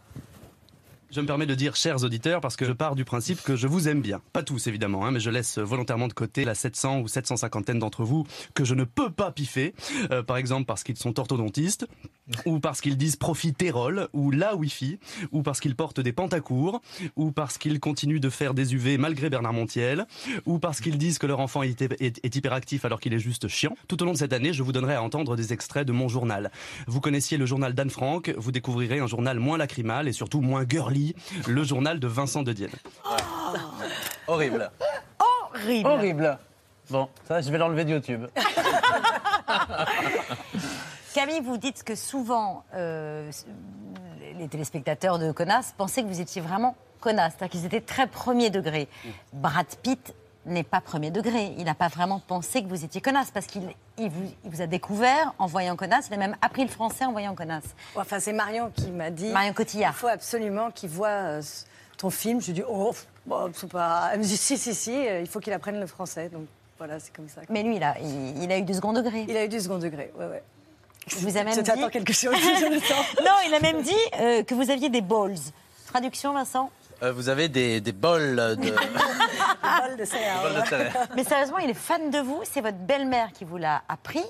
Je 1.16 1.22
me 1.22 1.26
permets 1.26 1.46
de 1.46 1.54
dire 1.54 1.76
chers 1.76 2.04
auditeurs 2.04 2.42
parce 2.42 2.56
que 2.56 2.66
je 2.66 2.72
pars 2.72 2.94
du 2.94 3.06
principe 3.06 3.40
que 3.42 3.56
je 3.56 3.66
vous 3.66 3.88
aime 3.88 4.02
bien. 4.02 4.20
Pas 4.34 4.42
tous 4.42 4.66
évidemment, 4.66 5.06
hein, 5.06 5.12
mais 5.12 5.18
je 5.18 5.30
laisse 5.30 5.56
volontairement 5.56 6.08
de 6.08 6.12
côté 6.12 6.44
la 6.44 6.54
700 6.54 6.98
ou 7.00 7.08
750 7.08 7.70
d'entre 7.78 8.04
vous 8.04 8.26
que 8.52 8.66
je 8.66 8.74
ne 8.74 8.84
peux 8.84 9.08
pas 9.08 9.32
piffer. 9.32 9.72
Euh, 10.10 10.22
par 10.22 10.36
exemple 10.36 10.66
parce 10.66 10.84
qu'ils 10.84 10.98
sont 10.98 11.18
orthodontistes, 11.18 11.86
ou 12.44 12.60
parce 12.60 12.82
qu'ils 12.82 12.98
disent 12.98 13.16
profiterol, 13.16 14.08
ou 14.12 14.30
la 14.30 14.56
wifi, 14.56 14.98
ou 15.32 15.42
parce 15.42 15.60
qu'ils 15.60 15.74
portent 15.74 16.00
des 16.00 16.12
pantacours, 16.12 16.82
ou 17.16 17.32
parce 17.32 17.56
qu'ils 17.56 17.80
continuent 17.80 18.20
de 18.20 18.28
faire 18.28 18.52
des 18.52 18.74
UV 18.74 18.98
malgré 18.98 19.30
Bernard 19.30 19.54
Montiel, 19.54 20.06
ou 20.44 20.58
parce 20.58 20.82
qu'ils 20.82 20.98
disent 20.98 21.16
que 21.18 21.26
leur 21.26 21.40
enfant 21.40 21.62
est, 21.62 21.80
est- 21.80 22.36
hyperactif 22.36 22.84
alors 22.84 23.00
qu'il 23.00 23.14
est 23.14 23.20
juste 23.20 23.48
chiant. 23.48 23.74
Tout 23.88 24.02
au 24.02 24.04
long 24.04 24.12
de 24.12 24.18
cette 24.18 24.34
année, 24.34 24.52
je 24.52 24.62
vous 24.62 24.72
donnerai 24.72 24.96
à 24.96 25.02
entendre 25.02 25.34
des 25.34 25.54
extraits 25.54 25.86
de 25.86 25.92
mon 25.92 26.08
journal. 26.08 26.50
Vous 26.86 27.00
connaissiez 27.00 27.38
le 27.38 27.46
journal 27.46 27.72
d'Anne 27.72 27.88
Frank, 27.88 28.34
vous 28.36 28.52
découvrirez 28.52 28.98
un 28.98 29.06
journal 29.06 29.38
moins 29.38 29.56
lacrymal 29.56 30.08
et 30.08 30.12
surtout 30.12 30.42
moins 30.42 30.66
girly, 30.68 31.05
le 31.46 31.62
journal 31.64 32.00
de 32.00 32.06
Vincent 32.06 32.42
de 32.42 32.52
Dienne. 32.52 32.70
Horrible. 34.26 34.70
Oh, 35.20 35.24
horrible. 35.54 35.88
Horrible. 35.88 36.38
Bon, 36.90 37.08
ça, 37.26 37.40
je 37.40 37.50
vais 37.50 37.58
l'enlever 37.58 37.84
de 37.84 37.90
YouTube. 37.90 38.26
Camille, 41.14 41.40
vous 41.40 41.56
dites 41.58 41.82
que 41.82 41.94
souvent, 41.94 42.64
euh, 42.74 43.30
les 44.38 44.48
téléspectateurs 44.48 45.18
de 45.18 45.32
Connasse 45.32 45.74
pensaient 45.76 46.02
que 46.02 46.08
vous 46.08 46.20
étiez 46.20 46.42
vraiment 46.42 46.76
connasse, 47.00 47.34
c'est-à-dire 47.38 47.52
qu'ils 47.52 47.66
étaient 47.66 47.80
très 47.80 48.06
premier 48.06 48.50
degré. 48.50 48.88
Brad 49.32 49.66
Pitt 49.82 50.14
n'est 50.46 50.62
pas 50.62 50.80
premier 50.80 51.10
degré. 51.10 51.54
Il 51.58 51.64
n'a 51.64 51.74
pas 51.74 51.88
vraiment 51.88 52.20
pensé 52.20 52.62
que 52.62 52.68
vous 52.68 52.84
étiez 52.84 53.00
connasse 53.00 53.30
parce 53.30 53.46
qu'il 53.46 53.68
il 53.98 54.10
vous, 54.10 54.32
il 54.44 54.50
vous 54.50 54.62
a 54.62 54.66
découvert 54.66 55.34
en 55.38 55.46
voyant 55.46 55.76
connasse. 55.76 56.06
Il 56.08 56.14
a 56.14 56.18
même 56.18 56.36
appris 56.40 56.62
le 56.62 56.70
français 56.70 57.04
en 57.04 57.12
voyant 57.12 57.34
connasse. 57.34 57.74
Enfin, 57.94 58.20
c'est 58.20 58.32
Marion 58.32 58.70
qui 58.74 58.90
m'a 58.90 59.10
dit. 59.10 59.30
Marion 59.30 59.52
Cotillard. 59.52 59.92
Il 59.94 59.98
faut 59.98 60.08
absolument 60.08 60.70
qu'il 60.70 60.90
voit 60.90 61.08
euh, 61.08 61.42
ton 61.98 62.10
film. 62.10 62.40
Je 62.40 62.46
lui 62.46 62.52
ai 62.52 62.54
dit, 62.54 62.64
oh, 62.68 62.94
bon, 63.26 63.50
c'est 63.54 63.70
pas. 63.70 64.10
Elle 64.12 64.20
me 64.20 64.24
dit, 64.24 64.36
si, 64.36 64.56
si, 64.56 64.74
si, 64.74 64.94
euh, 64.94 65.20
il 65.20 65.26
faut 65.28 65.40
qu'il 65.40 65.52
apprenne 65.52 65.80
le 65.80 65.86
français. 65.86 66.28
Donc 66.28 66.46
voilà, 66.78 67.00
c'est 67.00 67.14
comme 67.14 67.28
ça. 67.28 67.40
Mais 67.48 67.62
lui, 67.62 67.76
il 67.76 67.82
a, 67.82 67.98
il, 68.00 68.42
il 68.42 68.52
a 68.52 68.58
eu 68.58 68.62
du 68.62 68.74
second 68.74 68.92
degré. 68.92 69.26
Il 69.28 69.36
a 69.36 69.44
eu 69.44 69.48
du 69.48 69.60
second 69.60 69.78
degré, 69.78 70.12
ouais, 70.18 70.26
ouais. 70.26 70.42
Il 71.18 71.24
vous 71.24 71.36
a 71.36 71.44
même 71.44 71.54
Je 71.54 71.60
dit... 71.60 71.90
quelque 71.92 72.12
chose, 72.12 72.34
je 72.34 72.66
non, 73.24 73.32
il 73.46 73.54
a 73.54 73.60
même 73.60 73.80
dit 73.82 73.92
euh, 74.18 74.42
que 74.42 74.54
vous 74.54 74.70
aviez 74.70 74.88
des 74.88 75.00
balls. 75.00 75.36
Traduction, 75.86 76.32
Vincent? 76.32 76.70
Euh, 77.02 77.12
vous 77.12 77.28
avez 77.28 77.48
des, 77.48 77.80
des 77.80 77.92
bols 77.92 78.36
de. 78.36 78.70
Bol 79.86 79.96
de 79.98 80.04
céréales. 80.04 80.52
Bol 80.52 80.62
de 80.62 80.66
céréales. 80.68 81.08
Mais 81.16 81.24
sérieusement, 81.24 81.58
il 81.58 81.70
est 81.70 81.74
fan 81.74 82.10
de 82.10 82.18
vous. 82.18 82.40
C'est 82.44 82.60
votre 82.60 82.78
belle-mère 82.78 83.32
qui 83.32 83.44
vous 83.44 83.56
l'a 83.58 83.82
appris. 83.88 84.24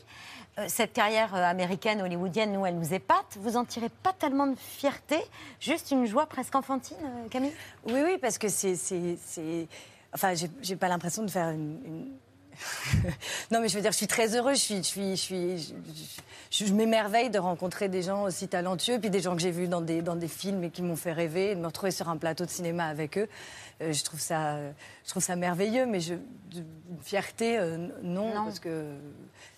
Euh, 0.58 0.64
cette 0.68 0.92
carrière 0.92 1.34
euh, 1.34 1.42
américaine, 1.44 2.00
hollywoodienne, 2.02 2.52
nous, 2.52 2.64
elle 2.66 2.76
nous 2.78 2.94
épate. 2.94 3.36
Vous 3.38 3.56
en 3.56 3.64
tirez 3.64 3.90
pas 4.02 4.12
tellement 4.12 4.46
de 4.46 4.56
fierté, 4.58 5.18
juste 5.60 5.90
une 5.90 6.06
joie 6.06 6.26
presque 6.26 6.54
enfantine, 6.54 6.96
Camille? 7.30 7.52
Oui, 7.86 8.00
oui, 8.04 8.18
parce 8.20 8.38
que 8.38 8.48
c'est. 8.48 8.74
c'est- 8.74 9.18
c'est- 9.24 9.68
Enfin, 10.14 10.34
j'ai- 10.34 10.50
j'ai 10.62 10.76
pas 10.76 10.88
l'impression 10.88 11.22
de 11.24 11.30
faire 11.30 11.50
une. 11.50 11.78
une- 11.84 12.08
non, 13.50 13.60
mais 13.60 13.68
je 13.68 13.74
veux 13.76 13.82
dire, 13.82 13.92
je 13.92 13.96
suis 13.96 14.06
très 14.06 14.34
heureuse. 14.36 14.58
Je, 14.58 14.62
suis, 14.64 14.76
je, 14.76 14.82
suis, 14.82 15.10
je, 15.16 15.22
suis, 15.22 15.58
je, 15.58 15.72
je- 16.50 16.64
je 16.66 16.72
m'émerveille 16.72 17.30
de 17.30 17.38
rencontrer 17.38 17.88
des 17.88 18.02
gens 18.02 18.22
aussi 18.24 18.48
talentueux, 18.48 18.98
puis 18.98 19.10
des 19.10 19.20
gens 19.20 19.34
que 19.34 19.42
j'ai 19.42 19.50
vus 19.50 19.68
dans 19.68 19.80
des, 19.80 20.02
dans 20.02 20.16
des 20.16 20.28
films 20.28 20.64
et 20.64 20.70
qui 20.70 20.82
m'ont 20.82 20.96
fait 20.96 21.12
rêver, 21.12 21.50
et 21.50 21.54
de 21.54 21.60
me 21.60 21.66
retrouver 21.66 21.90
sur 21.90 22.08
un 22.08 22.16
plateau 22.16 22.44
de 22.44 22.50
cinéma 22.50 22.86
avec 22.86 23.18
eux. 23.18 23.28
Euh, 23.82 23.92
je, 23.92 24.04
trouve 24.04 24.20
ça, 24.20 24.56
je 25.04 25.10
trouve 25.10 25.22
ça 25.22 25.36
merveilleux, 25.36 25.86
mais 25.86 26.00
je, 26.00 26.14
une 26.54 26.64
fierté, 27.02 27.58
euh, 27.58 27.76
non, 28.02 28.34
Non. 28.34 28.44
parce 28.46 28.60
que 28.60 28.92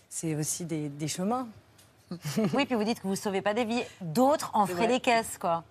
c'est 0.09 0.35
aussi 0.35 0.65
des, 0.65 0.89
des 0.89 1.09
chemins. 1.09 1.47
Oui, 2.55 2.65
puis 2.65 2.75
vous 2.75 2.85
dites 2.85 3.01
que 3.01 3.07
vous 3.07 3.17
sauvez 3.17 3.43
pas 3.43 3.53
des 3.55 3.65
vies. 3.67 3.83
D'autres 4.01 4.51
en 4.55 4.67
feraient 4.67 4.89
des 4.89 5.01
caisses, 5.01 5.37
quoi. 5.39 5.63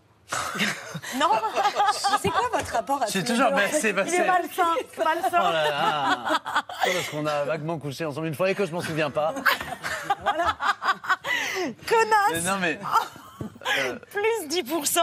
Non 1.18 1.30
C'est 2.22 2.30
quoi 2.30 2.50
votre 2.54 2.72
rapport 2.74 3.02
à 3.02 3.08
C'est 3.08 3.24
toujours 3.24 3.50
fait 3.50 3.94
merci. 3.94 4.13
Il 4.16 4.22
est 4.22 4.28
malsain, 4.28 4.63
Oh 4.98 5.04
malsain. 5.04 5.52
là 5.52 5.70
là. 5.70 6.18
C'est 6.84 6.94
parce 6.94 7.10
qu'on 7.10 7.26
a 7.26 7.44
vaguement 7.46 7.78
couché 7.80 8.06
ensemble 8.06 8.28
une 8.28 8.36
fois 8.36 8.50
et 8.50 8.56
que 8.56 8.66
je 8.66 8.72
m'en 8.72 8.82
souviens 8.82 9.10
pas. 9.10 9.34
Connasse 11.88 12.32
Mais 12.34 12.42
non 12.42 12.58
mais. 12.60 12.80
plus 14.12 14.62
10% 14.62 15.00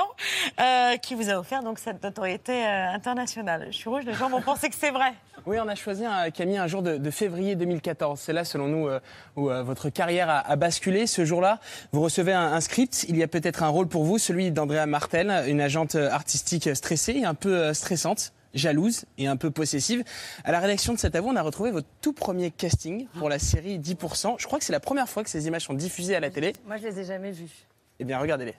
euh, 0.61 0.96
qui 0.98 1.14
vous 1.14 1.31
a 1.31 1.38
offert 1.38 1.62
donc 1.62 1.79
cette 1.79 2.03
notoriété 2.03 2.53
euh, 2.53 2.90
internationale. 2.92 3.68
Je 3.70 3.77
suis 3.77 3.88
rouge, 3.88 4.05
les 4.05 4.14
gens 4.14 4.29
vont 4.29 4.40
penser 4.42 4.68
que 4.68 4.77
c'est 4.77 4.90
vrai. 4.90 5.12
Oui, 5.46 5.59
on 5.62 5.68
a 5.68 5.74
choisi 5.74 6.07
un, 6.07 6.31
Camille 6.31 6.57
un 6.57 6.66
jour 6.66 6.81
de, 6.81 6.96
de 6.96 7.11
février 7.11 7.55
2014. 7.55 8.18
C'est 8.18 8.33
là, 8.33 8.44
selon 8.44 8.66
nous, 8.66 8.88
euh, 8.88 8.98
où 9.37 9.50
euh, 9.50 9.62
votre 9.62 9.90
carrière 9.90 10.31
a, 10.31 10.38
a 10.38 10.57
basculé. 10.57 11.07
Ce 11.07 11.27
jour-là, 11.27 11.61
vous 11.92 12.00
recevez 12.00 12.33
un, 12.33 12.53
un 12.55 12.61
script. 12.62 13.05
Il 13.11 13.16
y 13.18 13.22
a 13.22 13.29
peut-être 13.29 13.62
un 13.62 13.68
rôle 13.68 13.87
pour 13.87 14.05
vous, 14.05 14.16
celui 14.16 14.50
d'Andrea 14.53 14.87
Martel, 14.87 15.44
une 15.46 15.61
agente 15.61 15.96
artistique 15.96 16.74
stressée 16.74 17.12
et 17.12 17.24
un 17.27 17.35
peu 17.35 17.55
euh, 17.55 17.74
stressante 17.74 18.33
jalouse 18.55 19.05
et 19.18 19.27
un 19.27 19.37
peu 19.37 19.50
possessive. 19.50 20.03
À 20.44 20.53
la 20.53 20.61
rédaction 20.61 20.94
de 20.94 20.98
cet 20.98 21.14
avou, 21.14 21.29
on 21.29 21.37
a 21.37 21.42
retrouvé 21.42 21.72
votre 21.72 21.88
tout 22.00 22.14
premier 22.14 22.50
casting 22.50 23.07
pour 23.18 23.29
la 23.29 23.38
série 23.38 23.79
10%. 23.79 24.37
Je 24.38 24.46
crois 24.46 24.59
que 24.59 24.64
c'est 24.64 24.72
la 24.72 24.81
première 24.81 25.09
fois 25.11 25.24
que 25.24 25.31
ces 25.31 25.46
images 25.46 25.64
sont 25.64 25.74
diffusées 25.74 26.14
à 26.14 26.20
la 26.20 26.31
télé. 26.31 26.55
Moi, 26.66 26.79
je 26.79 26.85
les 26.85 27.00
ai 27.00 27.05
jamais 27.05 27.33
vus. 27.33 27.66
Eh 28.00 28.04
bien, 28.04 28.18
regardez-les. 28.18 28.54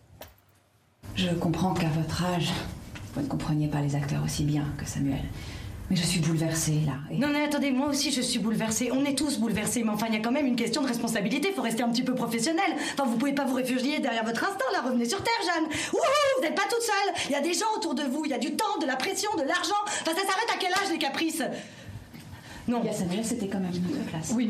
Je 1.16 1.30
comprends 1.30 1.74
qu'à 1.74 1.88
votre 1.90 2.24
âge, 2.24 2.52
vous 3.14 3.22
ne 3.22 3.28
compreniez 3.28 3.68
pas 3.68 3.82
les 3.82 3.96
acteurs 3.96 4.24
aussi 4.24 4.44
bien 4.44 4.66
que 4.78 4.86
Samuel. 4.86 5.24
Mais 5.90 5.96
je 5.96 6.02
suis 6.04 6.20
bouleversée, 6.20 6.82
là. 6.86 6.94
Et- 7.12 7.18
Non, 7.20 7.28
mais 7.32 7.44
attendez, 7.44 7.70
moi 7.70 7.90
aussi 7.90 8.12
je 8.12 8.20
suis 8.22 8.40
bouleversée. 8.40 8.90
On 8.92 9.06
est 9.06 9.16
tous 9.16 9.38
bouleversés, 9.38 9.84
mais 9.84 9.92
enfin, 9.92 10.08
il 10.10 10.16
y 10.16 10.18
a 10.18 10.20
quand 10.20 10.32
même 10.32 10.48
une 10.48 10.56
question 10.56 10.82
de 10.82 10.88
responsabilité. 10.88 11.50
Il 11.50 11.54
faut 11.54 11.62
rester 11.62 11.84
un 11.84 11.90
petit 11.90 12.02
peu 12.04 12.16
professionnel. 12.16 12.66
Enfin, 12.94 13.06
vous 13.08 13.18
pouvez 13.18 13.34
pas 13.34 13.46
vous 13.46 13.54
réfugier 13.54 14.00
derrière 14.00 14.26
votre 14.26 14.44
instinct, 14.44 14.66
là. 14.74 14.82
Revenez 14.82 15.08
sur 15.08 15.22
Terre, 15.22 15.34
Jeanne. 15.44 15.66
Wouhou, 15.94 16.02
vous 16.38 16.42
n'êtes 16.44 16.56
pas 16.56 16.64
toute 16.64 16.82
seule. 16.82 17.14
Il 17.30 17.32
y 17.34 17.36
a 17.36 17.42
des 17.42 17.54
gens 17.54 17.68
autour 17.78 17.94
de 17.94 18.02
vous. 18.04 18.26
Il 18.26 18.32
y 18.32 18.34
a 18.34 18.40
du 18.40 18.56
temps, 18.56 18.80
de 18.82 18.88
la 18.88 18.96
pression, 18.96 19.30
de 19.38 19.44
l'argent. 19.44 19.76
Enfin, 19.86 20.12
ça 20.12 20.22
s'arrête 20.26 20.50
à 20.52 20.58
quel 20.60 20.72
âge, 20.74 20.92
les 20.92 20.98
caprices? 20.98 21.44
Non. 22.68 22.80
Il 22.84 22.88
y 22.88 22.90
a 22.90 22.94
Samuel, 22.94 23.24
c'était 23.24 23.48
quand 23.48 23.60
même 23.60 23.72
notre 23.72 24.06
place. 24.10 24.32
Oui. 24.36 24.50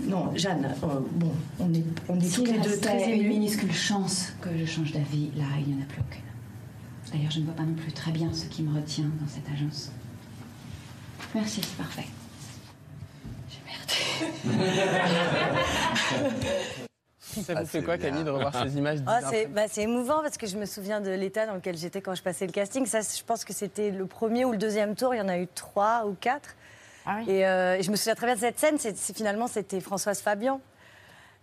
Non, 0.00 0.32
Jeanne, 0.36 0.74
euh, 0.82 0.86
bon, 1.12 1.32
on 1.58 1.72
est, 1.74 1.82
on 2.08 2.18
est 2.20 2.32
toutes 2.34 2.48
les 2.48 2.58
deux 2.58 2.78
très 2.78 3.04
une 3.04 3.20
émues. 3.20 3.28
minuscule 3.28 3.72
chance 3.72 4.32
que 4.40 4.48
je 4.56 4.64
change 4.64 4.92
d'avis, 4.92 5.30
là, 5.36 5.44
il 5.58 5.74
n'y 5.74 5.80
en 5.80 5.82
a 5.82 5.86
plus 5.86 6.00
aucune. 6.00 6.22
D'ailleurs, 7.12 7.30
je 7.30 7.40
ne 7.40 7.44
vois 7.46 7.54
pas 7.54 7.64
non 7.64 7.74
plus 7.74 7.92
très 7.92 8.12
bien 8.12 8.32
ce 8.32 8.44
qui 8.46 8.62
me 8.62 8.74
retient 8.74 9.10
dans 9.20 9.26
cette 9.26 9.48
agence. 9.52 9.90
Merci, 11.34 11.60
c'est 11.62 11.76
parfait. 11.76 12.06
Ça 17.20 17.54
vous 17.54 17.66
fait 17.66 17.82
quoi, 17.82 17.98
Camille, 17.98 18.24
de 18.24 18.30
revoir 18.30 18.54
ces 18.64 18.76
images 18.76 18.98
Ah, 19.06 19.18
ans 19.18 19.28
c'est 19.30 19.46
bah, 19.46 19.66
émouvant 19.76 20.22
parce 20.22 20.38
que 20.38 20.46
je 20.46 20.56
me 20.56 20.64
souviens 20.64 21.00
de 21.00 21.10
l'état 21.10 21.46
dans 21.46 21.54
lequel 21.54 21.76
j'étais 21.76 22.00
quand 22.00 22.14
je 22.14 22.22
passais 22.22 22.46
le 22.46 22.52
casting. 22.52 22.86
Ça, 22.86 23.00
je 23.00 23.22
pense 23.24 23.44
que 23.44 23.52
c'était 23.52 23.90
le 23.90 24.06
premier 24.06 24.44
ou 24.44 24.52
le 24.52 24.58
deuxième 24.58 24.94
tour. 24.94 25.14
Il 25.14 25.18
y 25.18 25.20
en 25.20 25.28
a 25.28 25.38
eu 25.38 25.46
trois 25.54 26.06
ou 26.06 26.16
quatre. 26.18 26.54
Et, 27.26 27.46
euh, 27.46 27.76
et 27.78 27.82
je 27.82 27.90
me 27.90 27.96
souviens 27.96 28.14
très 28.14 28.26
bien 28.26 28.34
de 28.34 28.40
cette 28.40 28.58
scène. 28.58 28.76
C'est, 28.78 28.96
c'est- 28.96 29.16
finalement, 29.16 29.46
c'était 29.46 29.80
Françoise 29.80 30.20
Fabian. 30.20 30.60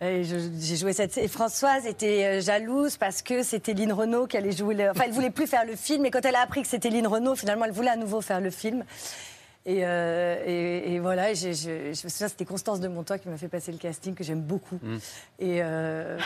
Et 0.02 0.24
je- 0.26 0.36
j'ai 0.60 0.76
joué 0.76 0.92
cette 0.92 1.18
et 1.18 1.28
Françoise 1.30 1.86
était 1.86 2.26
euh, 2.26 2.42
jalouse 2.42 2.98
parce 2.98 3.22
que 3.22 3.44
c'était 3.44 3.74
Lynn 3.74 3.94
Renault 3.94 4.28
qui 4.28 4.36
allait 4.36 4.52
jouer. 4.52 4.76
Le... 4.76 4.90
Enfin, 4.90 5.04
elle 5.06 5.12
voulait 5.14 5.30
plus 5.30 5.48
faire 5.48 5.66
le 5.66 5.76
film. 5.76 6.06
Et 6.06 6.12
quand 6.12 6.26
elle 6.26 6.36
a 6.36 6.42
appris 6.42 6.62
que 6.64 6.68
c'était 6.68 6.90
Lynn 6.90 7.08
Renault, 7.08 7.36
finalement, 7.36 7.64
elle 7.66 7.72
voulait 7.72 7.90
à 7.92 7.96
nouveau 7.96 8.20
faire 8.22 8.42
le 8.42 8.50
film. 8.52 8.84
Et, 9.66 9.80
euh, 9.86 10.36
et- 10.46 10.94
et 10.96 11.00
voilà, 11.00 11.32
et 11.32 11.36
je, 11.36 11.52
je 11.54 11.90
me 11.90 12.10
souviens, 12.10 12.28
c'était 12.28 12.46
Constance 12.46 12.80
de 12.82 12.88
Montois 12.88 13.18
qui 13.18 13.30
m'a 13.30 13.38
fait 13.38 13.48
passer 13.48 13.72
le 13.72 13.78
casting, 13.80 14.14
que 14.14 14.24
j'aime 14.24 14.42
beaucoup. 14.42 14.78
Et 15.40 15.64
euh, 15.64 16.20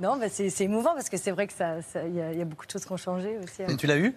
non, 0.00 0.16
bah, 0.16 0.26
c'est 0.30 0.48
c'est 0.48 0.64
émouvant 0.64 0.94
parce 0.94 1.10
que 1.10 1.16
c'est 1.18 1.30
vrai 1.32 1.46
que 1.46 1.52
ça, 1.52 1.74
il 2.06 2.14
y, 2.14 2.22
a- 2.22 2.32
il 2.32 2.38
y 2.38 2.42
a 2.42 2.44
beaucoup 2.46 2.64
de 2.64 2.70
choses 2.70 2.84
qui 2.86 2.92
ont 2.92 2.96
changé 2.96 3.36
aussi. 3.42 3.62
Et 3.70 3.76
tu 3.76 3.86
l'as 3.86 3.98
eu? 3.98 4.14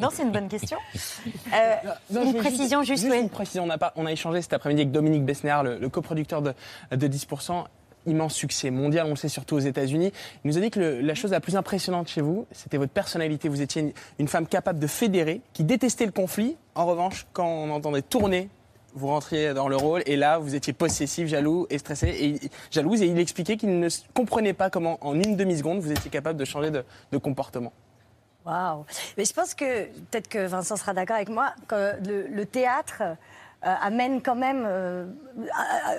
Non, 0.00 0.08
c'est 0.12 0.22
une 0.22 0.32
bonne 0.32 0.48
question. 0.48 0.78
Euh, 1.52 1.74
Non, 2.10 2.24
une 2.24 2.34
précision 2.36 2.82
juste, 2.84 3.04
oui. 3.10 3.18
une 3.18 3.28
précision. 3.28 3.64
On 3.64 3.70
a, 3.70 3.76
pas- 3.76 3.92
on 3.96 4.06
a 4.06 4.12
échangé 4.12 4.40
cet 4.40 4.52
après-midi 4.52 4.82
avec 4.82 4.92
Dominique 4.92 5.24
Besnéard, 5.24 5.64
le, 5.64 5.78
le 5.78 5.88
coproducteur 5.88 6.42
de, 6.42 6.54
de 6.92 7.08
10%. 7.08 7.64
Immense 8.06 8.34
succès 8.34 8.70
mondial, 8.70 9.04
on 9.06 9.10
le 9.10 9.16
sait 9.16 9.28
surtout 9.28 9.56
aux 9.56 9.60
États-Unis. 9.60 10.12
Il 10.44 10.48
nous 10.48 10.56
a 10.56 10.60
dit 10.62 10.70
que 10.70 10.80
le- 10.80 11.00
la 11.02 11.14
chose 11.14 11.32
la 11.32 11.40
plus 11.40 11.56
impressionnante 11.56 12.08
chez 12.08 12.20
vous, 12.22 12.46
c'était 12.52 12.78
votre 12.78 12.92
personnalité. 12.92 13.48
Vous 13.50 13.60
étiez 13.60 13.82
une, 13.82 13.92
une 14.18 14.28
femme 14.28 14.46
capable 14.46 14.78
de 14.78 14.86
fédérer, 14.86 15.42
qui 15.52 15.64
détestait 15.64 16.06
le 16.06 16.12
conflit. 16.12 16.56
En 16.76 16.86
revanche, 16.86 17.26
quand 17.34 17.46
on 17.46 17.70
entendait 17.70 18.00
tourner, 18.02 18.48
vous 18.94 19.08
rentriez 19.08 19.54
dans 19.54 19.68
le 19.68 19.76
rôle 19.76 20.02
et 20.06 20.16
là, 20.16 20.38
vous 20.38 20.54
étiez 20.54 20.72
possessif, 20.72 21.28
jaloux 21.28 21.66
et 21.70 21.78
stressé, 21.78 22.08
et, 22.08 22.50
jalouse. 22.70 23.02
Et 23.02 23.06
il 23.06 23.18
expliquait 23.18 23.56
qu'il 23.56 23.78
ne 23.78 23.88
comprenait 24.14 24.52
pas 24.52 24.70
comment, 24.70 24.98
en 25.00 25.14
une 25.14 25.36
demi-seconde, 25.36 25.80
vous 25.80 25.92
étiez 25.92 26.10
capable 26.10 26.38
de 26.38 26.44
changer 26.44 26.70
de, 26.70 27.18
comportement. 27.18 27.72
Waouh 28.46 28.84
Mais 29.16 29.24
je 29.24 29.32
pense 29.32 29.54
que, 29.54 29.84
peut-être 29.84 30.28
que 30.28 30.46
Vincent 30.46 30.76
sera 30.76 30.94
d'accord 30.94 31.16
avec 31.16 31.28
moi, 31.28 31.52
que 31.68 31.92
le, 32.02 32.46
théâtre 32.46 33.02
euh, 33.02 33.74
amène 33.82 34.22
quand 34.22 34.36
même. 34.36 34.64
euh, 34.66 35.04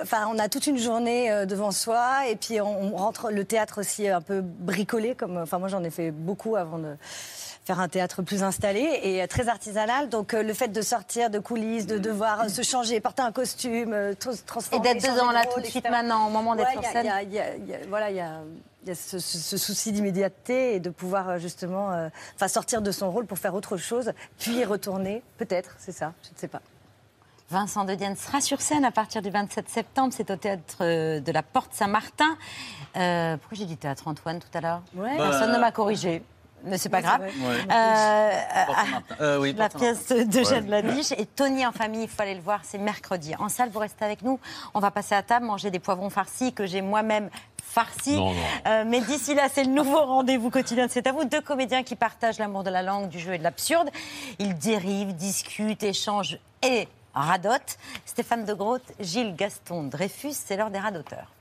Enfin, 0.01 0.27
on 0.33 0.39
a 0.39 0.49
toute 0.49 0.65
une 0.65 0.79
journée 0.79 1.31
euh, 1.31 1.45
devant 1.45 1.71
soi, 1.71 2.27
et 2.27 2.35
puis 2.35 2.59
on, 2.59 2.93
on 2.93 2.97
rentre 2.97 3.31
le 3.31 3.45
théâtre 3.45 3.79
aussi 3.79 4.07
un 4.07 4.21
peu 4.21 4.41
bricolé, 4.41 5.13
comme. 5.13 5.37
Enfin, 5.37 5.59
moi 5.59 5.67
j'en 5.67 5.83
ai 5.83 5.91
fait 5.91 6.09
beaucoup 6.11 6.55
avant 6.55 6.79
de 6.79 6.95
faire 7.71 7.79
un 7.79 7.87
théâtre 7.87 8.21
plus 8.21 8.43
installé 8.43 8.99
et 9.03 9.25
très 9.29 9.47
artisanal. 9.47 10.09
Donc 10.09 10.33
euh, 10.33 10.43
le 10.43 10.53
fait 10.53 10.67
de 10.67 10.81
sortir 10.81 11.29
de 11.29 11.39
coulisses, 11.39 11.87
de 11.87 11.97
devoir 11.97 12.41
euh, 12.41 12.47
se 12.49 12.63
changer, 12.63 12.99
porter 12.99 13.21
un 13.21 13.31
costume, 13.31 13.93
euh, 13.93 14.13
trans- 14.13 14.33
Et 14.33 14.37
transformer. 14.45 14.93
d'être 14.93 15.01
dedans 15.13 15.29
de 15.29 15.33
là 15.33 15.45
tout 15.45 15.61
de 15.61 15.65
suite 15.65 15.89
maintenant, 15.89 16.27
au 16.27 16.29
moment 16.29 16.55
d'être 16.55 16.67
Ouais, 16.67 16.73
sur 16.83 16.83
scène. 16.91 17.05
il 17.05 17.07
y 17.07 17.11
a- 17.11 17.23
il 17.23 17.31
y 17.33 17.39
a- 17.39 17.55
il 17.55 17.67
y 17.69 17.73
a- 17.75 17.77
voilà, 17.87 18.09
il 18.09 18.17
y 18.17 18.19
a, 18.19 18.39
il 18.83 18.89
y 18.89 18.91
a 18.91 18.95
ce, 18.95 19.19
ce- 19.19 19.37
ce 19.37 19.57
souci 19.57 19.93
d'immédiateté 19.93 20.75
et 20.75 20.79
de 20.81 20.89
pouvoir 20.89 21.37
justement 21.39 21.91
euh, 21.93 22.09
enfin, 22.35 22.49
sortir 22.49 22.81
de 22.81 22.91
son 22.91 23.09
rôle 23.09 23.25
pour 23.25 23.37
faire 23.39 23.53
autre 23.55 23.77
chose, 23.77 24.11
puis 24.37 24.57
y 24.57 24.65
retourner. 24.65 25.23
Peut-être, 25.37 25.75
c'est 25.79 25.93
ça, 25.93 26.11
je 26.25 26.29
ne 26.35 26.37
sais 26.37 26.49
pas. 26.49 26.61
Vincent 27.49 27.83
de 27.85 27.95
Dienne 27.95 28.15
sera 28.17 28.39
sur 28.41 28.59
scène 28.61 28.83
à 28.85 28.91
partir 28.91 29.21
du 29.21 29.29
27 29.29 29.67
septembre. 29.69 30.13
C'est 30.15 30.29
au 30.31 30.37
théâtre 30.37 30.77
de 31.19 31.31
la 31.33 31.43
Porte 31.43 31.73
Saint-Martin. 31.73 32.37
Euh, 32.97 33.35
pourquoi 33.37 33.57
j'ai 33.57 33.65
dit 33.65 33.75
théâtre 33.77 34.07
Antoine 34.07 34.39
tout 34.39 34.57
à 34.57 34.61
l'heure? 34.61 34.81
Ouais. 34.95 35.17
Personne 35.17 35.51
Bah, 35.51 35.55
ne 35.57 35.59
m'a 35.59 35.71
corrigé. 35.73 36.23
Mais 36.63 36.77
c'est 36.77 36.89
pas 36.89 37.01
grave. 37.01 37.21
Ouais. 37.21 37.57
Euh, 37.71 38.65
Porte 38.65 38.77
Saint-Martin. 38.77 39.15
Euh, 39.21 39.39
oui, 39.39 39.53
la 39.57 39.69
pièce 39.69 40.01
Saint-Martin. 40.01 40.29
d'Eugène 40.29 40.63
Ouais. 40.65 40.81
Labiche 40.81 41.11
et 41.13 41.25
Tony 41.25 41.65
en 41.65 41.71
famille, 41.71 42.03
il 42.03 42.09
faut 42.09 42.21
aller 42.21 42.35
le 42.35 42.41
voir, 42.41 42.61
c'est 42.63 42.77
mercredi. 42.77 43.33
En 43.39 43.49
salle, 43.49 43.69
vous 43.69 43.79
restez 43.79 44.05
avec 44.05 44.21
nous. 44.21 44.39
On 44.73 44.79
va 44.79 44.91
passer 44.91 45.15
à 45.15 45.23
table, 45.23 45.45
manger 45.45 45.71
des 45.71 45.79
poivrons 45.79 46.09
farcis 46.09 46.53
que 46.53 46.65
j'ai 46.65 46.81
moi-même 46.81 47.29
farci. 47.63 48.15
Non, 48.15 48.33
non. 48.33 48.39
Euh, 48.67 48.83
mais 48.85 49.01
d'ici 49.01 49.33
là, 49.33 49.47
c'est 49.51 49.63
le 49.63 49.71
nouveau 49.71 49.97
rendez-vous 50.05 50.49
quotidien 50.49 50.87
de 50.87 50.91
C'est 50.91 51.07
à 51.07 51.11
vous. 51.13 51.23
Deux 51.23 51.41
comédiens 51.41 51.83
qui 51.83 51.95
partagent 51.95 52.37
l'amour 52.39 52.63
de 52.63 52.69
la 52.69 52.81
langue, 52.83 53.07
du 53.09 53.17
jeu 53.19 53.33
et 53.33 53.37
de 53.37 53.43
l'absurde. 53.43 53.89
Ils 54.39 54.55
dérivent, 54.55 55.13
discutent, 55.15 55.83
échangent 55.83 56.37
et 56.63 56.87
radotent. 57.13 57.77
Stéphane 58.05 58.45
de 58.45 58.53
Groot, 58.53 58.83
Gilles 58.99 59.35
Gaston 59.35 59.83
Dreyfus, 59.83 60.33
c'est 60.33 60.57
l'heure 60.57 60.69
des 60.69 60.79
radoteurs. 60.79 61.31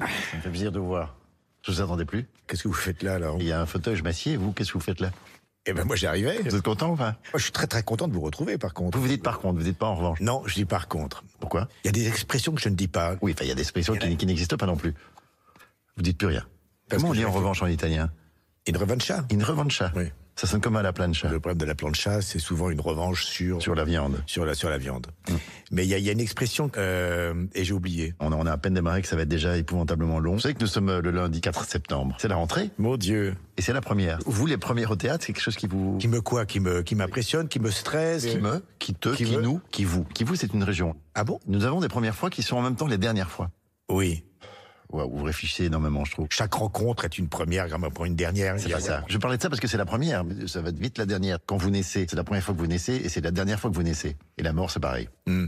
Ça 0.00 0.36
me 0.36 0.42
fait 0.42 0.48
plaisir 0.50 0.72
de 0.72 0.78
vous 0.78 0.86
voir. 0.88 1.16
Je 1.62 1.72
vous 1.72 1.80
attendais 1.82 2.04
plus. 2.04 2.26
Qu'est-ce 2.46 2.62
que 2.64 2.68
vous 2.68 2.74
faites 2.74 3.02
là, 3.02 3.14
alors 3.14 3.36
Il 3.38 3.46
y 3.46 3.52
a 3.52 3.60
un 3.60 3.66
fauteuil, 3.66 3.96
je 3.96 4.02
m'assieds. 4.02 4.36
Vous, 4.36 4.52
qu'est-ce 4.52 4.70
que 4.72 4.78
vous 4.78 4.84
faites 4.84 5.00
là? 5.00 5.10
Eh 5.66 5.74
ben 5.74 5.84
moi 5.84 5.94
j'y 5.94 6.06
arrivais. 6.06 6.38
Vous 6.42 6.56
êtes 6.56 6.62
content 6.62 6.92
ou 6.92 6.96
pas 6.96 7.10
Moi, 7.10 7.36
je 7.36 7.42
suis 7.42 7.52
très 7.52 7.66
très 7.66 7.82
content 7.82 8.08
de 8.08 8.14
vous 8.14 8.22
retrouver 8.22 8.56
par 8.56 8.72
contre. 8.72 8.96
Vous 8.96 9.02
vous 9.02 9.10
dites 9.10 9.22
par 9.22 9.40
contre, 9.40 9.58
vous 9.58 9.64
dites 9.64 9.76
pas 9.76 9.86
en 9.88 9.94
revanche. 9.94 10.18
Non, 10.20 10.42
je 10.46 10.54
dis 10.54 10.64
par 10.64 10.88
contre. 10.88 11.22
Pourquoi? 11.38 11.68
Il 11.84 11.88
y 11.88 11.90
a 11.90 11.92
des 11.92 12.08
expressions 12.08 12.52
que 12.54 12.62
je 12.62 12.70
ne 12.70 12.74
dis 12.74 12.88
pas. 12.88 13.16
Oui, 13.20 13.32
enfin, 13.34 13.44
il 13.44 13.48
y 13.48 13.52
a 13.52 13.54
des 13.54 13.60
expressions 13.60 13.94
qui, 13.94 14.16
qui 14.16 14.24
n'existent 14.24 14.56
pas 14.56 14.64
non 14.64 14.76
plus. 14.76 14.94
Vous 15.96 16.02
dites 16.02 16.16
plus 16.16 16.28
rien. 16.28 16.46
Parce 16.88 17.02
Comment 17.02 17.12
on 17.12 17.14
dit 17.14 17.26
en 17.26 17.30
fait. 17.30 17.36
revanche 17.38 17.62
en 17.62 17.66
italien? 17.66 18.10
Une 18.66 18.78
revancha. 18.78 19.26
Une 19.30 19.44
revancha. 19.44 19.92
Oui. 19.94 20.04
Ça 20.40 20.46
sonne 20.46 20.62
comme 20.62 20.76
à 20.76 20.82
la 20.82 20.94
plancha. 20.94 21.28
Le 21.28 21.38
problème 21.38 21.58
de 21.58 21.66
la 21.66 21.74
plancha, 21.74 22.22
c'est 22.22 22.38
souvent 22.38 22.70
une 22.70 22.80
revanche 22.80 23.26
sur 23.26 23.60
Sur 23.60 23.74
la 23.74 23.84
viande. 23.84 24.22
sur 24.24 24.46
la 24.46 24.54
sur 24.54 24.70
la 24.70 24.78
viande. 24.78 25.08
Mais 25.70 25.84
il 25.84 25.90
y 25.90 25.94
a, 25.94 25.98
il 25.98 26.04
y 26.04 26.08
a 26.08 26.12
une 26.12 26.20
expression 26.20 26.70
euh, 26.78 27.44
et 27.54 27.62
j'ai 27.62 27.74
oublié. 27.74 28.14
On 28.20 28.32
a, 28.32 28.36
on 28.36 28.46
a 28.46 28.52
à 28.52 28.56
peine 28.56 28.72
démarré 28.72 29.02
que 29.02 29.08
ça 29.08 29.16
va 29.16 29.22
être 29.22 29.28
déjà 29.28 29.58
épouvantablement 29.58 30.18
long. 30.18 30.32
Vous 30.32 30.40
savez 30.40 30.54
que 30.54 30.60
nous 30.60 30.66
sommes 30.66 30.88
euh, 30.88 31.02
le 31.02 31.10
lundi 31.10 31.42
4 31.42 31.66
septembre. 31.66 32.16
C'est 32.18 32.28
la 32.28 32.36
rentrée 32.36 32.70
Mon 32.78 32.96
Dieu. 32.96 33.34
et 33.58 33.60
c'est 33.60 33.74
la 33.74 33.82
première. 33.82 34.18
Vous, 34.24 34.46
les 34.46 34.56
premiers 34.56 34.86
au 34.86 34.96
théâtre, 34.96 35.26
c'est 35.26 35.34
quelque 35.34 35.42
chose 35.42 35.56
qui 35.56 35.66
vous... 35.66 35.98
Qui 35.98 36.08
me 36.08 36.22
quoi? 36.22 36.46
Qui 36.46 36.58
me 36.60 36.80
qui 36.80 36.94
m'impressionne, 36.94 37.46
qui 37.46 37.60
me 37.60 37.70
stresse? 37.70 38.24
Qui 38.24 38.38
me, 38.38 38.64
qui 38.78 38.94
te, 38.94 39.10
qui, 39.10 39.36
nous, 39.36 39.60
qui 39.70 39.84
vous. 39.84 40.04
Qui 40.14 40.24
vous, 40.24 40.36
c'est 40.36 40.54
une 40.54 40.64
région. 40.64 40.96
Ah 41.14 41.22
bon? 41.24 41.38
Nous 41.48 41.66
avons 41.66 41.80
des 41.80 41.88
premières 41.88 42.14
fois 42.16 42.30
qui 42.30 42.42
sont 42.42 42.56
en 42.56 42.62
même 42.62 42.76
temps 42.76 42.86
les 42.86 42.96
dernières 42.96 43.30
fois. 43.30 43.50
Oui. 43.90 44.24
Waouh, 44.92 45.10
vous 45.16 45.24
réfléchissez 45.24 45.64
énormément, 45.64 46.04
je 46.04 46.12
trouve. 46.12 46.26
Chaque 46.30 46.54
rencontre 46.54 47.04
est 47.04 47.18
une 47.18 47.28
première, 47.28 47.68
pour 47.94 48.04
une 48.04 48.16
dernière. 48.16 48.58
C'est 48.58 48.70
pas 48.70 48.80
ça. 48.80 49.04
Je 49.08 49.18
parlais 49.18 49.36
de 49.36 49.42
ça 49.42 49.48
parce 49.48 49.60
que 49.60 49.68
c'est 49.68 49.78
la 49.78 49.86
première, 49.86 50.24
mais 50.24 50.46
ça 50.46 50.62
va 50.62 50.70
être 50.70 50.78
vite 50.78 50.98
la 50.98 51.06
dernière. 51.06 51.38
Quand 51.46 51.56
vous 51.56 51.70
naissez, 51.70 52.06
c'est 52.08 52.16
la 52.16 52.24
première 52.24 52.42
fois 52.42 52.54
que 52.54 52.60
vous 52.60 52.66
naissez 52.66 52.94
et 52.96 53.08
c'est 53.08 53.20
la 53.20 53.30
dernière 53.30 53.60
fois 53.60 53.70
que 53.70 53.76
vous 53.76 53.82
naissez. 53.82 54.16
Et 54.36 54.42
la 54.42 54.52
mort, 54.52 54.70
c'est 54.70 54.80
pareil. 54.80 55.08
Hmm. 55.26 55.46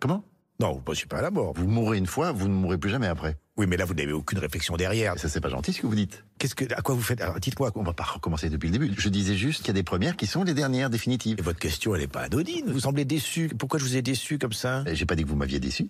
Comment? 0.00 0.24
Non, 0.60 0.70
vous 0.72 0.78
ne 0.78 0.84
pensez 0.84 1.06
pas 1.06 1.18
à 1.18 1.22
la 1.22 1.30
mort. 1.30 1.52
Vous 1.56 1.66
mourrez 1.66 1.98
une 1.98 2.06
fois, 2.06 2.30
vous 2.32 2.48
ne 2.48 2.54
mourrez 2.54 2.78
plus 2.78 2.90
jamais 2.90 3.08
après. 3.08 3.36
Oui, 3.56 3.66
mais 3.66 3.76
là, 3.76 3.84
vous 3.84 3.94
n'avez 3.94 4.12
aucune 4.12 4.38
réflexion 4.38 4.76
derrière. 4.76 5.14
Et 5.14 5.18
ça, 5.18 5.28
c'est 5.28 5.40
pas 5.40 5.48
gentil 5.48 5.72
ce 5.72 5.80
que 5.80 5.86
vous 5.86 5.94
dites. 5.94 6.24
Qu'est-ce 6.38 6.54
que, 6.54 6.64
à 6.74 6.80
quoi 6.80 6.94
vous 6.94 7.02
faites? 7.02 7.20
Alors, 7.20 7.40
dites-moi. 7.40 7.72
On 7.74 7.82
va 7.82 7.92
pas 7.92 8.04
recommencer 8.04 8.48
depuis 8.50 8.68
le 8.68 8.78
début. 8.78 8.94
Je 8.96 9.08
disais 9.08 9.34
juste 9.34 9.58
qu'il 9.58 9.68
y 9.68 9.70
a 9.70 9.74
des 9.74 9.82
premières 9.82 10.16
qui 10.16 10.26
sont 10.26 10.44
les 10.44 10.54
dernières 10.54 10.90
définitives. 10.90 11.38
Et 11.38 11.42
votre 11.42 11.58
question, 11.58 11.94
elle 11.94 12.02
n'est 12.02 12.06
pas 12.08 12.22
anodine. 12.22 12.70
Vous 12.70 12.80
semblez 12.80 13.04
déçu. 13.04 13.48
Pourquoi 13.58 13.78
je 13.78 13.84
vous 13.84 13.96
ai 13.96 14.02
déçu 14.02 14.38
comme 14.38 14.52
ça? 14.52 14.84
J'ai 14.92 15.06
pas 15.06 15.16
dit 15.16 15.24
que 15.24 15.28
vous 15.28 15.36
m'aviez 15.36 15.60
déçu. 15.60 15.88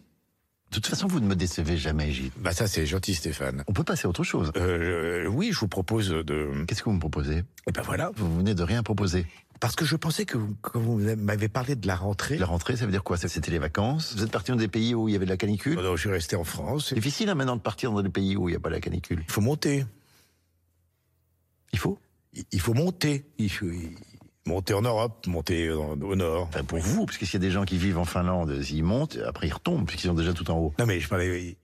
De 0.75 0.81
toute 0.81 0.89
façon, 0.89 1.07
vous 1.07 1.20
ne 1.20 1.27
me 1.27 1.37
décevez 1.37 1.77
jamais, 1.77 2.11
Gilles. 2.11 2.33
Bah 2.39 2.51
ça, 2.51 2.66
c'est 2.66 2.85
gentil, 2.85 3.14
Stéphane. 3.14 3.62
On 3.68 3.72
peut 3.72 3.85
passer 3.85 4.07
à 4.07 4.09
autre 4.09 4.25
chose. 4.25 4.51
Euh, 4.57 5.25
oui, 5.29 5.51
je 5.53 5.61
vous 5.61 5.68
propose 5.68 6.09
de. 6.09 6.64
Qu'est-ce 6.66 6.83
que 6.83 6.87
vous 6.87 6.97
me 6.97 7.01
proposez? 7.01 7.45
Eh 7.68 7.72
ben 7.72 7.83
voilà. 7.83 8.11
Vous 8.16 8.39
venez 8.39 8.57
de 8.57 8.62
rien 8.64 8.83
proposer. 8.83 9.25
Parce 9.61 9.77
que 9.77 9.85
je 9.85 9.95
pensais 9.95 10.25
que 10.25 10.37
vous, 10.37 10.57
quand 10.62 10.81
vous 10.81 10.99
m'avez 10.99 11.49
parlé 11.49 11.77
de 11.77 11.87
la 11.87 11.95
rentrée. 11.95 12.39
La 12.39 12.47
rentrée, 12.47 12.77
ça 12.77 12.87
veut 12.87 12.91
dire 12.91 13.05
quoi? 13.05 13.16
C'était 13.16 13.53
les 13.53 13.61
vacances? 13.61 14.14
Vous 14.16 14.25
êtes 14.25 14.33
parti 14.33 14.51
dans 14.51 14.57
des 14.57 14.66
pays 14.66 14.97
où 14.97 15.09
il 15.09 15.12
y 15.12 15.14
avait 15.14 15.27
de 15.27 15.31
la 15.31 15.37
canicule? 15.37 15.77
Non, 15.77 15.83
non, 15.83 15.95
je 15.95 16.01
suis 16.01 16.11
resté 16.11 16.35
en 16.35 16.43
France. 16.43 16.87
C'est 16.89 16.97
difficile 16.97 17.29
hein, 17.29 17.37
maintenant 17.37 17.55
de 17.55 17.62
partir 17.62 17.93
dans 17.93 18.03
des 18.03 18.09
pays 18.09 18.37
où 18.37 18.49
il 18.49 18.53
n'y 18.53 18.57
a 18.57 18.61
pas 18.61 18.68
la 18.68 18.81
canicule. 18.81 19.22
Il 19.29 19.33
faut 19.33 19.43
monter. 19.43 19.87
Il 21.72 21.79
faut? 21.79 22.01
Il, 22.51 22.61
faut 22.61 22.75
monter. 22.75 23.25
Il 23.39 23.49
faut 23.49 23.66
monter 24.47 24.75
en 24.75 24.83
Europe, 24.83 25.27
monter 25.27 25.71
au 25.71 26.17
nord. 26.17 26.49
Enfin, 26.49 26.65
pour 26.65 26.79
vous, 26.79 27.07
parce 27.07 27.19
que 27.19 27.25
s'il 27.27 27.35
y 27.35 27.45
a 27.45 27.47
des 27.47 27.51
gens 27.51 27.65
qui 27.65 27.79
vivent 27.79 27.99
en 27.99 28.05
Finlande, 28.05 28.61
s'ils 28.63 28.85
montent, 28.85 29.19
après 29.27 29.49
ils 29.49 29.53
retombent, 29.53 29.87
puisqu'ils 29.87 30.09
sont 30.09 30.15
déjà 30.15 30.33
tout 30.33 30.51
en 30.51 30.59
haut. 30.59 30.75
Non, 30.79 30.87
mais 30.87 31.01
je 31.01 31.09
parlais. 31.09 31.57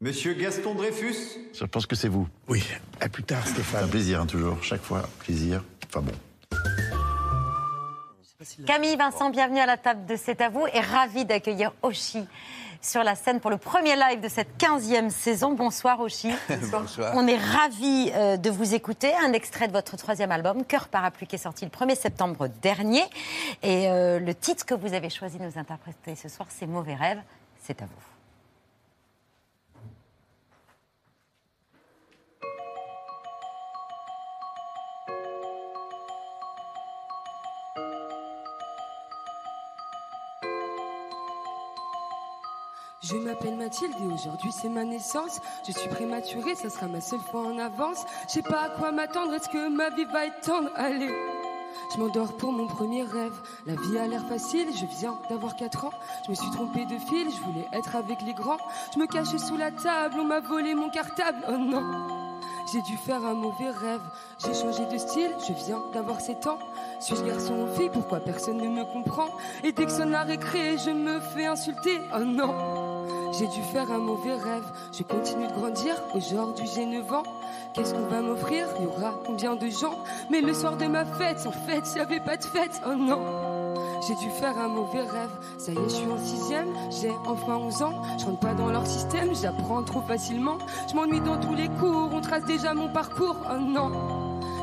Monsieur 0.00 0.32
Gaston 0.32 0.74
Dreyfus 0.74 1.14
Je 1.52 1.64
pense 1.66 1.86
que 1.86 1.94
c'est 1.94 2.08
vous. 2.08 2.26
Oui. 2.48 2.62
À 3.00 3.08
plus 3.08 3.22
tard, 3.22 3.42
C'est 3.44 3.50
un 3.50 3.54
Stéphane. 3.54 3.90
plaisir, 3.90 4.20
hein, 4.20 4.26
toujours. 4.26 4.62
Chaque 4.62 4.82
fois, 4.82 5.02
plaisir. 5.20 5.62
Enfin 5.88 6.00
bon. 6.00 6.12
Camille 8.66 8.96
Vincent, 8.96 9.28
bienvenue 9.28 9.58
à 9.60 9.66
la 9.66 9.76
table 9.76 10.06
de 10.06 10.16
C'est 10.16 10.40
à 10.40 10.48
vous 10.48 10.66
et 10.72 10.80
ravi 10.80 11.26
d'accueillir 11.26 11.72
Oshi 11.82 12.20
sur 12.82 13.02
la 13.04 13.14
scène 13.14 13.40
pour 13.40 13.50
le 13.50 13.58
premier 13.58 13.96
live 13.96 14.20
de 14.20 14.28
cette 14.28 14.56
15e 14.58 15.10
saison. 15.10 15.52
Bonsoir 15.52 16.00
Oshi. 16.00 16.30
Bonsoir. 16.70 17.12
On 17.14 17.26
est 17.26 17.36
ravis 17.36 18.10
euh, 18.14 18.36
de 18.36 18.50
vous 18.50 18.74
écouter. 18.74 19.12
Un 19.24 19.32
extrait 19.32 19.68
de 19.68 19.72
votre 19.72 19.96
troisième 19.96 20.32
album, 20.32 20.64
Cœur 20.64 20.88
Parapluie, 20.88 21.26
qui 21.26 21.36
est 21.36 21.38
sorti 21.38 21.64
le 21.64 21.70
1er 21.70 21.96
septembre 21.96 22.48
dernier. 22.62 23.02
Et 23.62 23.88
euh, 23.88 24.18
le 24.18 24.34
titre 24.34 24.64
que 24.64 24.74
vous 24.74 24.94
avez 24.94 25.10
choisi 25.10 25.38
de 25.38 25.44
nous 25.44 25.58
interpréter 25.58 26.14
ce 26.14 26.28
soir, 26.28 26.48
c'est 26.50 26.66
Mauvais 26.66 26.94
rêve. 26.94 27.20
C'est 27.62 27.82
à 27.82 27.84
vous. 27.84 28.09
Je 43.10 43.16
m'appelle 43.16 43.56
Mathilde 43.56 43.94
et 44.00 44.06
aujourd'hui 44.06 44.52
c'est 44.52 44.68
ma 44.68 44.84
naissance. 44.84 45.40
Je 45.66 45.72
suis 45.72 45.88
prématurée, 45.88 46.54
ça 46.54 46.70
sera 46.70 46.86
ma 46.86 47.00
seule 47.00 47.20
fois 47.20 47.40
en 47.40 47.58
avance. 47.58 48.04
Je 48.28 48.34
sais 48.34 48.42
pas 48.42 48.60
à 48.60 48.68
quoi 48.70 48.92
m'attendre, 48.92 49.34
est-ce 49.34 49.48
que 49.48 49.68
ma 49.68 49.90
vie 49.90 50.04
va 50.04 50.26
être 50.26 50.40
tendre 50.42 50.70
Allez, 50.76 51.12
je 51.92 51.98
m'endors 51.98 52.36
pour 52.36 52.52
mon 52.52 52.68
premier 52.68 53.02
rêve. 53.02 53.32
La 53.66 53.74
vie 53.74 53.98
a 53.98 54.06
l'air 54.06 54.24
facile, 54.28 54.68
je 54.72 54.86
viens 54.86 55.18
d'avoir 55.28 55.56
4 55.56 55.86
ans. 55.86 55.92
Je 56.24 56.30
me 56.30 56.36
suis 56.36 56.50
trompée 56.50 56.84
de 56.84 56.98
fil, 56.98 57.28
je 57.30 57.40
voulais 57.42 57.66
être 57.72 57.96
avec 57.96 58.22
les 58.22 58.34
grands. 58.34 58.58
Je 58.94 59.00
me 59.00 59.06
cachais 59.06 59.38
sous 59.38 59.56
la 59.56 59.72
table, 59.72 60.14
on 60.20 60.24
m'a 60.24 60.38
volé 60.38 60.76
mon 60.76 60.88
cartable. 60.88 61.38
Oh 61.48 61.56
non, 61.56 61.82
j'ai 62.72 62.82
dû 62.82 62.96
faire 62.96 63.24
un 63.24 63.34
mauvais 63.34 63.70
rêve. 63.70 64.00
J'ai 64.38 64.54
changé 64.54 64.86
de 64.86 64.98
style, 64.98 65.30
je 65.46 65.52
viens 65.64 65.82
d'avoir 65.92 66.20
7 66.20 66.46
ans. 66.46 66.58
Suis-je 67.00 67.22
garçon 67.22 67.54
ou 67.54 67.76
fille? 67.76 67.90
Pourquoi 67.92 68.20
personne 68.20 68.58
ne 68.58 68.68
me 68.68 68.84
comprend? 68.84 69.28
Et 69.64 69.72
dès 69.72 69.86
que 69.86 69.92
son 69.92 70.12
a 70.12 70.22
récré, 70.22 70.76
je 70.78 70.90
me 70.90 71.20
fais 71.20 71.46
insulter. 71.46 72.00
Oh 72.14 72.24
non 72.24 72.54
j'ai 73.38 73.46
dû 73.46 73.62
faire 73.62 73.90
un 73.92 73.98
mauvais 73.98 74.34
rêve. 74.34 74.64
Je 74.92 75.04
continue 75.04 75.46
de 75.46 75.52
grandir. 75.52 75.94
Aujourd'hui, 76.14 76.68
j'ai 76.74 76.84
9 76.84 77.12
ans. 77.12 77.22
Qu'est-ce 77.72 77.94
qu'on 77.94 78.06
va 78.06 78.20
m'offrir? 78.20 78.66
Il 78.78 78.84
y 78.84 78.86
aura 78.88 79.14
combien 79.24 79.54
de 79.54 79.68
gens? 79.68 79.96
Mais 80.30 80.40
le 80.40 80.52
soir 80.52 80.76
de 80.76 80.86
ma 80.86 81.04
fête, 81.04 81.46
en 81.46 81.52
fait, 81.52 81.82
il 81.92 81.94
n'y 81.94 82.00
avait 82.00 82.20
pas 82.20 82.36
de 82.36 82.44
fête. 82.44 82.80
Oh 82.84 82.94
non 82.94 83.20
j'ai 84.06 84.14
dû 84.16 84.30
faire 84.30 84.58
un 84.58 84.68
mauvais 84.68 85.02
rêve. 85.02 85.30
Ça 85.58 85.72
y 85.72 85.76
est, 85.76 85.88
je 85.88 85.94
suis 85.94 86.10
en 86.10 86.18
sixième, 86.18 86.68
j'ai 86.90 87.12
enfin 87.26 87.56
11 87.56 87.82
ans. 87.82 88.02
Je 88.18 88.24
rentre 88.26 88.40
pas 88.40 88.54
dans 88.54 88.70
leur 88.70 88.86
système, 88.86 89.34
j'apprends 89.34 89.82
trop 89.82 90.00
facilement. 90.00 90.58
Je 90.90 90.94
m'ennuie 90.94 91.20
dans 91.20 91.38
tous 91.38 91.54
les 91.54 91.68
cours, 91.68 92.10
on 92.12 92.20
trace 92.20 92.44
déjà 92.44 92.74
mon 92.74 92.88
parcours. 92.92 93.36
Oh 93.50 93.58
non, 93.58 93.90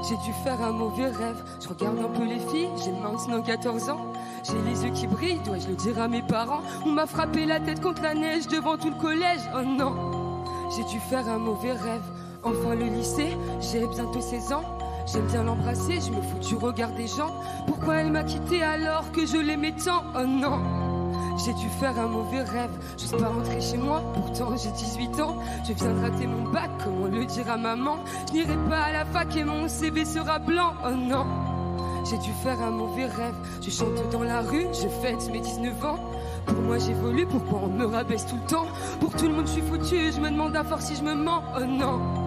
j'ai 0.08 0.18
dû 0.18 0.34
faire 0.44 0.62
un 0.62 0.72
mauvais 0.72 1.08
rêve. 1.08 1.44
Je 1.62 1.68
regarde 1.70 2.00
un 2.00 2.10
peu 2.10 2.24
les 2.24 2.40
filles, 2.40 2.70
j'ai 2.84 2.92
maintenant 2.92 3.42
14 3.42 3.90
ans. 3.90 4.02
J'ai 4.44 4.62
les 4.70 4.84
yeux 4.86 4.92
qui 4.92 5.08
brillent, 5.08 5.42
dois-je 5.46 5.68
le 5.68 5.76
dire 5.76 6.00
à 6.02 6.08
mes 6.08 6.22
parents? 6.22 6.62
On 6.86 6.90
m'a 6.90 7.06
frappé 7.06 7.46
la 7.46 7.60
tête 7.60 7.82
contre 7.82 8.02
la 8.02 8.14
neige 8.14 8.48
devant 8.48 8.78
tout 8.78 8.90
le 8.90 8.96
collège. 8.96 9.42
Oh 9.56 9.64
non, 9.64 10.44
j'ai 10.76 10.84
dû 10.86 11.00
faire 11.00 11.28
un 11.28 11.40
mauvais 11.40 11.74
rêve. 11.74 12.04
Enfin 12.44 12.76
le 12.76 12.86
lycée, 12.86 13.36
j'ai 13.60 13.86
bientôt 13.88 14.22
16 14.22 14.54
ans. 14.54 14.77
J'aime 15.08 15.26
bien 15.28 15.44
l'embrasser, 15.44 16.02
je 16.02 16.12
me 16.12 16.22
fous 16.22 16.40
du 16.40 16.56
regard 16.56 16.92
des 16.92 17.08
gens. 17.08 17.32
Pourquoi 17.66 17.96
elle 17.98 18.12
m'a 18.12 18.24
quitté 18.24 18.62
alors 18.62 19.10
que 19.14 19.26
je 19.26 19.38
l'aimais 19.38 19.72
tant? 19.72 20.04
Oh 20.14 20.26
non. 20.26 20.60
J'ai 21.46 21.54
dû 21.54 21.70
faire 21.80 21.98
un 21.98 22.08
mauvais 22.08 22.42
rêve, 22.42 22.72
j'ose 22.98 23.22
pas 23.22 23.30
rentrer 23.30 23.62
chez 23.62 23.78
moi, 23.78 24.02
pourtant 24.16 24.50
j'ai 24.58 24.72
18 24.72 25.22
ans. 25.22 25.38
Je 25.66 25.72
viens 25.74 25.94
de 25.94 26.02
rater 26.02 26.28
mon 26.28 26.52
bac, 26.52 26.70
comment 26.84 27.06
le 27.06 27.26
dire 27.26 27.50
à 27.50 27.58
maman? 27.58 27.98
Je 28.28 28.34
n'irai 28.34 28.58
pas 28.70 28.82
à 28.82 28.92
la 28.92 29.06
fac 29.06 29.34
et 29.38 29.46
mon 29.46 29.70
CV 29.70 30.04
sera 30.04 30.40
blanc, 30.40 30.74
oh 30.86 30.92
non. 30.92 31.26
J'ai 32.10 32.18
dû 32.18 32.32
faire 32.44 32.62
un 32.62 32.72
mauvais 32.72 33.06
rêve, 33.06 33.36
je 33.62 33.70
chante 33.70 34.10
dans 34.12 34.24
la 34.24 34.42
rue, 34.42 34.66
je 34.74 34.88
fête 34.88 35.32
mes 35.32 35.40
19 35.40 35.86
ans. 35.86 36.00
Pour 36.48 36.62
moi 36.64 36.80
j'évolue, 36.80 37.28
pourquoi 37.28 37.62
on 37.64 37.68
me 37.68 37.86
rabaisse 37.86 38.26
tout 38.26 38.36
le 38.36 38.50
temps? 38.50 38.68
Pour 39.00 39.12
tout 39.14 39.28
le 39.28 39.36
monde 39.36 39.48
je 39.48 39.54
suis 39.54 39.62
foutu, 39.62 40.12
je 40.12 40.20
me 40.20 40.30
demande 40.30 40.56
à 40.56 40.64
force 40.64 40.86
si 40.86 40.96
je 40.96 41.04
me 41.04 41.14
mens, 41.14 41.44
oh 41.56 41.64
non 41.66 42.27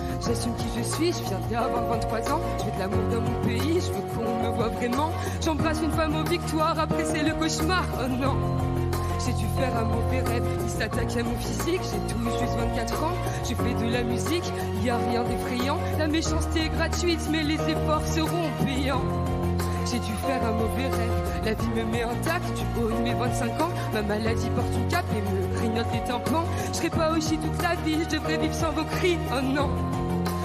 J'assume 0.25 0.53
qui 0.55 0.65
je 0.77 0.83
suis, 0.83 1.11
je 1.13 1.27
viens 1.49 1.61
d'avoir 1.61 1.83
23 1.85 2.19
ans, 2.31 2.41
je 2.59 2.65
veux 2.65 2.71
de 2.71 2.79
l'amour 2.79 2.99
dans 3.11 3.21
mon 3.21 3.41
pays, 3.41 3.81
je 3.81 3.91
veux 3.91 4.01
qu'on 4.15 4.43
me 4.43 4.55
voit 4.55 4.67
vraiment. 4.67 5.11
J'embrasse 5.43 5.81
une 5.81 5.91
femme 5.91 6.15
aux 6.15 6.29
victoires, 6.29 6.77
après 6.77 7.05
c'est 7.05 7.23
le 7.23 7.33
cauchemar, 7.33 7.85
oh 7.99 8.07
non. 8.07 8.35
J'ai 9.25 9.33
dû 9.33 9.45
faire 9.57 9.75
un 9.75 9.85
mauvais 9.85 10.21
rêve, 10.21 10.43
il 10.63 10.69
s'attaque 10.69 11.17
à 11.17 11.23
mon 11.23 11.35
physique. 11.37 11.81
J'ai 11.83 12.13
tout 12.13 12.23
juste 12.39 12.55
24 12.55 13.03
ans, 13.03 13.13
je 13.43 13.55
fais 13.55 13.85
de 13.85 13.91
la 13.91 14.03
musique, 14.03 14.43
y 14.83 14.89
a 14.89 14.97
rien 14.97 15.23
d'effrayant. 15.23 15.79
La 15.97 16.07
méchanceté 16.07 16.65
est 16.65 16.69
gratuite, 16.69 17.27
mais 17.31 17.43
les 17.43 17.55
efforts 17.55 18.05
seront 18.05 18.49
payants. 18.63 19.03
J'ai 19.91 19.99
dû 19.99 20.13
faire 20.25 20.43
un 20.45 20.51
mauvais 20.51 20.87
rêve, 20.87 21.43
la 21.45 21.53
vie 21.53 21.69
me 21.75 21.83
met 21.91 22.03
intact 22.03 22.45
du 22.53 22.63
haut 22.79 22.89
de 22.89 23.01
mes 23.01 23.13
25 23.15 23.61
ans. 23.61 23.71
Ma 23.93 24.03
maladie 24.03 24.49
porte 24.55 24.73
une 24.75 24.87
cape 24.87 25.05
et 25.15 25.21
me 25.21 25.55
grignote 25.55 25.87
les 25.93 26.03
tympans. 26.03 26.45
Je 26.71 26.77
serai 26.77 26.89
pas 26.91 27.11
aussi 27.11 27.37
toute 27.37 27.61
la 27.61 27.75
vie, 27.83 27.97
je 28.03 28.17
devrais 28.17 28.37
vivre 28.37 28.53
sans 28.53 28.71
vos 28.71 28.85
cris, 28.85 29.17
oh 29.35 29.41
non. 29.41 29.69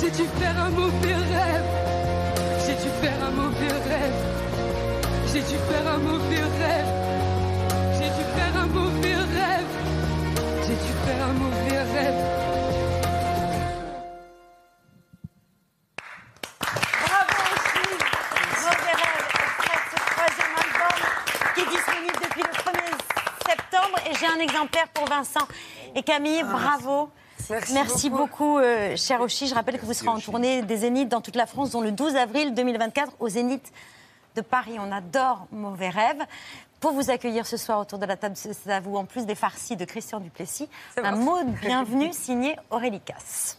J'ai 0.00 0.10
dû 0.10 0.24
faire 0.38 0.56
un 0.62 0.70
mauvais 0.70 1.14
rêve. 1.14 1.64
J'ai 2.64 2.74
dû 2.74 2.88
faire 3.02 3.24
un 3.24 3.30
mauvais 3.30 3.72
rêve. 3.88 4.18
J'ai 5.32 5.40
dû 5.40 5.56
faire 5.68 5.86
un 5.92 5.98
mauvais 5.98 6.44
rêve. 6.60 6.90
J'ai 7.94 8.08
dû 8.08 8.24
faire 8.36 8.56
un 8.62 8.66
mauvais 8.66 9.14
rêve. 9.14 9.66
J'ai 10.62 10.74
dû 10.74 10.92
faire 11.04 11.22
un 11.24 11.32
mauvais 11.32 11.82
rêve. 11.94 12.20
Bravo 17.04 17.42
Gilles 17.66 18.04
Mauvais 18.62 18.96
rêve, 19.02 19.26
extrait 19.34 19.82
ce 19.90 19.98
troisième 20.14 20.54
album 20.64 20.98
qui 21.54 21.60
est 21.60 21.70
disponible 21.76 22.18
depuis 22.22 22.42
le 22.42 22.52
1er 22.64 22.94
septembre. 23.48 23.96
Et 24.08 24.14
j'ai 24.14 24.26
un 24.26 24.40
exemplaire 24.40 24.88
pour 24.94 25.06
Vincent 25.06 25.46
et 25.96 26.02
Camille. 26.02 26.44
Bravo. 26.44 27.10
Merci 27.72 28.10
beaucoup, 28.10 28.58
euh, 28.58 28.96
cher 28.96 29.20
Oshi. 29.20 29.46
Je 29.46 29.54
rappelle 29.54 29.78
que 29.78 29.86
vous 29.86 29.92
serez 29.92 30.08
en 30.08 30.18
tournée 30.18 30.62
des 30.62 30.78
Zéniths 30.78 31.08
dans 31.08 31.20
toute 31.20 31.36
la 31.36 31.46
France, 31.46 31.70
dont 31.70 31.80
le 31.80 31.92
12 31.92 32.16
avril 32.16 32.54
2024 32.54 33.12
au 33.20 33.28
Zénith 33.28 33.72
de 34.36 34.40
Paris. 34.40 34.76
On 34.78 34.92
adore 34.92 35.46
Mauvais 35.52 35.88
Rêve. 35.88 36.22
Pour 36.80 36.92
vous 36.92 37.10
accueillir 37.10 37.46
ce 37.46 37.56
soir 37.56 37.80
autour 37.80 37.98
de 37.98 38.06
la 38.06 38.16
table, 38.16 38.36
c'est 38.36 38.70
à 38.70 38.80
vous, 38.80 38.96
en 38.96 39.04
plus 39.04 39.26
des 39.26 39.34
farcis 39.34 39.76
de 39.76 39.84
Christian 39.84 40.20
Duplessis, 40.20 40.68
un 40.96 41.16
mot 41.16 41.42
de 41.42 41.50
bienvenue 41.62 42.12
signé 42.12 42.56
Aurélie 42.70 43.00
Casse. 43.00 43.58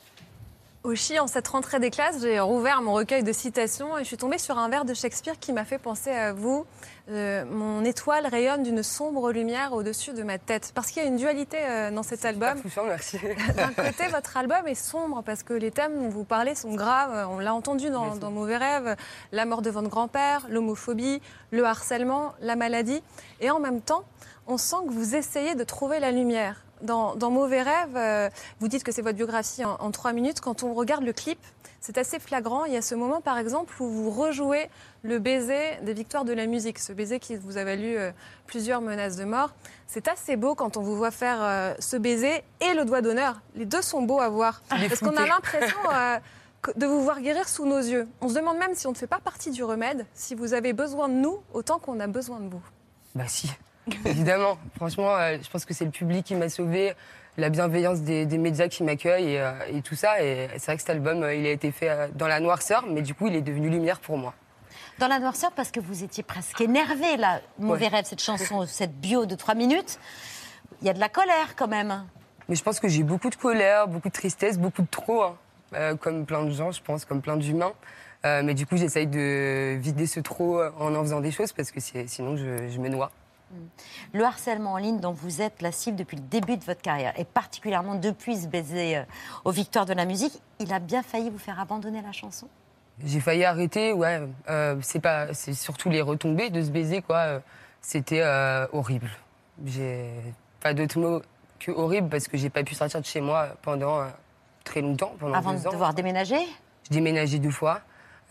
Oshi, 0.83 1.19
en 1.19 1.27
cette 1.27 1.49
rentrée 1.49 1.81
des 1.81 1.89
classes, 1.91 2.21
j'ai 2.21 2.39
rouvert 2.39 2.81
mon 2.81 2.93
recueil 2.93 3.21
de 3.21 3.33
citations 3.33 3.97
et 3.97 4.03
je 4.03 4.07
suis 4.07 4.15
tombée 4.15 4.37
sur 4.37 4.57
un 4.57 4.69
vers 4.69 4.85
de 4.85 4.93
Shakespeare 4.93 5.37
qui 5.37 5.51
m'a 5.51 5.65
fait 5.65 5.77
penser 5.77 6.09
à 6.09 6.31
vous. 6.31 6.65
Euh, 7.09 7.43
mon 7.43 7.83
étoile 7.83 8.25
rayonne 8.25 8.63
d'une 8.63 8.81
sombre 8.81 9.33
lumière 9.33 9.73
au-dessus 9.73 10.13
de 10.13 10.23
ma 10.23 10.37
tête. 10.37 10.71
Parce 10.73 10.91
qu'il 10.91 11.03
y 11.03 11.05
a 11.05 11.09
une 11.09 11.17
dualité 11.17 11.57
euh, 11.59 11.91
dans 11.91 12.03
cet 12.03 12.23
album. 12.23 12.57
merci. 12.85 13.17
D'un 13.57 13.73
côté, 13.73 14.07
votre 14.07 14.37
album 14.37 14.67
est 14.67 14.75
sombre 14.75 15.21
parce 15.25 15.43
que 15.43 15.53
les 15.53 15.71
thèmes 15.71 15.99
dont 15.99 16.07
vous 16.07 16.23
parlez 16.23 16.55
sont 16.55 16.73
graves. 16.73 17.27
On 17.29 17.39
l'a 17.39 17.53
entendu 17.53 17.89
dans, 17.89 18.15
dans 18.15 18.31
Mauvais 18.31 18.55
Rêve, 18.55 18.95
la 19.33 19.43
mort 19.45 19.61
de 19.61 19.69
votre 19.69 19.89
grand-père, 19.89 20.45
l'homophobie, 20.49 21.21
le 21.51 21.65
harcèlement, 21.65 22.35
la 22.39 22.55
maladie. 22.55 23.03
Et 23.41 23.51
en 23.51 23.59
même 23.59 23.81
temps, 23.81 24.05
on 24.47 24.57
sent 24.57 24.77
que 24.87 24.93
vous 24.93 25.13
essayez 25.13 25.55
de 25.55 25.63
trouver 25.65 25.99
la 25.99 26.11
lumière. 26.11 26.63
Dans, 26.81 27.15
dans 27.15 27.29
Mauvais 27.29 27.61
Rêve, 27.61 27.95
euh, 27.95 28.29
vous 28.59 28.67
dites 28.67 28.83
que 28.83 28.91
c'est 28.91 29.01
votre 29.01 29.17
biographie 29.17 29.65
en, 29.65 29.75
en 29.79 29.91
trois 29.91 30.13
minutes. 30.13 30.39
Quand 30.39 30.63
on 30.63 30.73
regarde 30.73 31.03
le 31.03 31.13
clip, 31.13 31.39
c'est 31.81 31.97
assez 31.97 32.19
flagrant. 32.19 32.65
Il 32.65 32.73
y 32.73 32.77
a 32.77 32.81
ce 32.81 32.95
moment, 32.95 33.21
par 33.21 33.37
exemple, 33.37 33.73
où 33.81 33.87
vous 33.87 34.09
rejouez 34.09 34.69
le 35.03 35.19
baiser 35.19 35.77
des 35.81 35.93
victoires 35.93 36.25
de 36.25 36.33
la 36.33 36.45
musique, 36.45 36.79
ce 36.79 36.93
baiser 36.93 37.19
qui 37.19 37.35
vous 37.35 37.57
a 37.57 37.63
valu 37.63 37.97
euh, 37.97 38.11
plusieurs 38.47 38.81
menaces 38.81 39.17
de 39.17 39.25
mort. 39.25 39.51
C'est 39.87 40.07
assez 40.07 40.35
beau 40.35 40.55
quand 40.55 40.77
on 40.77 40.81
vous 40.81 40.95
voit 40.95 41.11
faire 41.11 41.39
euh, 41.41 41.73
ce 41.79 41.97
baiser 41.97 42.43
et 42.61 42.73
le 42.73 42.85
doigt 42.85 43.01
d'honneur. 43.01 43.41
Les 43.55 43.65
deux 43.65 43.81
sont 43.81 44.01
beaux 44.01 44.19
à 44.19 44.29
voir. 44.29 44.61
Parce 44.69 44.99
qu'on 44.99 45.17
a 45.17 45.25
l'impression 45.25 45.77
de 46.75 46.85
vous 46.85 47.01
voir 47.01 47.21
guérir 47.21 47.47
sous 47.47 47.65
nos 47.65 47.77
yeux? 47.79 48.07
On 48.19 48.27
se 48.27 48.35
demande 48.35 48.57
même 48.57 48.75
si 48.75 48.85
on 48.87 48.91
ne 48.91 48.95
fait 48.95 49.07
pas 49.07 49.19
partie 49.19 49.51
du 49.51 49.63
remède, 49.63 50.05
si 50.13 50.35
vous 50.35 50.53
avez 50.53 50.73
besoin 50.73 51.07
de 51.07 51.13
nous 51.13 51.39
autant 51.53 51.79
qu'on 51.79 51.99
a 52.01 52.07
besoin 52.07 52.39
de 52.41 52.49
vous. 52.49 52.61
Bah 53.15 53.23
si, 53.27 53.49
évidemment. 54.05 54.57
Franchement, 54.75 55.15
euh, 55.15 55.37
je 55.41 55.49
pense 55.49 55.65
que 55.65 55.73
c'est 55.73 55.85
le 55.85 55.91
public 55.91 56.25
qui 56.25 56.35
m'a 56.35 56.49
sauvé, 56.49 56.93
la 57.37 57.49
bienveillance 57.49 58.01
des, 58.01 58.25
des 58.25 58.37
médias 58.37 58.67
qui 58.67 58.83
m'accueillent 58.83 59.33
et, 59.33 59.39
euh, 59.41 59.51
et 59.71 59.81
tout 59.81 59.95
ça. 59.95 60.21
Et 60.23 60.47
c'est 60.53 60.65
vrai 60.65 60.75
que 60.75 60.81
cet 60.81 60.89
album, 60.89 61.23
euh, 61.23 61.35
il 61.35 61.45
a 61.45 61.51
été 61.51 61.71
fait 61.71 62.11
dans 62.15 62.27
la 62.27 62.39
noirceur, 62.39 62.85
mais 62.87 63.01
du 63.01 63.13
coup, 63.13 63.27
il 63.27 63.35
est 63.35 63.41
devenu 63.41 63.69
lumière 63.69 63.99
pour 63.99 64.17
moi. 64.17 64.33
Dans 64.97 65.07
la 65.07 65.19
noirceur, 65.19 65.51
parce 65.53 65.71
que 65.71 65.79
vous 65.79 66.03
étiez 66.03 66.23
presque 66.23 66.59
énervé, 66.61 67.17
là, 67.17 67.39
Mauvais 67.57 67.85
Ouais. 67.85 67.91
Rêve, 67.91 68.05
cette 68.05 68.21
chanson, 68.21 68.65
cette 68.67 68.99
bio 68.99 69.25
de 69.25 69.35
trois 69.35 69.55
minutes. 69.55 69.99
Il 70.81 70.87
y 70.87 70.89
a 70.89 70.93
de 70.93 70.99
la 70.99 71.09
colère 71.09 71.55
quand 71.55 71.67
même. 71.67 72.05
Mais 72.47 72.55
je 72.55 72.63
pense 72.63 72.79
que 72.79 72.87
j'ai 72.87 73.03
beaucoup 73.03 73.29
de 73.29 73.35
colère, 73.35 73.87
beaucoup 73.87 74.09
de 74.09 74.13
tristesse, 74.13 74.57
beaucoup 74.57 74.81
de 74.81 74.87
trop, 74.89 75.23
hein. 75.23 75.35
Comme 76.01 76.25
plein 76.25 76.43
de 76.43 76.49
gens, 76.49 76.71
je 76.71 76.81
pense, 76.81 77.05
comme 77.05 77.21
plein 77.21 77.37
d'humains. 77.37 77.73
Euh, 78.25 78.41
mais 78.43 78.53
du 78.53 78.65
coup, 78.65 78.75
j'essaye 78.75 79.07
de 79.07 79.77
vider 79.77 80.07
ce 80.07 80.19
trop 80.19 80.61
en 80.61 80.95
en 80.95 81.01
faisant 81.01 81.21
des 81.21 81.31
choses 81.31 81.53
parce 81.53 81.71
que 81.71 81.79
sinon, 81.79 82.35
je, 82.35 82.67
je 82.69 82.79
me 82.79 82.89
noie. 82.89 83.11
Le 84.13 84.23
harcèlement 84.23 84.73
en 84.73 84.77
ligne 84.77 84.99
dont 84.99 85.11
vous 85.11 85.41
êtes 85.41 85.61
la 85.61 85.71
cible 85.71 85.97
depuis 85.97 86.17
le 86.17 86.23
début 86.23 86.57
de 86.57 86.63
votre 86.63 86.81
carrière, 86.81 87.13
et 87.19 87.25
particulièrement 87.25 87.95
depuis 87.95 88.37
ce 88.37 88.47
baiser 88.47 88.97
euh, 88.97 89.03
aux 89.45 89.51
victoires 89.51 89.85
de 89.85 89.93
la 89.93 90.05
musique, 90.05 90.41
il 90.59 90.71
a 90.73 90.79
bien 90.79 91.01
failli 91.03 91.29
vous 91.29 91.37
faire 91.39 91.59
abandonner 91.59 92.01
la 92.01 92.11
chanson? 92.11 92.47
J'ai 93.03 93.19
failli 93.19 93.45
arrêter, 93.45 93.93
ouais. 93.93 94.21
Euh, 94.49 94.75
c'est 94.81 94.99
pas, 94.99 95.33
c'est 95.33 95.53
surtout 95.53 95.89
les 95.89 96.01
retombées 96.01 96.49
de 96.49 96.61
ce 96.61 96.69
baiser, 96.69 97.01
quoi. 97.01 97.17
Euh, 97.17 97.39
C'était 97.81 98.21
euh, 98.21 98.67
horrible. 98.73 99.09
J'ai 99.65 100.11
pas 100.59 100.73
d'autres 100.73 100.99
mots 100.99 101.21
que 101.59 101.71
horrible 101.71 102.09
parce 102.09 102.27
que 102.27 102.37
j'ai 102.37 102.49
pas 102.49 102.63
pu 102.63 102.75
sortir 102.75 102.99
de 103.01 103.05
chez 103.05 103.21
moi 103.21 103.47
pendant 103.61 103.99
euh, 104.01 104.05
très 104.65 104.81
longtemps, 104.81 105.13
pendant 105.19 105.33
Avant 105.33 105.53
deux 105.53 105.61
de 105.63 105.67
ans. 105.67 105.71
devoir 105.71 105.93
déménager? 105.93 106.39
J'ai 106.83 106.95
déménagé 106.95 107.39
deux 107.39 107.51
fois. 107.51 107.81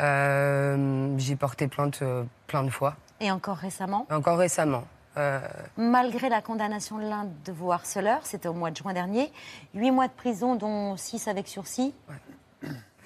J'ai 0.00 1.36
porté 1.36 1.66
plainte 1.66 2.02
plein 2.46 2.62
de 2.62 2.70
fois. 2.70 2.94
Et 3.20 3.30
encore 3.30 3.56
récemment? 3.56 4.06
Encore 4.10 4.38
récemment. 4.38 4.84
Euh, 5.18 5.40
Malgré 5.76 6.28
la 6.28 6.40
condamnation 6.40 6.98
de 6.98 7.02
l'un 7.02 7.26
de 7.44 7.52
vos 7.52 7.72
harceleurs, 7.72 8.24
c'était 8.24 8.48
au 8.48 8.54
mois 8.54 8.70
de 8.70 8.76
juin 8.76 8.92
dernier, 8.92 9.32
huit 9.74 9.90
mois 9.90 10.06
de 10.08 10.12
prison, 10.12 10.54
dont 10.54 10.96
six 10.96 11.28
avec 11.28 11.48
sursis. 11.48 11.94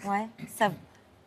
Ouais. 0.04 0.28
Ça 0.48 0.68
vous 0.68 0.74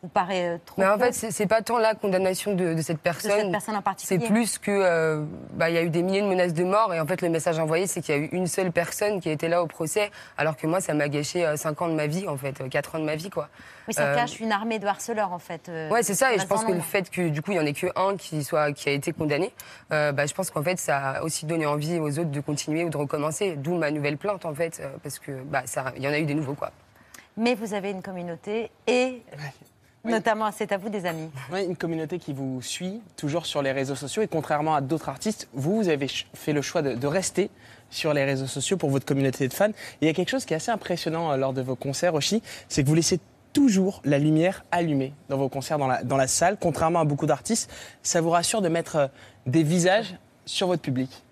paraît 0.08 0.54
euh, 0.54 0.58
trop 0.64 0.80
Mais 0.80 0.86
en 0.88 0.98
fait, 0.98 1.12
c'est 1.12 1.46
pas 1.46 1.62
tant 1.62 1.78
la 1.78 1.94
condamnation 1.94 2.54
de, 2.54 2.74
de 2.74 2.82
cette 2.82 2.98
personne. 3.00 3.30
cette 3.40 3.50
personne 3.50 3.76
en 3.76 3.82
particulier. 3.82 4.20
C'est 4.20 4.26
plus 4.32 4.58
que 4.58 4.70
euh, 4.70 5.24
bah, 5.52 5.68
il 5.70 5.74
y 5.74 5.78
a 5.78 5.82
eu 5.82 5.90
des 5.90 6.02
milliers 6.02 6.22
de 6.22 6.26
menaces 6.28 6.54
de 6.54 6.64
mort 6.64 6.92
et 6.94 7.00
en 7.00 7.06
fait 7.06 7.22
le 7.22 7.28
message 7.28 7.58
envoyé 7.58 7.86
c'est 7.86 8.00
qu'il 8.00 8.14
y 8.14 8.18
a 8.18 8.20
eu 8.20 8.28
une 8.32 8.46
seule 8.46 8.72
personne 8.72 9.20
qui 9.20 9.28
a 9.28 9.32
été 9.32 9.48
là 9.48 9.62
au 9.62 9.66
procès 9.66 10.10
alors 10.38 10.56
que 10.56 10.66
moi 10.66 10.80
ça 10.80 10.94
m'a 10.94 11.08
gâché 11.08 11.46
5 11.56 11.82
ans 11.82 11.88
de 11.88 11.94
ma 11.94 12.06
vie 12.06 12.26
en 12.28 12.36
fait, 12.36 12.68
4 12.68 12.94
ans 12.96 12.98
de 12.98 13.04
ma 13.04 13.16
vie 13.16 13.30
quoi. 13.30 13.48
Oui, 13.88 13.94
ça 13.94 14.02
Euh, 14.06 14.14
cache 14.16 14.40
une 14.40 14.50
armée 14.50 14.80
de 14.80 14.86
harceleurs, 14.86 15.32
en 15.32 15.38
fait. 15.38 15.68
euh, 15.68 15.88
Ouais, 15.90 16.02
c'est 16.02 16.14
ça. 16.14 16.34
Et 16.34 16.40
je 16.40 16.46
pense 16.46 16.64
en 16.64 16.66
que 16.66 16.72
le 16.72 16.80
fait 16.80 17.08
que 17.08 17.28
du 17.28 17.40
coup 17.40 17.52
il 17.52 17.56
y 17.56 17.60
en 17.60 17.66
ait 17.66 17.72
que 17.72 17.86
un 17.94 18.16
qui 18.16 18.42
soit 18.42 18.72
qui 18.72 18.88
a 18.88 18.92
été 18.92 19.12
condamné, 19.12 19.52
euh, 19.92 20.10
bah, 20.12 20.26
je 20.26 20.34
pense 20.34 20.50
qu'en 20.50 20.62
fait 20.62 20.78
ça 20.78 20.98
a 21.10 21.22
aussi 21.22 21.46
donné 21.46 21.66
envie 21.66 21.98
aux 22.00 22.18
autres 22.18 22.30
de 22.30 22.40
continuer 22.40 22.82
ou 22.84 22.88
de 22.90 22.96
recommencer. 22.96 23.54
D'où 23.56 23.76
ma 23.76 23.90
nouvelle 23.92 24.16
plainte 24.18 24.44
en 24.44 24.54
fait, 24.54 24.80
euh, 24.80 24.88
parce 25.02 25.18
que 25.20 25.30
bah 25.44 25.62
ça, 25.66 25.92
il 25.96 26.02
y 26.02 26.08
en 26.08 26.12
a 26.12 26.18
eu 26.18 26.24
des 26.24 26.34
nouveaux 26.34 26.54
quoi. 26.54 26.72
Mais 27.36 27.54
vous 27.54 27.74
avez 27.74 27.90
une 27.90 28.02
communauté 28.02 28.70
et 28.86 29.22
notamment, 30.10 30.50
c'est 30.52 30.72
à 30.72 30.78
vous 30.78 30.88
des 30.88 31.06
amis. 31.06 31.30
Oui, 31.52 31.64
une 31.64 31.76
communauté 31.76 32.18
qui 32.18 32.32
vous 32.32 32.60
suit 32.62 33.00
toujours 33.16 33.46
sur 33.46 33.62
les 33.62 33.72
réseaux 33.72 33.94
sociaux 33.94 34.22
et 34.22 34.28
contrairement 34.28 34.74
à 34.74 34.80
d'autres 34.80 35.08
artistes, 35.08 35.48
vous, 35.52 35.76
vous 35.76 35.88
avez 35.88 36.08
fait 36.34 36.52
le 36.52 36.62
choix 36.62 36.82
de, 36.82 36.94
de 36.94 37.06
rester 37.06 37.50
sur 37.90 38.12
les 38.12 38.24
réseaux 38.24 38.46
sociaux 38.46 38.76
pour 38.76 38.90
votre 38.90 39.06
communauté 39.06 39.46
de 39.48 39.52
fans. 39.52 39.68
Et 39.68 39.74
il 40.02 40.06
y 40.06 40.10
a 40.10 40.14
quelque 40.14 40.30
chose 40.30 40.44
qui 40.44 40.54
est 40.54 40.56
assez 40.56 40.70
impressionnant 40.70 41.32
euh, 41.32 41.36
lors 41.36 41.52
de 41.52 41.62
vos 41.62 41.76
concerts 41.76 42.14
aussi, 42.14 42.42
c'est 42.68 42.82
que 42.82 42.88
vous 42.88 42.94
laissez 42.94 43.20
toujours 43.56 44.02
la 44.04 44.18
lumière 44.18 44.66
allumée 44.70 45.14
dans 45.30 45.38
vos 45.38 45.48
concerts 45.48 45.78
dans 45.78 45.86
la, 45.86 46.02
dans 46.04 46.18
la 46.18 46.26
salle, 46.26 46.58
contrairement 46.60 47.00
à 47.00 47.04
beaucoup 47.06 47.24
d'artistes. 47.24 47.72
Ça 48.02 48.20
vous 48.20 48.28
rassure 48.28 48.60
de 48.60 48.68
mettre 48.68 48.96
euh, 48.96 49.06
des 49.46 49.62
visages 49.62 50.14
sur 50.44 50.66
votre 50.66 50.82
public 50.82 51.24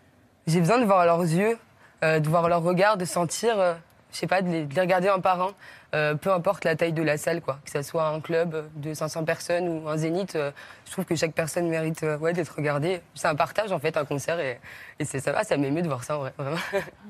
J'ai 0.47 0.61
besoin 0.61 0.79
de 0.79 0.87
voir 0.87 1.05
leurs 1.05 1.20
yeux, 1.20 1.59
euh, 2.03 2.20
de 2.20 2.29
voir 2.29 2.49
leur 2.49 2.62
regard, 2.62 2.97
de 2.97 3.05
sentir, 3.05 3.61
euh, 3.61 3.75
je 4.11 4.16
sais 4.16 4.27
pas, 4.27 4.41
de 4.41 4.49
les, 4.49 4.64
de 4.64 4.75
les 4.75 4.81
regarder 4.81 5.09
un 5.09 5.20
par 5.20 5.43
un, 5.43 5.55
euh, 5.95 6.14
peu 6.16 6.32
importe 6.32 6.64
la 6.64 6.74
taille 6.74 6.92
de 6.92 7.03
la 7.03 7.16
salle, 7.16 7.40
quoi. 7.40 7.61
Que 7.64 7.70
ça 7.70 7.84
soit 7.84 8.09
un 8.09 8.20
club 8.20 8.68
de 8.74 8.95
500 8.95 9.24
personnes 9.24 9.68
ou 9.68 9.88
un 9.88 9.97
zénith, 9.97 10.34
euh, 10.34 10.51
je 10.86 10.92
trouve 10.92 11.05
que 11.05 11.14
chaque 11.14 11.32
personne 11.32 11.68
mérite 11.68 12.03
euh, 12.03 12.18
ouais, 12.18 12.32
d'être 12.32 12.57
regardée. 12.57 13.01
C'est 13.14 13.28
un 13.28 13.36
partage, 13.36 13.70
en 13.70 13.78
fait, 13.78 13.97
un 13.97 14.05
concert, 14.05 14.40
et, 14.40 14.59
et 14.99 15.05
c'est 15.05 15.20
ça, 15.20 15.30
va, 15.30 15.45
ça 15.45 15.57
m'émeut 15.57 15.82
de 15.82 15.86
voir 15.86 16.03
ça, 16.03 16.16
en 16.16 16.20
vrai, 16.20 16.32
vraiment. 16.36 16.57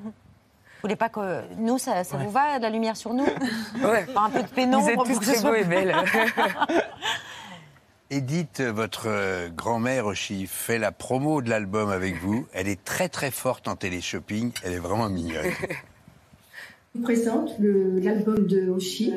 Vous 0.03 0.11
voulez 0.83 0.95
pas 0.95 1.09
que 1.09 1.41
nous, 1.57 1.79
ça, 1.79 2.03
ça 2.03 2.17
vous 2.17 2.29
va, 2.29 2.59
de 2.59 2.63
la 2.63 2.69
lumière 2.69 2.95
sur 2.95 3.13
nous? 3.13 3.25
Ouais. 3.83 4.05
Un 4.15 4.29
peu 4.29 4.43
de 4.43 4.47
pénombre 4.47 4.85
Vous 4.85 4.91
êtes 4.91 5.17
tous 5.17 5.19
très 5.19 5.41
beaux 5.41 5.55
et 5.55 5.63
belles. 5.63 5.95
Edith, 8.11 8.61
votre 8.61 9.49
grand-mère 9.49 10.05
Oshi 10.05 10.45
fait 10.45 10.77
la 10.77 10.91
promo 10.91 11.41
de 11.41 11.49
l'album 11.49 11.89
avec 11.89 12.21
vous. 12.21 12.47
Elle 12.53 12.67
est 12.67 12.83
très 12.83 13.09
très 13.09 13.31
forte 13.31 13.67
en 13.67 13.75
télé-shopping. 13.75 14.51
Elle 14.63 14.73
est 14.73 14.79
vraiment 14.79 15.09
mignonne. 15.09 15.51
Je 16.95 16.99
vous 16.99 17.03
présente 17.03 17.51
l'album 17.59 18.47
de 18.47 18.69
Oshi, 18.69 19.13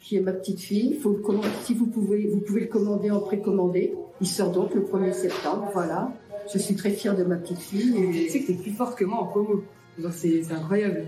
qui 0.00 0.16
est 0.16 0.20
ma 0.20 0.32
petite 0.32 0.60
fille. 0.60 0.96
Faut 1.02 1.10
le 1.10 1.18
commander- 1.18 1.48
si 1.64 1.74
vous 1.74 1.86
pouvez, 1.86 2.28
vous 2.28 2.38
pouvez 2.38 2.60
le 2.60 2.66
commander 2.68 3.10
en 3.10 3.18
précommandé. 3.18 3.94
Il 4.20 4.28
sort 4.28 4.52
donc 4.52 4.74
le 4.74 4.82
1er 4.82 5.12
septembre. 5.12 5.68
Voilà. 5.72 6.12
Je 6.52 6.58
suis 6.58 6.76
très 6.76 6.90
fière 6.90 7.16
de 7.16 7.24
ma 7.24 7.34
petite 7.34 7.58
fille. 7.58 7.96
Et... 7.98 8.26
Tu 8.26 8.30
sais 8.30 8.40
que 8.42 8.46
t'es 8.46 8.52
plus 8.54 8.70
forte 8.70 8.96
que 8.96 9.04
moi 9.04 9.18
en 9.18 9.26
promo. 9.26 9.64
C'est 10.12 10.52
incroyable. 10.52 11.06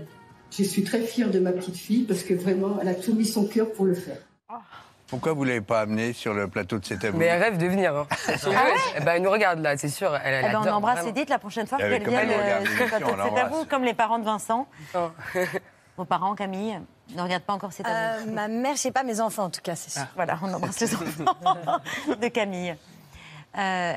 Je 0.51 0.63
suis 0.63 0.83
très 0.83 0.99
fière 0.99 1.31
de 1.31 1.39
ma 1.39 1.53
petite 1.53 1.77
fille 1.77 2.03
parce 2.03 2.23
que 2.23 2.33
vraiment, 2.33 2.79
elle 2.81 2.89
a 2.89 2.95
tout 2.95 3.13
mis 3.13 3.25
son 3.25 3.47
cœur 3.47 3.71
pour 3.71 3.85
le 3.85 3.93
faire. 3.93 4.17
Pourquoi 5.07 5.31
vous 5.31 5.45
l'avez 5.45 5.61
pas 5.61 5.79
amenée 5.81 6.11
sur 6.11 6.33
le 6.33 6.49
plateau 6.49 6.79
de 6.79 6.85
cet 6.85 7.05
amour 7.05 7.17
Mais 7.17 7.27
elle 7.27 7.41
rêve 7.41 7.57
de 7.57 7.65
venir. 7.65 7.95
Hein. 7.95 8.07
Veux, 8.27 8.51
eh 8.97 9.03
ben, 9.05 9.13
elle 9.15 9.21
nous 9.21 9.31
regarde 9.31 9.59
là, 9.59 9.77
c'est 9.77 9.87
sûr. 9.87 10.13
Elle, 10.21 10.33
elle 10.33 10.45
Eh 10.49 10.51
ben, 10.51 10.61
on 10.65 10.69
embrasse 10.69 10.95
vraiment. 10.99 11.11
Edith 11.11 11.29
la 11.29 11.39
prochaine 11.39 11.65
fois 11.65 11.77
qu'elle 11.77 12.03
vienne 12.05 12.29
euh, 12.29 12.65
sur 12.65 12.83
le 12.83 12.89
plateau. 12.89 13.05
C'est 13.07 13.13
à 13.13 13.15
l'embrasse. 13.15 13.51
vous, 13.53 13.65
comme 13.65 13.85
les 13.85 13.93
parents 13.93 14.19
de 14.19 14.25
Vincent. 14.25 14.67
Vos 15.97 16.05
parents, 16.05 16.35
Camille, 16.35 16.79
ne 17.15 17.21
regardent 17.21 17.43
pas 17.43 17.53
encore 17.53 17.73
cet 17.73 17.87
Euh, 17.87 18.17
amour. 18.21 18.33
ma 18.35 18.47
mère, 18.47 18.75
je 18.75 18.81
sais 18.81 18.91
pas, 18.91 19.03
mes 19.03 19.19
enfants 19.19 19.45
en 19.45 19.49
tout 19.49 19.61
cas, 19.61 19.75
c'est 19.75 19.89
sûr. 19.89 20.07
Voilà, 20.15 20.37
on 20.43 20.53
embrasse 20.53 20.79
les 20.79 20.93
enfants 20.93 21.35
de 22.21 22.27
Camille. 22.27 22.75
Euh, 23.57 23.93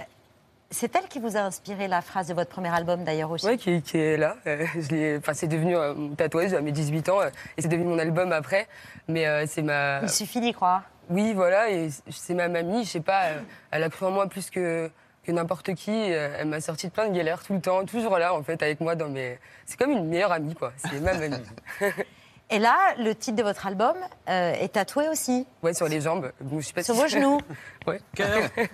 c'est 0.70 0.94
elle 0.96 1.08
qui 1.08 1.18
vous 1.18 1.36
a 1.36 1.40
inspiré 1.40 1.88
la 1.88 2.00
phrase 2.00 2.28
de 2.28 2.34
votre 2.34 2.48
premier 2.50 2.72
album 2.74 3.04
d'ailleurs 3.04 3.30
aussi? 3.30 3.44
Ouais, 3.44 3.58
qui, 3.58 3.82
qui 3.82 3.98
est 3.98 4.16
là. 4.16 4.36
Euh, 4.46 4.64
je 4.78 4.88
l'ai- 4.94 5.16
enfin, 5.18 5.34
c'est 5.34 5.48
devenu 5.48 5.76
euh, 5.76 5.94
mon 5.94 6.14
tatouage 6.14 6.54
à 6.54 6.60
mes 6.62 6.72
18 6.72 7.08
ans 7.10 7.20
euh, 7.20 7.28
et 7.56 7.62
c'est 7.62 7.68
devenu 7.68 7.86
mon 7.88 7.98
album 7.98 8.32
après. 8.32 8.66
Mais 9.08 9.26
euh, 9.26 9.44
c'est 9.46 9.62
ma. 9.62 10.00
Il 10.02 10.08
suffit 10.08 10.40
d'y 10.40 10.52
croire. 10.52 10.84
Oui, 11.10 11.34
voilà, 11.34 11.68
et 11.70 11.90
c'est 12.08 12.34
ma 12.34 12.46
mamie, 12.48 12.84
je 12.84 12.90
sais 12.90 13.00
pas, 13.00 13.24
euh, 13.24 13.40
elle 13.72 13.82
a 13.82 13.90
cru 13.90 14.06
en 14.06 14.12
moi 14.12 14.28
plus 14.28 14.48
que, 14.48 14.88
que 15.22 15.32
n'importe 15.32 15.74
qui. 15.74 15.90
euh, 16.12 16.36
Elle 16.38 16.48
m'a 16.48 16.60
sorti 16.60 16.86
de 16.88 16.92
plein 16.92 17.08
de 17.08 17.14
galères 17.14 17.42
tout 17.42 17.52
le 17.54 17.60
temps, 17.60 17.84
toujours 17.84 18.18
là 18.18 18.34
en 18.34 18.42
fait, 18.42 18.62
avec 18.62 18.80
moi 18.80 18.94
dans 18.94 19.08
mes. 19.08 19.38
C'est 19.66 19.78
comme 19.78 19.90
une 19.90 20.06
meilleure 20.08 20.32
amie, 20.32 20.54
quoi. 20.54 20.72
C'est 20.76 21.00
ma 21.00 21.14
mamie. 21.14 21.36
Et 22.52 22.58
là, 22.58 22.74
le 22.98 23.14
titre 23.14 23.36
de 23.36 23.44
votre 23.44 23.68
album 23.68 23.94
euh, 24.28 24.52
est 24.54 24.72
tatoué 24.72 25.08
aussi. 25.08 25.46
Ouais, 25.62 25.72
sur 25.72 25.86
les 25.86 26.00
jambes. 26.00 26.32
Je 26.58 26.60
sais 26.66 26.72
pas 26.72 26.82
Sur 26.82 26.96
si- 26.96 27.00
vos 27.00 27.06
genoux. 27.06 27.38
ouais. 27.86 28.00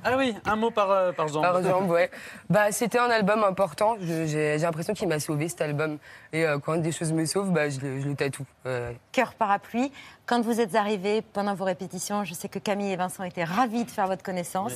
Ah 0.03 0.17
oui, 0.17 0.35
un 0.47 0.57
mot 0.57 0.71
par, 0.71 0.91
euh, 0.91 1.13
par 1.13 1.29
jambe. 1.29 1.43
Par 1.43 1.63
jambe, 1.63 1.91
ouais. 1.91 2.11
Bah, 2.49 2.73
c'était 2.73 2.99
un 2.99 3.11
album 3.11 3.45
important. 3.45 3.99
J'ai 4.01 4.57
l'impression 4.57 4.95
qu'il 4.95 5.09
m'a 5.09 5.21
sauvé 5.21 5.51
cet 5.51 5.61
album. 5.61 5.99
Et 6.33 6.47
euh, 6.47 6.59
quand 6.59 6.79
des 6.79 6.91
choses 6.91 7.13
me 7.13 7.27
sauvent, 7.27 7.51
bah, 7.53 7.69
je, 7.69 7.81
le- 7.81 8.01
je 8.01 8.09
le 8.09 8.15
tatoue. 8.15 8.47
Euh, 8.65 8.93
Cœur 9.13 9.35
parapluie. 9.35 9.93
Quand 10.25 10.41
vous 10.41 10.59
êtes 10.59 10.75
arrivés 10.75 11.21
pendant 11.21 11.53
vos 11.53 11.65
répétitions, 11.67 12.25
je 12.25 12.33
sais 12.33 12.49
que 12.49 12.59
Camille 12.59 12.93
et 12.93 12.97
Vincent 12.97 13.25
étaient 13.25 13.45
ravis 13.45 13.85
de 13.85 13.91
faire 13.91 14.07
votre 14.07 14.23
connaissance, 14.23 14.73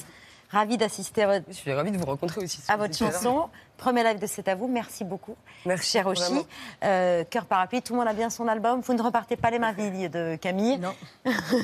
ravis 0.51 0.77
d'assister 0.77 1.23
à 1.23 1.27
votre, 1.27 1.47
je 1.49 1.55
suis 1.55 1.73
ravie 1.73 1.91
de 1.91 1.99
vous 1.99 2.07
rencontrer 2.07 2.43
aussi. 2.43 2.61
à 2.69 2.77
votre 2.77 2.97
chanson. 2.97 3.49
Premier 3.77 4.05
live 4.05 4.19
de 4.21 4.27
C'est 4.27 4.47
à 4.49 4.55
vous. 4.55 4.69
Merci 4.69 5.05
beaucoup, 5.05 5.37
Merci, 5.65 5.93
cher 5.93 6.07
Oshi. 6.07 6.45
Euh, 6.85 7.25
Cœur 7.25 7.47
parapluie, 7.47 7.81
tout 7.81 7.95
le 7.95 7.99
monde 8.01 8.09
a 8.09 8.13
bien 8.13 8.29
son 8.29 8.47
album. 8.47 8.83
Vous 8.83 8.93
ne 8.93 9.01
repartez 9.01 9.37
pas 9.37 9.51
les 9.51 9.59
mains 9.59 9.73
vides 9.73 10.13
de 10.13 10.37
Camille. 10.37 10.77
Non. 10.79 10.93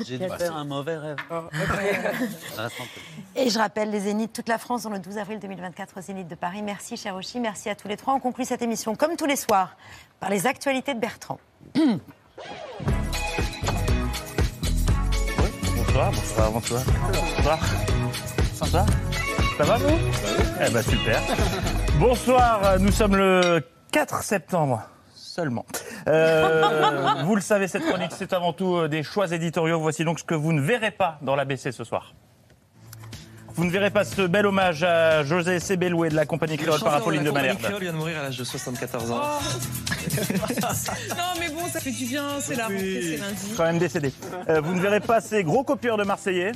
J'ai 0.03 0.17
dû 0.17 0.27
faire 0.27 0.55
un 0.55 0.65
mauvais 0.65 0.97
rêve. 0.97 1.17
Oh. 1.29 1.41
Et 3.35 3.51
je 3.51 3.59
rappelle 3.59 3.91
les 3.91 3.99
Zéniths, 3.99 4.33
toute 4.33 4.49
la 4.49 4.57
France, 4.57 4.83
dans 4.83 4.89
le 4.89 4.97
12 4.97 5.19
avril 5.19 5.39
2024 5.39 5.97
au 5.97 6.01
Zénith 6.01 6.27
de 6.27 6.33
Paris. 6.35 6.63
Merci, 6.63 6.97
cher 6.97 7.15
Oshi. 7.15 7.39
Merci 7.39 7.69
à 7.69 7.75
tous 7.75 7.87
les 7.87 7.97
trois. 7.97 8.15
On 8.15 8.19
conclut 8.19 8.45
cette 8.45 8.63
émission, 8.63 8.95
comme 8.95 9.15
tous 9.15 9.27
les 9.27 9.35
soirs, 9.35 9.77
par 10.19 10.31
les 10.31 10.47
actualités 10.47 10.95
de 10.95 10.99
Bertrand. 10.99 11.39
Bonsoir, 15.75 16.11
bonsoir, 16.11 16.51
bonsoir. 16.51 16.83
Bonsoir. 17.37 17.59
Sympa 18.57 18.87
Ça 19.55 19.63
va 19.65 19.77
vous? 19.77 19.99
Eh 20.65 20.71
ben 20.71 20.81
super. 20.81 21.21
Bonsoir, 21.99 22.79
nous 22.79 22.91
sommes 22.91 23.15
le 23.15 23.61
4 23.91 24.23
septembre 24.23 24.81
seulement. 25.13 25.63
Euh, 26.07 26.63
vous 27.25 27.35
le 27.35 27.41
savez, 27.41 27.67
cette 27.67 27.85
chronique, 27.85 28.13
c'est 28.17 28.33
avant 28.33 28.53
tout 28.53 28.77
euh, 28.77 28.87
des 28.87 29.03
choix 29.03 29.31
éditoriaux. 29.31 29.79
Voici 29.79 30.03
donc 30.03 30.17
ce 30.17 30.23
que 30.23 30.33
vous 30.33 30.53
ne 30.53 30.61
verrez 30.61 30.89
pas 30.89 31.19
dans 31.21 31.35
l'ABC 31.35 31.71
ce 31.71 31.83
soir. 31.83 32.15
Vous 33.53 33.63
ne 33.63 33.69
verrez 33.69 33.91
pas 33.91 34.03
ce 34.03 34.23
bel 34.23 34.47
hommage 34.47 34.81
à 34.81 35.23
José 35.23 35.59
Sebeloué 35.59 36.09
de 36.09 36.15
la 36.15 36.25
compagnie 36.25 36.57
créole 36.57 36.79
par 36.79 36.95
Apolline 36.95 37.23
de 37.23 37.29
Malherbe. 37.29 37.59
créole 37.59 37.81
vient 37.81 37.93
de 37.93 37.97
mourir 37.97 38.17
à 38.19 38.23
l'âge 38.23 38.37
de 38.39 38.43
74 38.43 39.11
ans. 39.11 39.15
non, 39.19 41.15
mais 41.39 41.49
bon, 41.49 41.67
ça 41.71 41.79
fait 41.79 41.91
du 41.91 42.05
bien, 42.05 42.23
c'est 42.39 42.55
la 42.55 42.63
rentrée, 42.63 43.01
c'est 43.03 43.17
lundi. 43.17 43.53
Quand 43.55 43.65
même 43.65 43.77
décédé. 43.77 44.11
Euh, 44.49 44.61
vous 44.61 44.73
ne 44.73 44.79
verrez 44.79 44.99
pas 44.99 45.21
ces 45.21 45.43
gros 45.43 45.63
copieurs 45.63 45.97
de 45.97 46.03
Marseillais. 46.03 46.53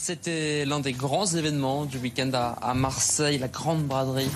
C'était 0.00 0.64
l'un 0.64 0.78
des 0.78 0.92
grands 0.92 1.26
événements 1.26 1.84
du 1.84 1.98
week-end 1.98 2.30
à, 2.32 2.72
Marseille, 2.72 3.36
la 3.36 3.48
grande 3.48 3.82
braderie. 3.82 4.30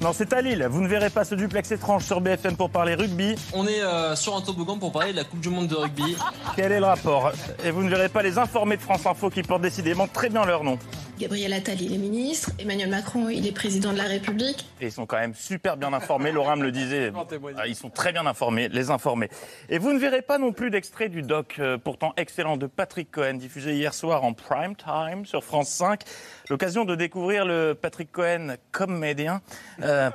Non, 0.00 0.12
c'est 0.14 0.32
à 0.32 0.40
Lille. 0.40 0.66
Vous 0.70 0.80
ne 0.80 0.86
verrez 0.86 1.10
pas 1.10 1.24
ce 1.24 1.34
duplex 1.34 1.72
étrange 1.72 2.04
sur 2.04 2.20
BFM 2.20 2.56
pour 2.56 2.70
parler 2.70 2.94
rugby. 2.94 3.34
On 3.52 3.66
est 3.66 3.82
euh, 3.82 4.14
sur 4.14 4.36
un 4.36 4.40
toboggan 4.40 4.78
pour 4.78 4.92
parler 4.92 5.10
de 5.10 5.16
la 5.16 5.24
Coupe 5.24 5.40
du 5.40 5.50
Monde 5.50 5.66
de 5.66 5.74
rugby. 5.74 6.16
Quel 6.54 6.70
est 6.70 6.78
le 6.78 6.86
rapport? 6.86 7.32
Et 7.64 7.72
vous 7.72 7.82
ne 7.82 7.90
verrez 7.90 8.08
pas 8.08 8.22
les 8.22 8.38
informés 8.38 8.76
de 8.76 8.82
France 8.82 9.04
Info 9.04 9.30
qui 9.30 9.42
portent 9.42 9.62
décidément 9.62 10.06
très 10.06 10.28
bien 10.30 10.44
leur 10.46 10.62
nom. 10.62 10.78
Gabriel 11.20 11.52
Attal, 11.52 11.82
il 11.82 11.92
est 11.92 11.98
ministre. 11.98 12.50
Emmanuel 12.58 12.88
Macron, 12.88 13.28
il 13.28 13.46
est 13.46 13.52
président 13.52 13.92
de 13.92 13.98
la 13.98 14.04
République. 14.04 14.66
Et 14.80 14.86
ils 14.86 14.92
sont 14.92 15.04
quand 15.04 15.18
même 15.18 15.34
super 15.34 15.76
bien 15.76 15.92
informés. 15.92 16.32
Laura 16.32 16.56
me 16.56 16.62
le 16.62 16.72
disait. 16.72 17.12
Ah, 17.58 17.66
Ils 17.66 17.76
sont 17.76 17.90
très 17.90 18.10
bien 18.10 18.24
informés, 18.24 18.70
les 18.70 18.90
informés. 18.90 19.28
Et 19.68 19.76
vous 19.76 19.92
ne 19.92 19.98
verrez 19.98 20.22
pas 20.22 20.38
non 20.38 20.52
plus 20.52 20.70
d'extrait 20.70 21.10
du 21.10 21.20
doc 21.20 21.56
euh, 21.58 21.76
pourtant 21.76 22.14
excellent 22.16 22.56
de 22.56 22.66
Patrick 22.66 23.10
Cohen, 23.10 23.34
diffusé 23.34 23.74
hier 23.74 23.92
soir 23.92 24.24
en 24.24 24.32
prime 24.32 24.74
time 24.76 25.26
sur 25.26 25.44
France 25.44 25.68
5. 25.68 26.00
L'occasion 26.48 26.86
de 26.86 26.94
découvrir 26.94 27.44
le 27.44 27.74
Patrick 27.74 28.10
Cohen 28.10 28.54
comédien, 28.72 29.42
euh, 29.82 30.08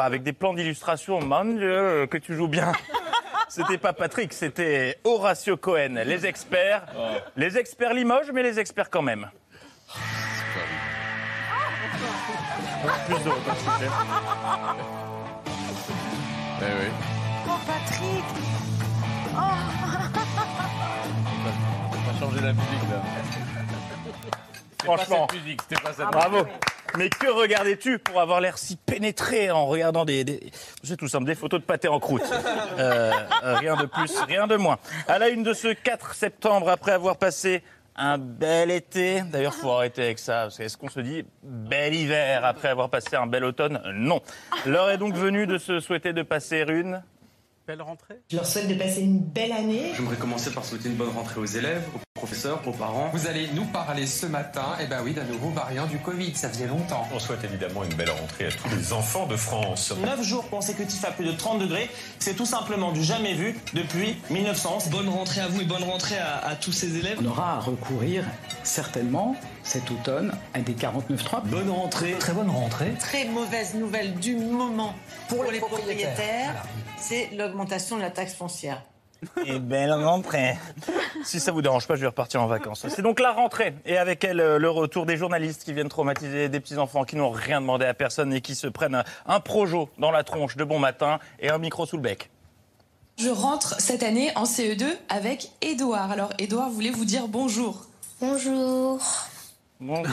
avec 0.00 0.24
des 0.24 0.32
plans 0.32 0.54
d'illustration. 0.54 1.20
Mon 1.20 1.44
Dieu, 1.44 2.08
que 2.10 2.18
tu 2.18 2.34
joues 2.34 2.48
bien. 2.48 2.72
C'était 3.48 3.78
pas 3.78 3.92
Patrick, 3.92 4.32
c'était 4.32 4.98
Horatio 5.04 5.56
Cohen. 5.56 6.02
Les 6.04 6.26
experts, 6.26 6.84
les 7.36 7.58
experts 7.58 7.94
Limoges, 7.94 8.32
mais 8.34 8.42
les 8.42 8.58
experts 8.58 8.90
quand 8.90 9.02
même. 9.02 9.30
Plus 13.06 13.24
de. 13.24 13.30
Eh 16.60 16.64
oui. 16.64 16.88
Oh, 17.46 17.50
Patrick 17.66 18.24
On 19.36 19.40
va 22.12 22.18
changer 22.18 22.40
la 22.40 22.52
musique 22.52 22.82
là. 22.90 23.02
Franchement. 24.84 25.26
Pas 25.26 25.32
cette 25.34 25.42
musique, 25.44 25.60
c'était 25.68 25.82
pas 25.82 25.92
cette 25.92 26.06
Bravo. 26.10 26.36
musique. 26.44 26.52
Mais 26.96 27.10
que 27.10 27.26
regardais-tu 27.30 27.98
pour 27.98 28.20
avoir 28.20 28.40
l'air 28.40 28.56
si 28.58 28.76
pénétré 28.76 29.50
en 29.50 29.66
regardant 29.66 30.04
des, 30.04 30.24
des- 30.24 30.50
c'est 30.82 30.96
tout 30.96 31.06
simple, 31.06 31.26
des 31.26 31.34
photos 31.34 31.60
de 31.60 31.64
pâté 31.66 31.86
en 31.86 32.00
croûte. 32.00 32.22
Euh, 32.78 33.12
euh, 33.44 33.56
rien 33.56 33.76
de 33.76 33.84
plus, 33.86 34.10
rien 34.26 34.46
de 34.46 34.56
moins. 34.56 34.78
À 35.06 35.18
la 35.18 35.28
une 35.28 35.42
de 35.42 35.52
ce 35.52 35.68
4 35.68 36.14
septembre, 36.14 36.70
après 36.70 36.92
avoir 36.92 37.16
passé 37.18 37.62
un 37.98 38.16
bel 38.16 38.70
été, 38.70 39.22
d'ailleurs, 39.22 39.54
faut 39.54 39.70
arrêter 39.72 40.02
avec 40.04 40.18
ça. 40.18 40.42
parce 40.44 40.58
que 40.58 40.62
Est-ce 40.62 40.76
qu'on 40.78 40.88
se 40.88 41.00
dit 41.00 41.24
bel 41.42 41.94
hiver 41.94 42.44
après 42.44 42.68
avoir 42.68 42.88
passé 42.88 43.16
un 43.16 43.26
bel 43.26 43.44
automne? 43.44 43.80
Non. 43.92 44.20
L'heure 44.64 44.90
est 44.90 44.98
donc 44.98 45.14
venue 45.14 45.46
de 45.46 45.58
se 45.58 45.80
souhaiter 45.80 46.12
de 46.12 46.22
passer 46.22 46.64
une 46.68 47.02
Belle 47.66 47.82
rentrée. 47.82 48.14
Je 48.30 48.36
leur 48.36 48.46
souhaite 48.46 48.66
de 48.66 48.74
passer 48.74 49.02
une 49.02 49.18
belle 49.18 49.52
année. 49.52 49.92
J'aimerais 49.94 50.16
commencer 50.16 50.50
par 50.54 50.64
souhaiter 50.64 50.88
une 50.88 50.94
bonne 50.94 51.10
rentrée 51.10 51.38
aux 51.38 51.44
élèves, 51.44 51.82
aux 51.94 52.00
professeurs, 52.18 52.60
aux 52.66 52.72
parents. 52.72 53.10
Vous 53.12 53.26
allez 53.28 53.48
nous 53.54 53.64
parler 53.64 54.06
ce 54.06 54.26
matin, 54.26 54.76
eh 54.80 54.86
ben 54.86 55.00
oui, 55.04 55.14
d'un 55.14 55.24
nouveau 55.24 55.50
variant 55.50 55.86
du 55.86 55.98
Covid, 55.98 56.34
ça 56.34 56.48
faisait 56.48 56.66
longtemps. 56.66 57.06
On 57.14 57.18
souhaite 57.18 57.44
évidemment 57.44 57.84
une 57.84 57.94
belle 57.94 58.10
rentrée 58.10 58.46
à 58.46 58.50
tous 58.50 58.68
les 58.76 58.92
enfants 58.92 59.26
de 59.26 59.36
France. 59.36 59.94
9 60.02 60.22
jours 60.22 60.50
consécutifs 60.50 61.04
à 61.04 61.12
plus 61.12 61.24
de 61.24 61.32
30 61.32 61.60
degrés, 61.60 61.88
c'est 62.18 62.34
tout 62.34 62.46
simplement 62.46 62.92
du 62.92 63.02
jamais 63.02 63.34
vu 63.34 63.56
depuis 63.72 64.16
1911. 64.30 64.88
Bonne 64.88 65.08
rentrée 65.08 65.40
à 65.40 65.48
vous 65.48 65.60
et 65.60 65.64
bonne 65.64 65.84
rentrée 65.84 66.18
à, 66.18 66.38
à 66.38 66.56
tous 66.56 66.72
ces 66.72 66.96
élèves. 66.96 67.18
On 67.22 67.26
aura 67.26 67.54
à 67.54 67.60
recourir 67.60 68.24
certainement 68.64 69.36
cet 69.62 69.90
automne 69.90 70.32
à 70.54 70.60
des 70.60 70.74
49.3. 70.74 71.44
Bonne 71.44 71.70
rentrée. 71.70 72.14
Très 72.18 72.32
bonne 72.32 72.50
rentrée. 72.50 72.92
Très 72.98 73.26
mauvaise 73.26 73.74
nouvelle 73.74 74.14
du 74.14 74.34
moment 74.34 74.94
pour, 75.28 75.44
les, 75.44 75.58
propriétaires, 75.58 76.64
c'est 76.98 77.30
l'augmentation 77.36 77.96
de 77.96 78.02
la 78.02 78.10
taxe 78.10 78.34
foncière. 78.34 78.82
Et 79.44 79.58
belle 79.58 79.92
rentrée. 79.92 80.56
Si 81.24 81.40
ça 81.40 81.52
vous 81.52 81.62
dérange 81.62 81.86
pas, 81.86 81.96
je 81.96 82.02
vais 82.02 82.06
repartir 82.06 82.42
en 82.42 82.46
vacances. 82.46 82.86
C'est 82.88 83.02
donc 83.02 83.20
la 83.20 83.32
rentrée. 83.32 83.74
Et 83.84 83.98
avec 83.98 84.22
elle, 84.24 84.40
euh, 84.40 84.58
le 84.58 84.70
retour 84.70 85.06
des 85.06 85.16
journalistes 85.16 85.64
qui 85.64 85.72
viennent 85.72 85.88
traumatiser 85.88 86.48
des 86.48 86.60
petits-enfants 86.60 87.04
qui 87.04 87.16
n'ont 87.16 87.30
rien 87.30 87.60
demandé 87.60 87.84
à 87.84 87.94
personne 87.94 88.32
et 88.32 88.40
qui 88.40 88.54
se 88.54 88.66
prennent 88.68 88.94
un, 88.94 89.04
un 89.26 89.40
projo 89.40 89.90
dans 89.98 90.10
la 90.10 90.22
tronche 90.22 90.56
de 90.56 90.64
bon 90.64 90.78
matin 90.78 91.18
et 91.40 91.50
un 91.50 91.58
micro 91.58 91.86
sous 91.86 91.96
le 91.96 92.02
bec. 92.02 92.30
Je 93.18 93.30
rentre 93.30 93.80
cette 93.80 94.04
année 94.04 94.30
en 94.36 94.44
CE2 94.44 94.84
avec 95.08 95.50
Édouard. 95.60 96.12
Alors, 96.12 96.30
Édouard 96.38 96.70
voulait 96.70 96.90
vous 96.90 97.04
dire 97.04 97.26
bonjour. 97.26 97.86
Bonjour. 98.20 99.02
Bonjour. 99.80 100.12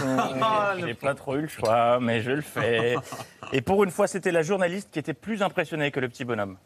J'ai 0.80 0.94
pas 0.96 1.14
trop 1.14 1.36
eu 1.36 1.42
le 1.42 1.48
choix, 1.48 2.00
mais 2.00 2.22
je 2.22 2.32
le 2.32 2.42
fais. 2.42 2.96
Et 3.52 3.62
pour 3.62 3.84
une 3.84 3.92
fois, 3.92 4.08
c'était 4.08 4.32
la 4.32 4.42
journaliste 4.42 4.90
qui 4.92 4.98
était 4.98 5.14
plus 5.14 5.44
impressionnée 5.44 5.92
que 5.92 6.00
le 6.00 6.10
petit 6.10 6.26
bonhomme. 6.26 6.58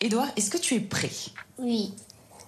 Édouard, 0.00 0.28
est-ce 0.36 0.50
que 0.50 0.58
tu 0.58 0.74
es 0.74 0.80
prêt? 0.80 1.10
Oui. 1.58 1.94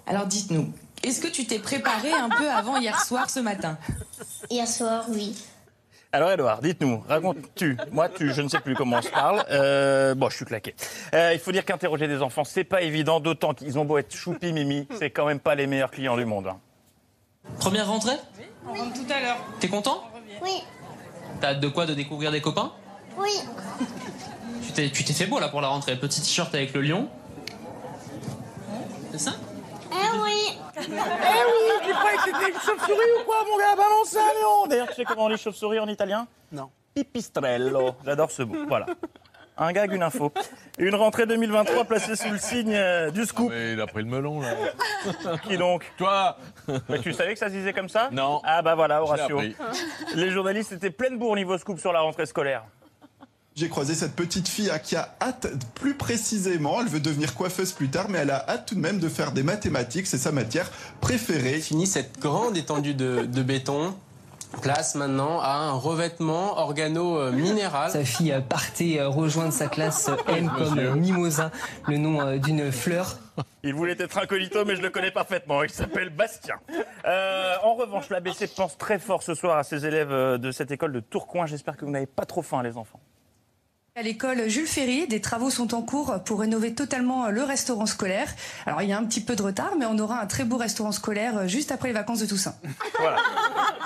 Alors, 0.07 0.27
dites-nous, 0.27 0.73
Est-ce 1.03 1.21
que 1.21 1.29
tu 1.29 1.47
t'es 1.47 1.59
préparé 1.59 2.13
un 2.13 2.29
peu 2.29 2.49
avant 2.51 2.79
hier 2.79 3.01
soir 3.05 3.29
ce 3.31 3.41
matin? 3.41 3.79
Hier 4.51 4.67
soir, 4.69 5.05
oui. 5.09 5.37
Alors, 6.13 6.31
Edouard, 6.31 6.63
dites-nous, 6.63 7.03
raconte-tu. 7.09 7.77
Moi, 7.93 8.09
tu, 8.09 8.33
je 8.33 8.41
ne 8.41 8.49
sais 8.49 8.61
plus 8.61 8.75
comment 8.75 8.99
on 8.99 9.03
se 9.03 9.11
parle. 9.11 9.45
Euh, 9.51 10.15
bon, 10.15 10.31
je 10.31 10.37
suis 10.37 10.45
claqué. 10.45 10.75
Euh, 11.15 11.33
il 11.35 11.39
faut 11.41 11.53
dire 11.53 11.65
qu'interroger 11.65 12.09
des 12.09 12.23
enfants, 12.23 12.45
c'est 12.45 12.65
pas 12.65 12.81
évident, 12.83 13.21
d'autant 13.21 13.53
qu'ils 13.55 13.79
ont 13.79 13.85
beau 13.85 13.99
être 13.99 14.15
choupi 14.15 14.53
mimi, 14.53 14.87
c'est 14.99 15.11
quand 15.11 15.27
même 15.27 15.41
pas 15.41 15.55
les 15.55 15.67
meilleurs 15.67 15.91
clients 15.91 16.17
du 16.17 16.25
monde. 16.25 16.47
hein. 16.47 16.59
Première 17.59 17.89
rentrée? 17.89 18.17
On 18.67 18.73
rentre 18.75 18.95
tout 18.95 19.13
à 19.13 19.21
l'heure. 19.21 19.37
T'es 19.61 19.69
content? 19.69 20.03
Oui, 20.43 20.63
T'as 21.41 21.49
hâte 21.51 21.61
de 21.61 21.69
quoi 21.69 21.85
De 21.87 21.95
découvrir 21.95 22.33
des 22.33 22.41
copains? 22.41 22.73
Oui. 23.19 23.31
Tu 24.67 24.73
t'es, 24.73 24.91
tu 24.91 25.05
t'es 25.05 25.13
fait 25.13 25.27
beau 25.27 25.39
là 25.39 25.49
pour 25.49 25.61
la 25.61 25.69
rentrée. 25.69 25.97
Petit 25.97 26.21
t-shirt 26.21 26.55
avec 26.55 26.73
le 26.75 26.81
lion. 26.83 27.09
C'est 29.13 29.19
ça 29.19 29.33
Eh 29.93 30.19
oui. 30.23 30.59
Eh 30.77 30.81
oui, 30.81 31.87
tu 31.87 31.93
croyais 31.95 32.17
que 32.17 32.23
c'était 32.25 32.49
une 32.51 32.61
chauve-souris 32.61 33.11
ou 33.21 33.25
quoi, 33.25 33.37
mon 33.51 33.57
gars? 33.59 33.77
Balance 33.77 34.15
un 34.17 34.41
lion 34.41 34.67
D'ailleurs, 34.69 34.89
tu 34.89 34.95
sais 34.95 35.05
comment 35.05 35.25
on 35.25 35.31
dit 35.31 35.39
chauve-souris 35.39 35.79
en 35.79 35.89
italien? 35.89 36.27
Non. 36.53 36.71
Pipistrello. 36.95 37.93
J'adore 38.05 38.31
ce 38.31 38.43
mot. 38.43 38.57
Voilà. 38.69 38.87
Un 39.59 39.73
gag, 39.73 39.91
une 39.93 40.03
info. 40.03 40.31
Une 40.79 40.95
rentrée 40.95 41.25
2023 41.25 41.85
placée 41.85 42.15
sous 42.15 42.31
le 42.31 42.37
signe 42.39 42.75
euh, 42.75 43.11
du 43.11 43.25
scoop. 43.25 43.51
Mais 43.51 43.73
il 43.73 43.81
a 43.81 43.87
pris 43.87 44.03
le 44.03 44.09
melon, 44.09 44.41
là. 44.43 44.49
Qui 45.45 45.57
donc? 45.57 45.91
Toi 45.97 46.37
Mais 46.91 46.99
tu 46.99 47.15
savais 47.15 47.33
que 47.33 47.39
ça 47.39 47.47
se 47.49 47.53
disait 47.55 47.73
comme 47.73 47.89
ça? 47.89 48.11
Non. 48.13 48.43
Ah 48.45 48.61
bah 48.61 48.75
voilà, 48.75 49.03
Horatio. 49.03 49.39
appris. 49.39 49.57
Les 50.15 50.31
journalistes 50.31 50.73
étaient 50.73 50.91
pleine 50.91 51.17
bourre 51.19 51.37
niveau 51.37 51.57
scoop 51.57 51.79
sur 51.81 51.93
la 51.95 52.01
rentrée 52.01 52.27
scolaire. 52.27 52.65
J'ai 53.59 53.71
croisé 53.71 53.95
cette 53.95 54.15
petite 54.15 54.49
fille 54.49 54.71
qui 54.85 54.97
a 54.97 55.17
hâte, 55.19 55.47
plus 55.77 55.95
précisément, 55.95 56.83
elle 56.83 56.89
veut 56.89 57.01
devenir 57.01 57.35
coiffeuse 57.35 57.73
plus 57.73 57.89
tard, 57.89 58.11
mais 58.11 58.19
elle 58.19 58.31
a 58.31 58.45
hâte 58.47 58.67
tout 58.67 58.75
de 58.75 58.81
même 58.81 58.99
de 58.99 59.09
faire 59.09 59.33
des 59.33 59.43
mathématiques, 59.43 60.07
c'est 60.07 60.19
sa 60.19 60.31
matière 60.31 60.71
préférée. 61.01 61.61
Fini 61.61 61.87
cette 61.87 62.21
grande 62.21 62.59
étendue 62.59 62.93
de, 62.93 63.25
de 63.25 63.43
béton. 63.43 63.97
Place 64.61 64.95
maintenant 64.95 65.41
à 65.41 65.55
un 65.55 65.73
revêtement 65.73 66.59
organo-minéral. 66.59 67.91
Sa 67.91 68.05
fille 68.05 68.37
partait 68.47 69.01
euh, 69.01 69.09
rejoindre 69.09 69.55
sa 69.55 69.69
classe 69.69 70.11
euh, 70.11 70.17
M 70.35 70.53
comme 70.55 71.01
Mimosa, 71.01 71.51
le 71.89 71.97
nom 71.97 72.21
euh, 72.21 72.37
d'une 72.37 72.71
fleur. 72.71 73.17
Il 73.65 73.73
voulait 73.75 73.97
être 73.99 74.19
incognito, 74.19 74.67
mais 74.67 74.77
je 74.77 74.83
le 74.83 74.91
connais 74.91 75.11
parfaitement. 75.11 75.63
Il 75.63 75.71
s'appelle 75.71 76.11
Bastien. 76.11 76.57
Euh, 77.07 77.55
en 77.65 77.75
revanche, 77.75 78.11
l'ABC 78.11 78.49
pense 78.55 78.77
très 78.77 78.99
fort 78.99 79.23
ce 79.23 79.35
soir 79.35 79.57
à 79.57 79.65
ses 79.65 79.87
élèves 79.87 80.13
de 80.39 80.51
cette 80.51 80.71
école 80.71 80.93
de 80.93 81.01
Tourcoing. 81.01 81.47
J'espère 81.47 81.79
que 81.79 81.87
vous 81.87 81.91
n'avez 81.91 82.07
pas 82.07 82.27
trop 82.27 82.43
faim, 82.43 82.63
les 82.63 82.77
enfants. 82.77 83.01
À 83.99 84.03
l'école 84.03 84.47
Jules 84.51 84.67
Ferry, 84.67 85.07
des 85.07 85.23
travaux 85.23 85.49
sont 85.49 85.75
en 85.75 85.81
cours 85.81 86.23
pour 86.23 86.41
rénover 86.41 86.75
totalement 86.75 87.31
le 87.31 87.43
restaurant 87.43 87.87
scolaire. 87.87 88.29
Alors 88.67 88.83
il 88.83 88.91
y 88.91 88.93
a 88.93 88.99
un 88.99 89.05
petit 89.07 89.23
peu 89.23 89.35
de 89.37 89.43
retard, 89.43 89.71
mais 89.79 89.87
on 89.87 89.99
aura 89.99 90.21
un 90.21 90.27
très 90.27 90.45
beau 90.45 90.59
restaurant 90.59 90.93
scolaire 90.93 91.49
juste 91.49 91.73
après 91.73 91.89
les 91.89 91.95
vacances 91.95 92.19
de 92.19 92.27
Toussaint. 92.27 92.55
Voilà. 92.99 93.17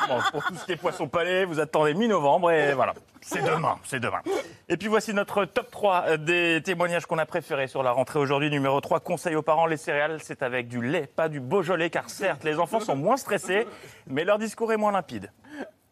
Bon, 0.09 0.19
pour 0.33 0.43
tout 0.43 0.57
ce 0.57 0.65
qui 0.65 0.73
est 0.73 0.77
poisson 0.77 1.07
palais, 1.07 1.45
vous 1.45 1.61
attendez 1.61 1.95
mi-novembre 1.95 2.51
et 2.51 2.75
voilà. 2.75 2.95
C'est 3.21 3.41
demain, 3.41 3.79
c'est 3.85 4.01
demain. 4.01 4.21
Et 4.69 4.77
puis 4.77 4.89
voici 4.89 5.15
notre 5.15 5.45
top 5.45 5.71
3 5.71 6.17
des 6.17 6.61
témoignages 6.65 7.07
qu'on 7.07 7.19
a 7.19 7.27
préférés 7.27 7.69
sur 7.69 7.85
la 7.85 7.93
rentrée 7.93 8.19
aujourd'hui. 8.19 8.51
Numéro 8.51 8.81
3, 8.81 8.99
conseil 8.99 9.37
aux 9.37 9.43
parents, 9.43 9.67
les 9.67 9.77
céréales, 9.77 10.19
c'est 10.25 10.43
avec 10.43 10.67
du 10.67 10.83
lait, 10.83 11.07
pas 11.07 11.29
du 11.29 11.39
Beaujolais, 11.39 11.89
car 11.89 12.11
certes, 12.11 12.43
les 12.43 12.59
enfants 12.59 12.81
sont 12.81 12.97
moins 12.97 13.17
stressés, 13.17 13.69
mais 14.09 14.25
leur 14.25 14.41
discours 14.41 14.73
est 14.73 14.77
moins 14.77 14.91
limpide. 14.91 15.31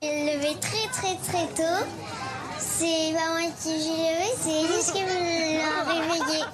J'ai 0.03 0.35
levé 0.35 0.59
très 0.61 0.89
très 0.89 1.15
très 1.19 1.47
tôt. 1.55 1.87
C'est 2.59 3.13
pas 3.15 3.29
moi 3.33 3.51
qui 3.61 3.71
j'ai 3.71 4.15
levé, 4.15 4.31
c'est 4.37 4.67
juste 4.67 4.93
qui 4.93 5.03
me 5.03 5.59
l'a 5.59 5.83
réveillé. 5.85 6.45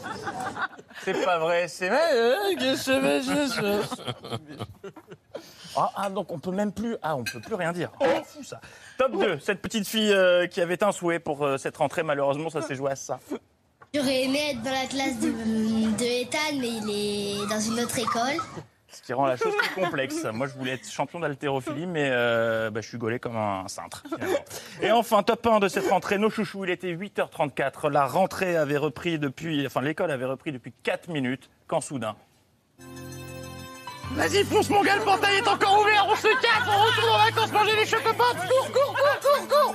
C'est 1.04 1.24
pas 1.24 1.38
vrai, 1.38 1.68
c'est 1.68 1.88
vrai. 1.88 2.00
Ah, 5.76 5.90
ah, 5.96 6.08
donc 6.08 6.30
on 6.30 6.38
peut 6.38 6.52
même 6.52 6.70
plus. 6.70 6.96
Ah, 7.02 7.16
on 7.16 7.24
peut 7.24 7.40
plus 7.40 7.56
rien 7.56 7.72
dire. 7.72 7.90
Oh, 7.98 8.04
fou 8.24 8.44
ça. 8.44 8.60
Top 8.96 9.10
2, 9.18 9.40
cette 9.40 9.60
petite 9.60 9.88
fille 9.88 10.12
euh, 10.12 10.46
qui 10.46 10.60
avait 10.60 10.84
un 10.84 10.92
souhait 10.92 11.18
pour 11.18 11.44
euh, 11.44 11.58
cette 11.58 11.76
rentrée, 11.76 12.04
malheureusement, 12.04 12.48
ça 12.48 12.62
s'est 12.62 12.76
joué 12.76 12.92
à 12.92 12.96
ça. 12.96 13.18
J'aurais 13.92 14.22
aimé 14.22 14.52
être 14.52 14.62
dans 14.62 14.70
la 14.70 14.86
classe 14.86 15.18
de, 15.18 15.30
de 15.30 16.04
Ethan, 16.22 16.38
mais 16.60 16.68
il 16.68 16.88
est 17.42 17.46
dans 17.48 17.58
une 17.60 17.80
autre 17.80 17.98
école. 17.98 18.38
Ce 18.94 19.02
qui 19.02 19.12
rend 19.12 19.26
la 19.26 19.36
chose 19.36 19.54
plus 19.56 19.82
complexe. 19.82 20.24
Moi, 20.32 20.46
je 20.46 20.54
voulais 20.54 20.72
être 20.72 20.88
champion 20.90 21.18
d'haltérophilie, 21.20 21.86
mais 21.86 22.08
euh, 22.10 22.70
bah, 22.70 22.80
je 22.80 22.88
suis 22.88 22.98
gaulé 22.98 23.18
comme 23.18 23.36
un 23.36 23.66
cintre. 23.68 24.04
finalement. 24.08 24.38
Et 24.82 24.92
enfin, 24.92 25.22
top 25.22 25.46
1 25.46 25.60
de 25.60 25.68
cette 25.68 25.88
rentrée, 25.88 26.18
nos 26.18 26.30
chouchous, 26.30 26.64
il 26.64 26.70
était 26.70 26.94
8h34. 26.94 27.90
La 27.90 28.06
rentrée 28.06 28.56
avait 28.56 28.76
repris 28.76 29.18
depuis. 29.18 29.66
Enfin, 29.66 29.82
l'école 29.82 30.10
avait 30.10 30.24
repris 30.24 30.52
depuis 30.52 30.72
4 30.82 31.08
minutes, 31.08 31.50
quand 31.66 31.80
soudain. 31.80 32.14
Vas-y, 34.12 34.44
fonce 34.44 34.70
mon 34.70 34.82
gars, 34.82 34.96
le 34.96 35.02
portail 35.02 35.38
est 35.38 35.48
encore 35.48 35.80
ouvert, 35.80 36.06
on 36.08 36.14
se 36.14 36.28
casse, 36.40 36.68
on 36.68 36.84
retourne 36.84 37.14
en 37.14 37.24
vacances 37.24 37.52
manger 37.52 37.74
des 37.74 37.86
chocopopes, 37.86 38.36
cours, 38.48 38.70
cours, 38.70 38.94
cours, 38.94 39.48
cours, 39.48 39.48
cours 39.48 39.74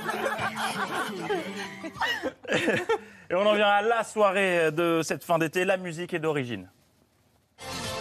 Et 3.30 3.34
on 3.34 3.44
en 3.44 3.54
vient 3.54 3.68
à 3.68 3.82
la 3.82 4.02
soirée 4.02 4.70
de 4.72 5.02
cette 5.04 5.24
fin 5.24 5.38
d'été, 5.38 5.64
la 5.64 5.76
musique 5.76 6.14
est 6.14 6.20
d'origine. 6.20 6.70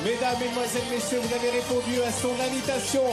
Mesdames, 0.04 0.39
Mesdemoiselles, 0.39 0.89
Messieurs, 0.89 1.20
vous 1.20 1.36
avez 1.36 1.50
répondu 1.50 2.02
à 2.02 2.12
son 2.12 2.32
invitation. 2.32 3.04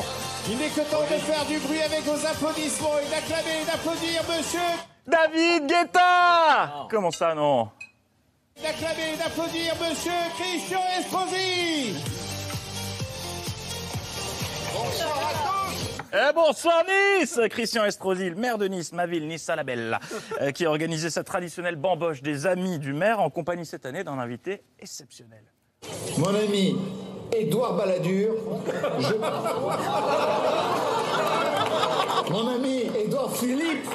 Il 0.48 0.56
n'est 0.58 0.68
que 0.68 0.88
temps 0.88 1.02
de 1.02 1.18
faire 1.18 1.44
du 1.46 1.58
bruit 1.58 1.82
avec 1.82 2.02
vos 2.02 2.24
applaudissements 2.24 2.98
et 3.00 3.10
d'acclamer 3.10 3.62
et 3.62 3.66
d'applaudir 3.66 4.22
Monsieur. 4.28 4.60
David 5.04 5.66
Guetta 5.66 6.86
Comment 6.88 7.10
ça, 7.10 7.34
non? 7.34 7.70
D'acclamer 8.62 9.14
et 9.14 9.16
d'applaudir 9.16 9.74
Monsieur 9.80 10.12
Christian 10.38 10.80
Estrosi. 10.96 11.96
Bonsoir 14.72 15.18
à 15.18 15.32
tous. 15.32 15.56
Eh 16.12 16.32
bonsoir 16.32 16.84
Nice 17.18 17.40
Christian 17.50 17.84
Estrosi, 17.84 18.30
le 18.30 18.36
maire 18.36 18.58
de 18.58 18.68
Nice, 18.68 18.92
ma 18.92 19.06
ville, 19.06 19.26
Nice 19.26 19.48
à 19.48 19.56
la 19.56 19.64
Belle, 19.64 19.98
euh, 20.40 20.52
qui 20.52 20.64
a 20.64 20.70
organisé 20.70 21.10
sa 21.10 21.24
traditionnelle 21.24 21.74
bamboche 21.74 22.22
des 22.22 22.46
amis 22.46 22.78
du 22.78 22.92
maire 22.92 23.18
en 23.18 23.28
compagnie 23.28 23.66
cette 23.66 23.86
année 23.86 24.04
d'un 24.04 24.20
invité 24.20 24.62
exceptionnel. 24.78 25.42
Mon 26.18 26.34
ami 26.34 26.76
Édouard 27.36 27.74
Balladur. 27.76 28.34
je- 29.00 29.14
Mon 32.32 32.48
ami 32.54 32.82
Édouard 33.04 33.34
Philippe. 33.36 33.86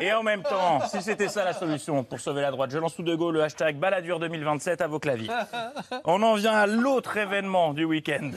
Et 0.00 0.12
en 0.12 0.22
même 0.24 0.42
temps, 0.42 0.80
si 0.88 1.00
c'était 1.02 1.28
ça 1.28 1.44
la 1.44 1.52
solution 1.52 2.02
pour 2.02 2.18
sauver 2.20 2.42
la 2.42 2.50
droite, 2.50 2.70
je 2.72 2.78
lance 2.78 2.96
tout 2.96 3.04
de 3.04 3.14
go 3.14 3.30
le 3.30 3.42
hashtag 3.42 3.76
Balladur 3.78 4.18
2027 4.18 4.80
à 4.80 4.88
vos 4.88 4.98
claviers. 4.98 5.30
On 6.04 6.20
en 6.22 6.34
vient 6.34 6.52
à 6.54 6.66
l'autre 6.66 7.16
événement 7.16 7.72
du 7.74 7.84
week-end. 7.84 8.32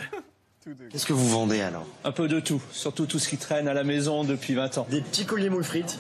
Qu'est-ce 0.92 1.06
que 1.06 1.14
vous 1.14 1.30
vendez 1.30 1.62
alors? 1.62 1.86
Un 2.04 2.12
peu 2.12 2.28
de 2.28 2.40
tout, 2.40 2.62
surtout 2.72 3.06
tout 3.06 3.20
ce 3.20 3.30
qui 3.30 3.38
traîne 3.38 3.68
à 3.68 3.74
la 3.74 3.84
maison 3.84 4.24
depuis 4.24 4.54
20 4.54 4.78
ans. 4.78 4.86
Des 4.90 5.02
petits 5.02 5.26
colliers 5.26 5.50
moules 5.50 5.64
frites. 5.64 5.98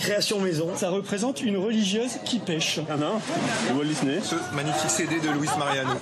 Création 0.00 0.40
maison. 0.40 0.74
Ça 0.76 0.88
représente 0.88 1.42
une 1.42 1.58
religieuse 1.58 2.18
qui 2.24 2.38
pêche. 2.38 2.80
Ah 2.88 2.96
non 2.96 3.20
Walt 3.74 3.84
Disney. 3.84 4.20
Ce 4.22 4.34
magnifique 4.54 4.90
CD 4.90 5.20
de 5.20 5.28
Luis 5.30 5.48
Mariano. 5.58 5.92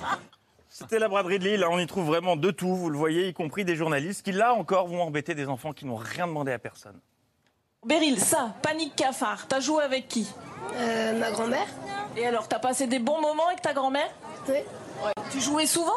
C'était 0.69 0.99
la 0.99 1.09
braderie 1.09 1.39
de 1.39 1.43
Lille, 1.43 1.65
on 1.69 1.77
y 1.77 1.85
trouve 1.85 2.05
vraiment 2.05 2.37
de 2.37 2.51
tout, 2.51 2.73
vous 2.73 2.89
le 2.89 2.97
voyez, 2.97 3.27
y 3.27 3.33
compris 3.33 3.65
des 3.65 3.75
journalistes 3.75 4.23
qui, 4.23 4.31
là 4.31 4.53
encore, 4.53 4.87
vont 4.87 5.01
embêter 5.01 5.35
des 5.35 5.47
enfants 5.49 5.73
qui 5.73 5.85
n'ont 5.85 5.97
rien 5.97 6.25
demandé 6.25 6.53
à 6.53 6.59
personne. 6.59 6.97
Beryl, 7.85 8.17
ça, 8.17 8.53
panique 8.61 8.95
cafard, 8.95 9.45
t'as 9.47 9.59
joué 9.59 9.83
avec 9.83 10.07
qui? 10.07 10.25
Euh, 10.75 11.19
ma 11.19 11.31
grand-mère 11.31 11.67
Et 12.15 12.25
alors, 12.25 12.47
t'as 12.47 12.59
passé 12.59 12.87
des 12.87 12.99
bons 12.99 13.19
moments 13.19 13.47
avec 13.47 13.61
ta 13.61 13.73
grand-mère? 13.73 14.09
Oui. 14.47 14.59
Tu 15.31 15.41
jouais 15.41 15.65
souvent? 15.65 15.91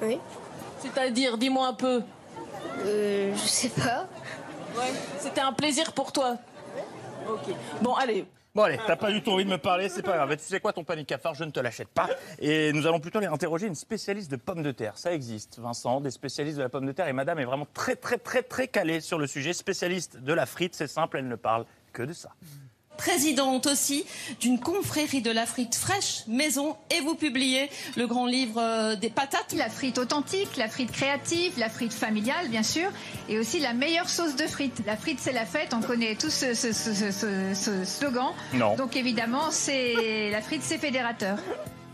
Oui. 0.00 0.18
C'est-à-dire, 0.78 1.36
dis-moi 1.36 1.66
un 1.66 1.74
peu. 1.74 2.02
Euh, 2.86 3.34
je 3.34 3.46
sais 3.46 3.68
pas. 3.68 4.06
Ouais. 4.76 4.92
C'était 5.18 5.42
un 5.42 5.52
plaisir 5.52 5.92
pour 5.92 6.12
toi? 6.12 6.36
Bon, 7.82 7.94
allez. 7.94 8.26
Bon 8.54 8.62
allez, 8.62 8.78
t'as 8.86 8.94
pas 8.94 9.10
du 9.10 9.20
tout 9.20 9.32
envie 9.32 9.44
de 9.44 9.50
me 9.50 9.58
parler, 9.58 9.88
c'est 9.88 10.02
pas 10.02 10.14
grave. 10.14 10.36
Tu 10.36 10.44
sais 10.44 10.60
quoi, 10.60 10.72
ton 10.72 10.84
panique 10.84 11.08
cafard, 11.08 11.34
je 11.34 11.42
ne 11.42 11.50
te 11.50 11.58
l'achète 11.58 11.88
pas. 11.88 12.08
Et 12.38 12.72
nous 12.72 12.86
allons 12.86 13.00
plutôt 13.00 13.18
aller 13.18 13.26
interroger 13.26 13.66
une 13.66 13.74
spécialiste 13.74 14.30
de 14.30 14.36
pommes 14.36 14.62
de 14.62 14.70
terre. 14.70 14.96
Ça 14.96 15.12
existe, 15.12 15.58
Vincent, 15.58 16.00
des 16.00 16.12
spécialistes 16.12 16.58
de 16.58 16.62
la 16.62 16.68
pomme 16.68 16.86
de 16.86 16.92
terre. 16.92 17.08
Et 17.08 17.12
madame 17.12 17.40
est 17.40 17.44
vraiment 17.44 17.66
très 17.74 17.96
très 17.96 18.16
très 18.16 18.44
très 18.44 18.68
calée 18.68 19.00
sur 19.00 19.18
le 19.18 19.26
sujet. 19.26 19.52
Spécialiste 19.54 20.18
de 20.18 20.32
la 20.32 20.46
frite, 20.46 20.76
c'est 20.76 20.86
simple, 20.86 21.18
elle 21.18 21.26
ne 21.26 21.34
parle 21.34 21.66
que 21.92 22.04
de 22.04 22.12
ça. 22.12 22.30
Présidente 22.96 23.66
aussi 23.66 24.04
d'une 24.40 24.58
confrérie 24.60 25.22
de 25.22 25.30
la 25.30 25.46
frite 25.46 25.74
fraîche 25.74 26.22
maison 26.26 26.76
et 26.90 27.00
vous 27.00 27.14
publiez 27.14 27.68
le 27.96 28.06
grand 28.06 28.26
livre 28.26 28.60
euh, 28.60 28.96
des 28.96 29.10
patates. 29.10 29.52
La 29.56 29.68
frite 29.68 29.98
authentique, 29.98 30.56
la 30.56 30.68
frite 30.68 30.92
créative, 30.92 31.52
la 31.58 31.68
frite 31.68 31.92
familiale, 31.92 32.48
bien 32.48 32.62
sûr, 32.62 32.90
et 33.28 33.38
aussi 33.38 33.58
la 33.60 33.72
meilleure 33.72 34.08
sauce 34.08 34.36
de 34.36 34.46
frites. 34.46 34.82
La 34.86 34.96
frite, 34.96 35.18
c'est 35.20 35.32
la 35.32 35.46
fête, 35.46 35.74
on 35.74 35.80
connaît 35.80 36.14
tous 36.14 36.30
ce, 36.30 36.54
ce- 36.54 36.72
ce- 36.72 36.94
ce- 36.94 37.12
ce- 37.12 37.54
ce 37.54 37.84
slogan. 37.84 38.32
Non. 38.52 38.76
Donc 38.76 38.96
évidemment, 38.96 39.50
c'est 39.50 40.30
la 40.30 40.40
frite, 40.40 40.62
c'est 40.64 40.78
fédérateur. 40.78 41.38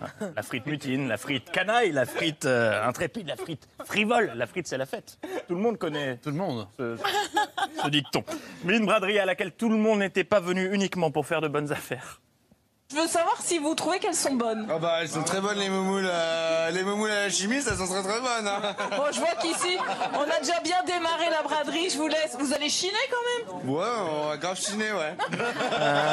La 0.37 0.43
frite 0.43 0.67
mutine, 0.67 1.09
la 1.09 1.17
frite 1.17 1.51
canaille, 1.51 1.93
la 1.93 2.07
frite 2.07 2.45
euh, 2.45 2.83
intrépide, 2.87 3.29
la 3.29 3.37
frite 3.37 3.69
frivole. 3.85 4.33
La 4.35 4.47
frite, 4.47 4.67
c'est 4.67 4.79
la 4.79 4.87
fête. 4.87 5.19
Tout 5.49 5.55
le 5.55 5.61
monde 5.61 5.79
connaît. 5.79 6.17
Tout 6.19 6.31
le 6.31 6.37
monde. 6.37 6.67
Ce, 6.79 6.97
ce 7.83 7.89
dicton. 7.89 8.25
Mais 8.65 8.77
une 8.77 8.87
braderie 8.87 9.19
à 9.19 9.27
laquelle 9.27 9.53
tout 9.53 9.69
le 9.69 9.77
monde 9.77 9.99
n'était 10.01 10.25
pas 10.25 10.41
venu 10.41 10.73
uniquement 10.75 11.11
pour 11.11 11.27
faire 11.27 11.41
de 11.41 11.49
bonnes 11.49 11.73
affaires. 11.73 12.21
Je 12.93 12.97
veux 12.97 13.07
savoir 13.07 13.37
si 13.41 13.59
vous 13.59 13.75
trouvez 13.77 14.01
qu'elles 14.01 14.15
sont 14.15 14.35
bonnes. 14.35 14.67
Ah 14.69 14.79
bah 14.81 14.95
elles 15.01 15.09
sont 15.09 15.23
très 15.23 15.41
bonnes 15.41 15.59
les 15.59 15.69
moumoules. 15.69 16.09
euh, 16.11 16.71
les 16.71 16.83
moumoules 16.83 17.11
à 17.11 17.23
la 17.27 17.31
chimie, 17.31 17.61
ça 17.63 17.77
sont 17.77 17.87
très 17.87 18.03
très 18.03 18.21
bonnes. 18.21 18.49
Hein. 18.49 18.75
Bon, 18.97 19.05
je 19.13 19.21
vois 19.21 19.35
qu'ici, 19.41 19.77
on 20.15 20.23
a 20.23 20.41
déjà 20.41 20.59
bien 20.61 20.83
démarré 20.85 21.31
la 21.31 21.43
braderie. 21.43 21.89
Je 21.89 21.97
vous 21.99 22.09
laisse. 22.09 22.37
Vous 22.39 22.53
allez 22.53 22.69
chiner 22.69 22.93
quand 23.09 23.55
même? 23.55 23.71
Ouais, 23.71 23.85
on 24.25 24.29
va 24.31 24.37
grave 24.39 24.59
chiner, 24.59 24.91
ouais. 24.93 25.15
Euh, 25.73 26.13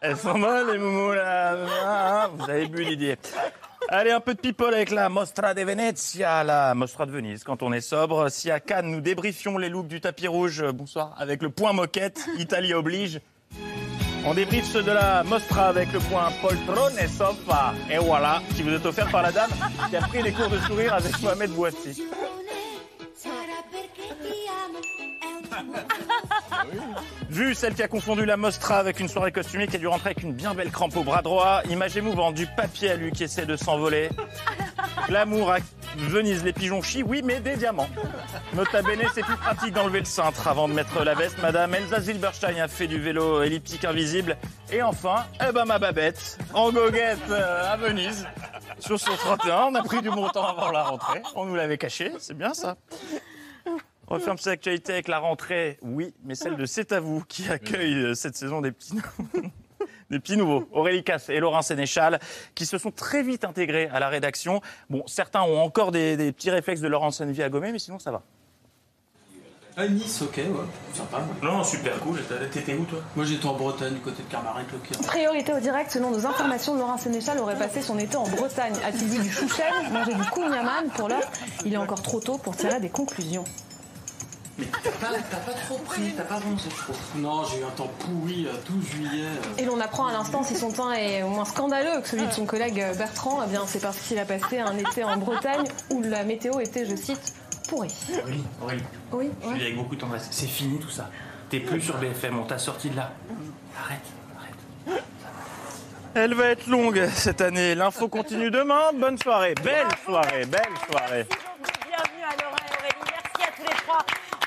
elles 0.00 0.16
sont 0.16 0.38
bonnes 0.38 0.70
les 0.72 0.78
moumous 0.78 1.12
là. 1.12 1.56
Ah, 1.84 2.30
vous 2.32 2.48
avez 2.48 2.68
bu 2.68 2.86
Didier. 2.86 3.16
Allez, 3.90 4.12
un 4.12 4.20
peu 4.20 4.32
de 4.32 4.40
people 4.40 4.72
avec 4.72 4.90
la 4.92 5.10
Mostra 5.10 5.52
de 5.52 5.60
Venezia, 5.62 6.42
la 6.42 6.74
Mostra 6.74 7.04
de 7.04 7.10
Venise, 7.10 7.44
quand 7.44 7.62
on 7.62 7.70
est 7.70 7.82
sobre. 7.82 8.30
Si 8.30 8.50
à 8.50 8.58
Cannes, 8.60 8.86
nous 8.90 9.02
débriefions 9.02 9.58
les 9.58 9.68
looks 9.68 9.88
du 9.88 10.00
tapis 10.00 10.26
rouge, 10.26 10.64
bonsoir, 10.72 11.14
avec 11.18 11.42
le 11.42 11.50
point 11.50 11.74
moquette, 11.74 12.24
Italie 12.38 12.72
oblige. 12.72 13.20
On 14.26 14.32
débriefe 14.32 14.64
ceux 14.64 14.82
de 14.82 14.90
la 14.90 15.22
Mostra 15.22 15.68
avec 15.68 15.92
le 15.92 15.98
point 15.98 16.30
poltrone 16.40 16.94
et 16.98 17.08
sofa. 17.08 17.74
Et 17.90 17.98
voilà, 17.98 18.40
qui 18.56 18.62
vous 18.62 18.70
est 18.70 18.86
offert 18.86 19.10
par 19.10 19.22
la 19.22 19.32
dame 19.32 19.50
qui 19.90 19.96
a 19.96 20.00
pris 20.00 20.22
les 20.22 20.32
cours 20.32 20.48
de 20.48 20.58
sourire 20.60 20.94
avec 20.94 21.20
Mohamed 21.20 21.50
Bouassi. 21.50 22.02
Vu 27.30 27.54
celle 27.54 27.74
qui 27.74 27.82
a 27.82 27.88
confondu 27.88 28.24
la 28.24 28.36
Mostra 28.36 28.78
avec 28.78 29.00
une 29.00 29.08
soirée 29.08 29.32
costumée 29.32 29.66
qui 29.66 29.76
a 29.76 29.78
dû 29.78 29.86
rentrer 29.86 30.10
avec 30.10 30.22
une 30.22 30.32
bien 30.32 30.54
belle 30.54 30.70
crampe 30.70 30.96
au 30.96 31.02
bras 31.02 31.22
droit, 31.22 31.62
image 31.68 31.96
émouvante 31.96 32.34
du 32.34 32.46
papier 32.46 32.90
à 32.90 32.96
lui 32.96 33.12
qui 33.12 33.24
essaie 33.24 33.46
de 33.46 33.56
s'envoler. 33.56 34.08
L'amour 35.08 35.52
à 35.52 35.58
Venise, 35.96 36.44
les 36.44 36.52
pigeons 36.52 36.82
chient, 36.82 37.02
oui, 37.02 37.22
mais 37.22 37.40
des 37.40 37.56
diamants. 37.56 37.88
Nota 38.54 38.82
bene, 38.82 39.02
c'est 39.14 39.22
plus 39.22 39.36
pratique 39.36 39.72
d'enlever 39.72 40.00
le 40.00 40.04
cintre 40.04 40.48
avant 40.48 40.68
de 40.68 40.74
mettre 40.74 41.04
la 41.04 41.14
veste. 41.14 41.36
Madame 41.40 41.74
Elsa 41.74 42.00
Zilberstein 42.00 42.58
a 42.58 42.68
fait 42.68 42.86
du 42.86 42.98
vélo 42.98 43.42
elliptique 43.42 43.84
invisible. 43.84 44.36
Et 44.72 44.82
enfin, 44.82 45.24
eh 45.46 45.52
ben 45.52 45.64
ma 45.64 45.78
babette, 45.78 46.38
en 46.52 46.72
goguette 46.72 47.18
euh, 47.30 47.72
à 47.72 47.76
Venise. 47.76 48.26
Sur 48.80 48.98
son 48.98 49.14
31, 49.14 49.68
on 49.70 49.74
a 49.74 49.82
pris 49.82 50.02
du 50.02 50.08
temps 50.08 50.46
avant 50.46 50.70
la 50.70 50.82
rentrée. 50.82 51.22
On 51.36 51.44
nous 51.44 51.54
l'avait 51.54 51.78
caché, 51.78 52.12
c'est 52.18 52.36
bien 52.36 52.54
ça. 52.54 52.76
On 54.14 54.18
referme 54.18 54.38
cette 54.38 54.52
actualité 54.52 54.92
avec 54.92 55.08
la 55.08 55.18
rentrée, 55.18 55.76
oui, 55.82 56.14
mais 56.22 56.36
celle 56.36 56.56
de 56.56 56.66
C'est 56.66 56.92
à 56.92 57.00
vous 57.00 57.24
qui 57.26 57.48
accueille 57.48 57.96
euh, 57.96 58.14
cette 58.14 58.36
saison 58.36 58.60
des 58.60 58.70
petits, 58.70 58.94
des 60.10 60.20
petits 60.20 60.36
nouveaux. 60.36 60.68
Aurélie 60.70 61.02
Casse 61.02 61.30
et 61.30 61.40
Laurent 61.40 61.62
Sénéchal 61.62 62.20
qui 62.54 62.64
se 62.64 62.78
sont 62.78 62.92
très 62.92 63.24
vite 63.24 63.42
intégrés 63.44 63.88
à 63.92 63.98
la 63.98 64.08
rédaction. 64.08 64.60
Bon, 64.88 65.02
certains 65.08 65.42
ont 65.42 65.58
encore 65.58 65.90
des, 65.90 66.16
des 66.16 66.30
petits 66.30 66.52
réflexes 66.52 66.80
de 66.80 66.86
Laurent 66.86 67.10
Senvi 67.10 67.42
à 67.42 67.48
gommer, 67.48 67.72
mais 67.72 67.80
sinon 67.80 67.98
ça 67.98 68.12
va. 68.12 68.22
À 69.76 69.88
Nice, 69.88 70.22
ok, 70.22 70.36
ouais, 70.36 70.44
sympa. 70.92 71.20
Non, 71.42 71.64
super 71.64 71.98
cool. 71.98 72.20
T'étais 72.52 72.74
où 72.74 72.84
toi? 72.84 73.00
Moi 73.16 73.24
j'étais 73.24 73.46
en 73.46 73.54
Bretagne, 73.54 73.94
du 73.94 74.00
côté 74.00 74.22
de 74.22 74.30
Carmarek, 74.30 74.66
le. 74.70 75.04
Priorité 75.08 75.52
au 75.52 75.58
direct, 75.58 75.90
selon 75.90 76.12
nos 76.12 76.24
informations, 76.24 76.76
Laurent 76.76 76.98
Sénéchal 76.98 77.40
aurait 77.40 77.58
passé 77.58 77.82
son 77.82 77.98
été 77.98 78.14
en 78.14 78.28
Bretagne. 78.28 78.74
A-t-il 78.86 79.08
vu 79.08 79.18
du 79.24 79.32
chouchen, 79.32 79.64
mangé 79.90 80.14
du 80.14 80.22
kouniaman 80.30 80.88
Pour 80.96 81.08
l'heure, 81.08 81.28
il 81.64 81.74
est 81.74 81.78
encore 81.78 82.02
trop 82.02 82.20
tôt 82.20 82.38
pour 82.38 82.56
tirer 82.56 82.78
des 82.78 82.90
conclusions. 82.90 83.42
Mais 84.56 84.66
t'as 84.84 84.90
pas, 84.90 85.12
t'as 85.30 85.36
pas 85.38 85.52
trop 85.52 85.78
pris, 85.78 86.12
t'as 86.16 86.22
pas 86.22 86.38
bronzé, 86.38 86.68
je 86.70 86.82
trouve. 86.82 86.96
Non, 87.16 87.44
j'ai 87.44 87.58
eu 87.60 87.64
un 87.64 87.70
temps 87.70 87.90
pourri, 87.98 88.46
euh, 88.46 88.52
12 88.68 88.86
juillet. 88.88 89.24
euh. 89.24 89.58
Et 89.58 89.64
l'on 89.64 89.80
apprend 89.80 90.06
à 90.06 90.12
l'instant 90.12 90.44
si 90.44 90.54
son 90.56 90.70
teint 90.70 90.92
est 90.92 91.24
au 91.24 91.28
moins 91.28 91.44
scandaleux 91.44 92.00
que 92.00 92.08
celui 92.08 92.26
de 92.26 92.32
son 92.32 92.46
collègue 92.46 92.84
Bertrand. 92.96 93.40
Eh 93.44 93.50
bien, 93.50 93.62
c'est 93.66 93.80
parce 93.80 93.98
qu'il 93.98 94.18
a 94.18 94.24
passé 94.24 94.60
un 94.60 94.76
été 94.78 95.02
en 95.02 95.16
Bretagne 95.16 95.64
où 95.90 96.02
la 96.02 96.22
météo 96.22 96.60
était, 96.60 96.86
je 96.86 96.94
cite, 96.94 97.34
pourrie. 97.68 97.92
Aurélie, 98.22 98.44
Aurélie, 98.62 98.82
Oui, 99.12 99.30
je 99.42 99.54
dis 99.54 99.60
avec 99.62 99.76
beaucoup 99.76 99.96
de 99.96 100.00
tendresse. 100.00 100.28
C'est 100.30 100.46
fini 100.46 100.78
tout 100.78 100.90
ça. 100.90 101.10
T'es 101.50 101.58
plus 101.58 101.80
sur 101.80 101.96
BFM, 101.98 102.38
on 102.38 102.44
t'a 102.44 102.58
sorti 102.58 102.90
de 102.90 102.96
là. 102.96 103.10
Arrête, 103.76 103.98
arrête. 104.88 105.02
Elle 106.14 106.34
va 106.34 106.46
être 106.46 106.68
longue 106.68 107.08
cette 107.12 107.40
année. 107.40 107.74
L'info 107.74 108.06
continue 108.08 108.52
demain. 108.52 108.92
Bonne 108.94 109.18
soirée. 109.18 109.54
Belle 109.64 109.88
soirée, 110.04 110.46
belle 110.46 110.60
soirée. 110.88 111.26
Bienvenue 111.26 112.22
à 112.22 112.40
Laurent 112.40 112.56
et 112.56 112.78
Aurélie. 112.78 113.10
Merci 113.10 113.42
à 113.42 113.52
tous 113.56 113.62
les 113.68 113.76
trois 113.84 113.98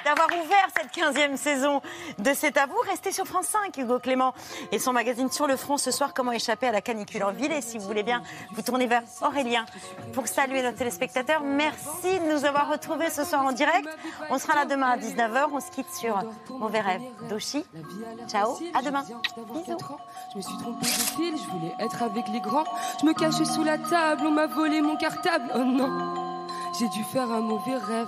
d'avoir 0.08 0.30
ouvert 0.42 0.68
cette 0.74 0.94
15e 0.96 1.36
saison 1.36 1.82
de 2.18 2.32
C'est 2.34 2.56
à 2.56 2.66
vous. 2.66 2.78
Restez 2.90 3.12
sur 3.12 3.26
France 3.26 3.48
5, 3.48 3.76
Hugo 3.78 4.00
Clément 4.00 4.34
et 4.72 4.80
son 4.80 4.94
magazine 4.94 5.30
Sur 5.30 5.48
le 5.48 5.58
front 5.58 5.76
ce 5.76 5.92
soir, 5.92 6.14
Comment 6.14 6.32
échapper 6.32 6.68
à 6.68 6.72
la 6.72 6.80
canicule 6.80 7.26
en 7.26 7.34
ville. 7.34 7.52
Et 7.52 7.62
si 7.62 7.78
vous 7.78 7.86
voulez 7.86 8.04
bien, 8.04 8.22
vous 8.54 8.62
tournez 8.62 8.88
vers 8.88 9.02
Aurélien 9.22 9.66
pour 10.14 10.28
saluer 10.28 10.62
nos 10.62 10.72
téléspectateurs. 10.72 11.42
Merci 11.44 12.20
de 12.20 12.34
nous 12.34 12.46
avoir 12.46 12.70
retrouvés 12.70 13.10
ce 13.10 13.26
soir 13.26 13.46
en 13.46 13.52
direct. 13.52 13.90
On 14.30 14.38
sera 14.38 14.56
là 14.56 14.66
demain 14.66 14.92
à 14.92 14.98
19h. 14.98 15.48
On 15.52 15.60
se 15.60 15.72
quitte 15.72 15.94
sur 15.94 16.18
Mauvais 16.52 16.80
rêve 16.80 17.02
d'Oshi. 17.30 17.66
Ciao, 18.30 18.58
à 18.74 18.82
demain. 18.82 19.02
Bisous. 19.02 19.78
Je 20.32 20.38
me 20.38 20.42
suis 20.42 20.58
trompée 20.58 20.86
de 20.86 20.86
fil, 20.86 21.36
je 21.38 21.52
voulais 21.52 21.76
être 21.80 22.02
avec 22.02 22.26
les 22.30 22.40
grands. 22.40 22.64
Je 23.02 23.06
me 23.06 23.14
cachais 23.14 23.44
sous 23.44 23.64
la 23.66 23.78
table, 23.78 24.22
on 24.26 24.32
m'a 24.32 24.48
volé 24.48 24.82
mon 24.82 24.96
cartable. 24.96 25.52
Oh 25.54 25.60
non, 25.60 26.48
j'ai 26.80 26.88
dû 26.90 27.04
faire 27.12 27.30
un 27.30 27.42
mauvais 27.42 27.76
rêve. 27.76 28.08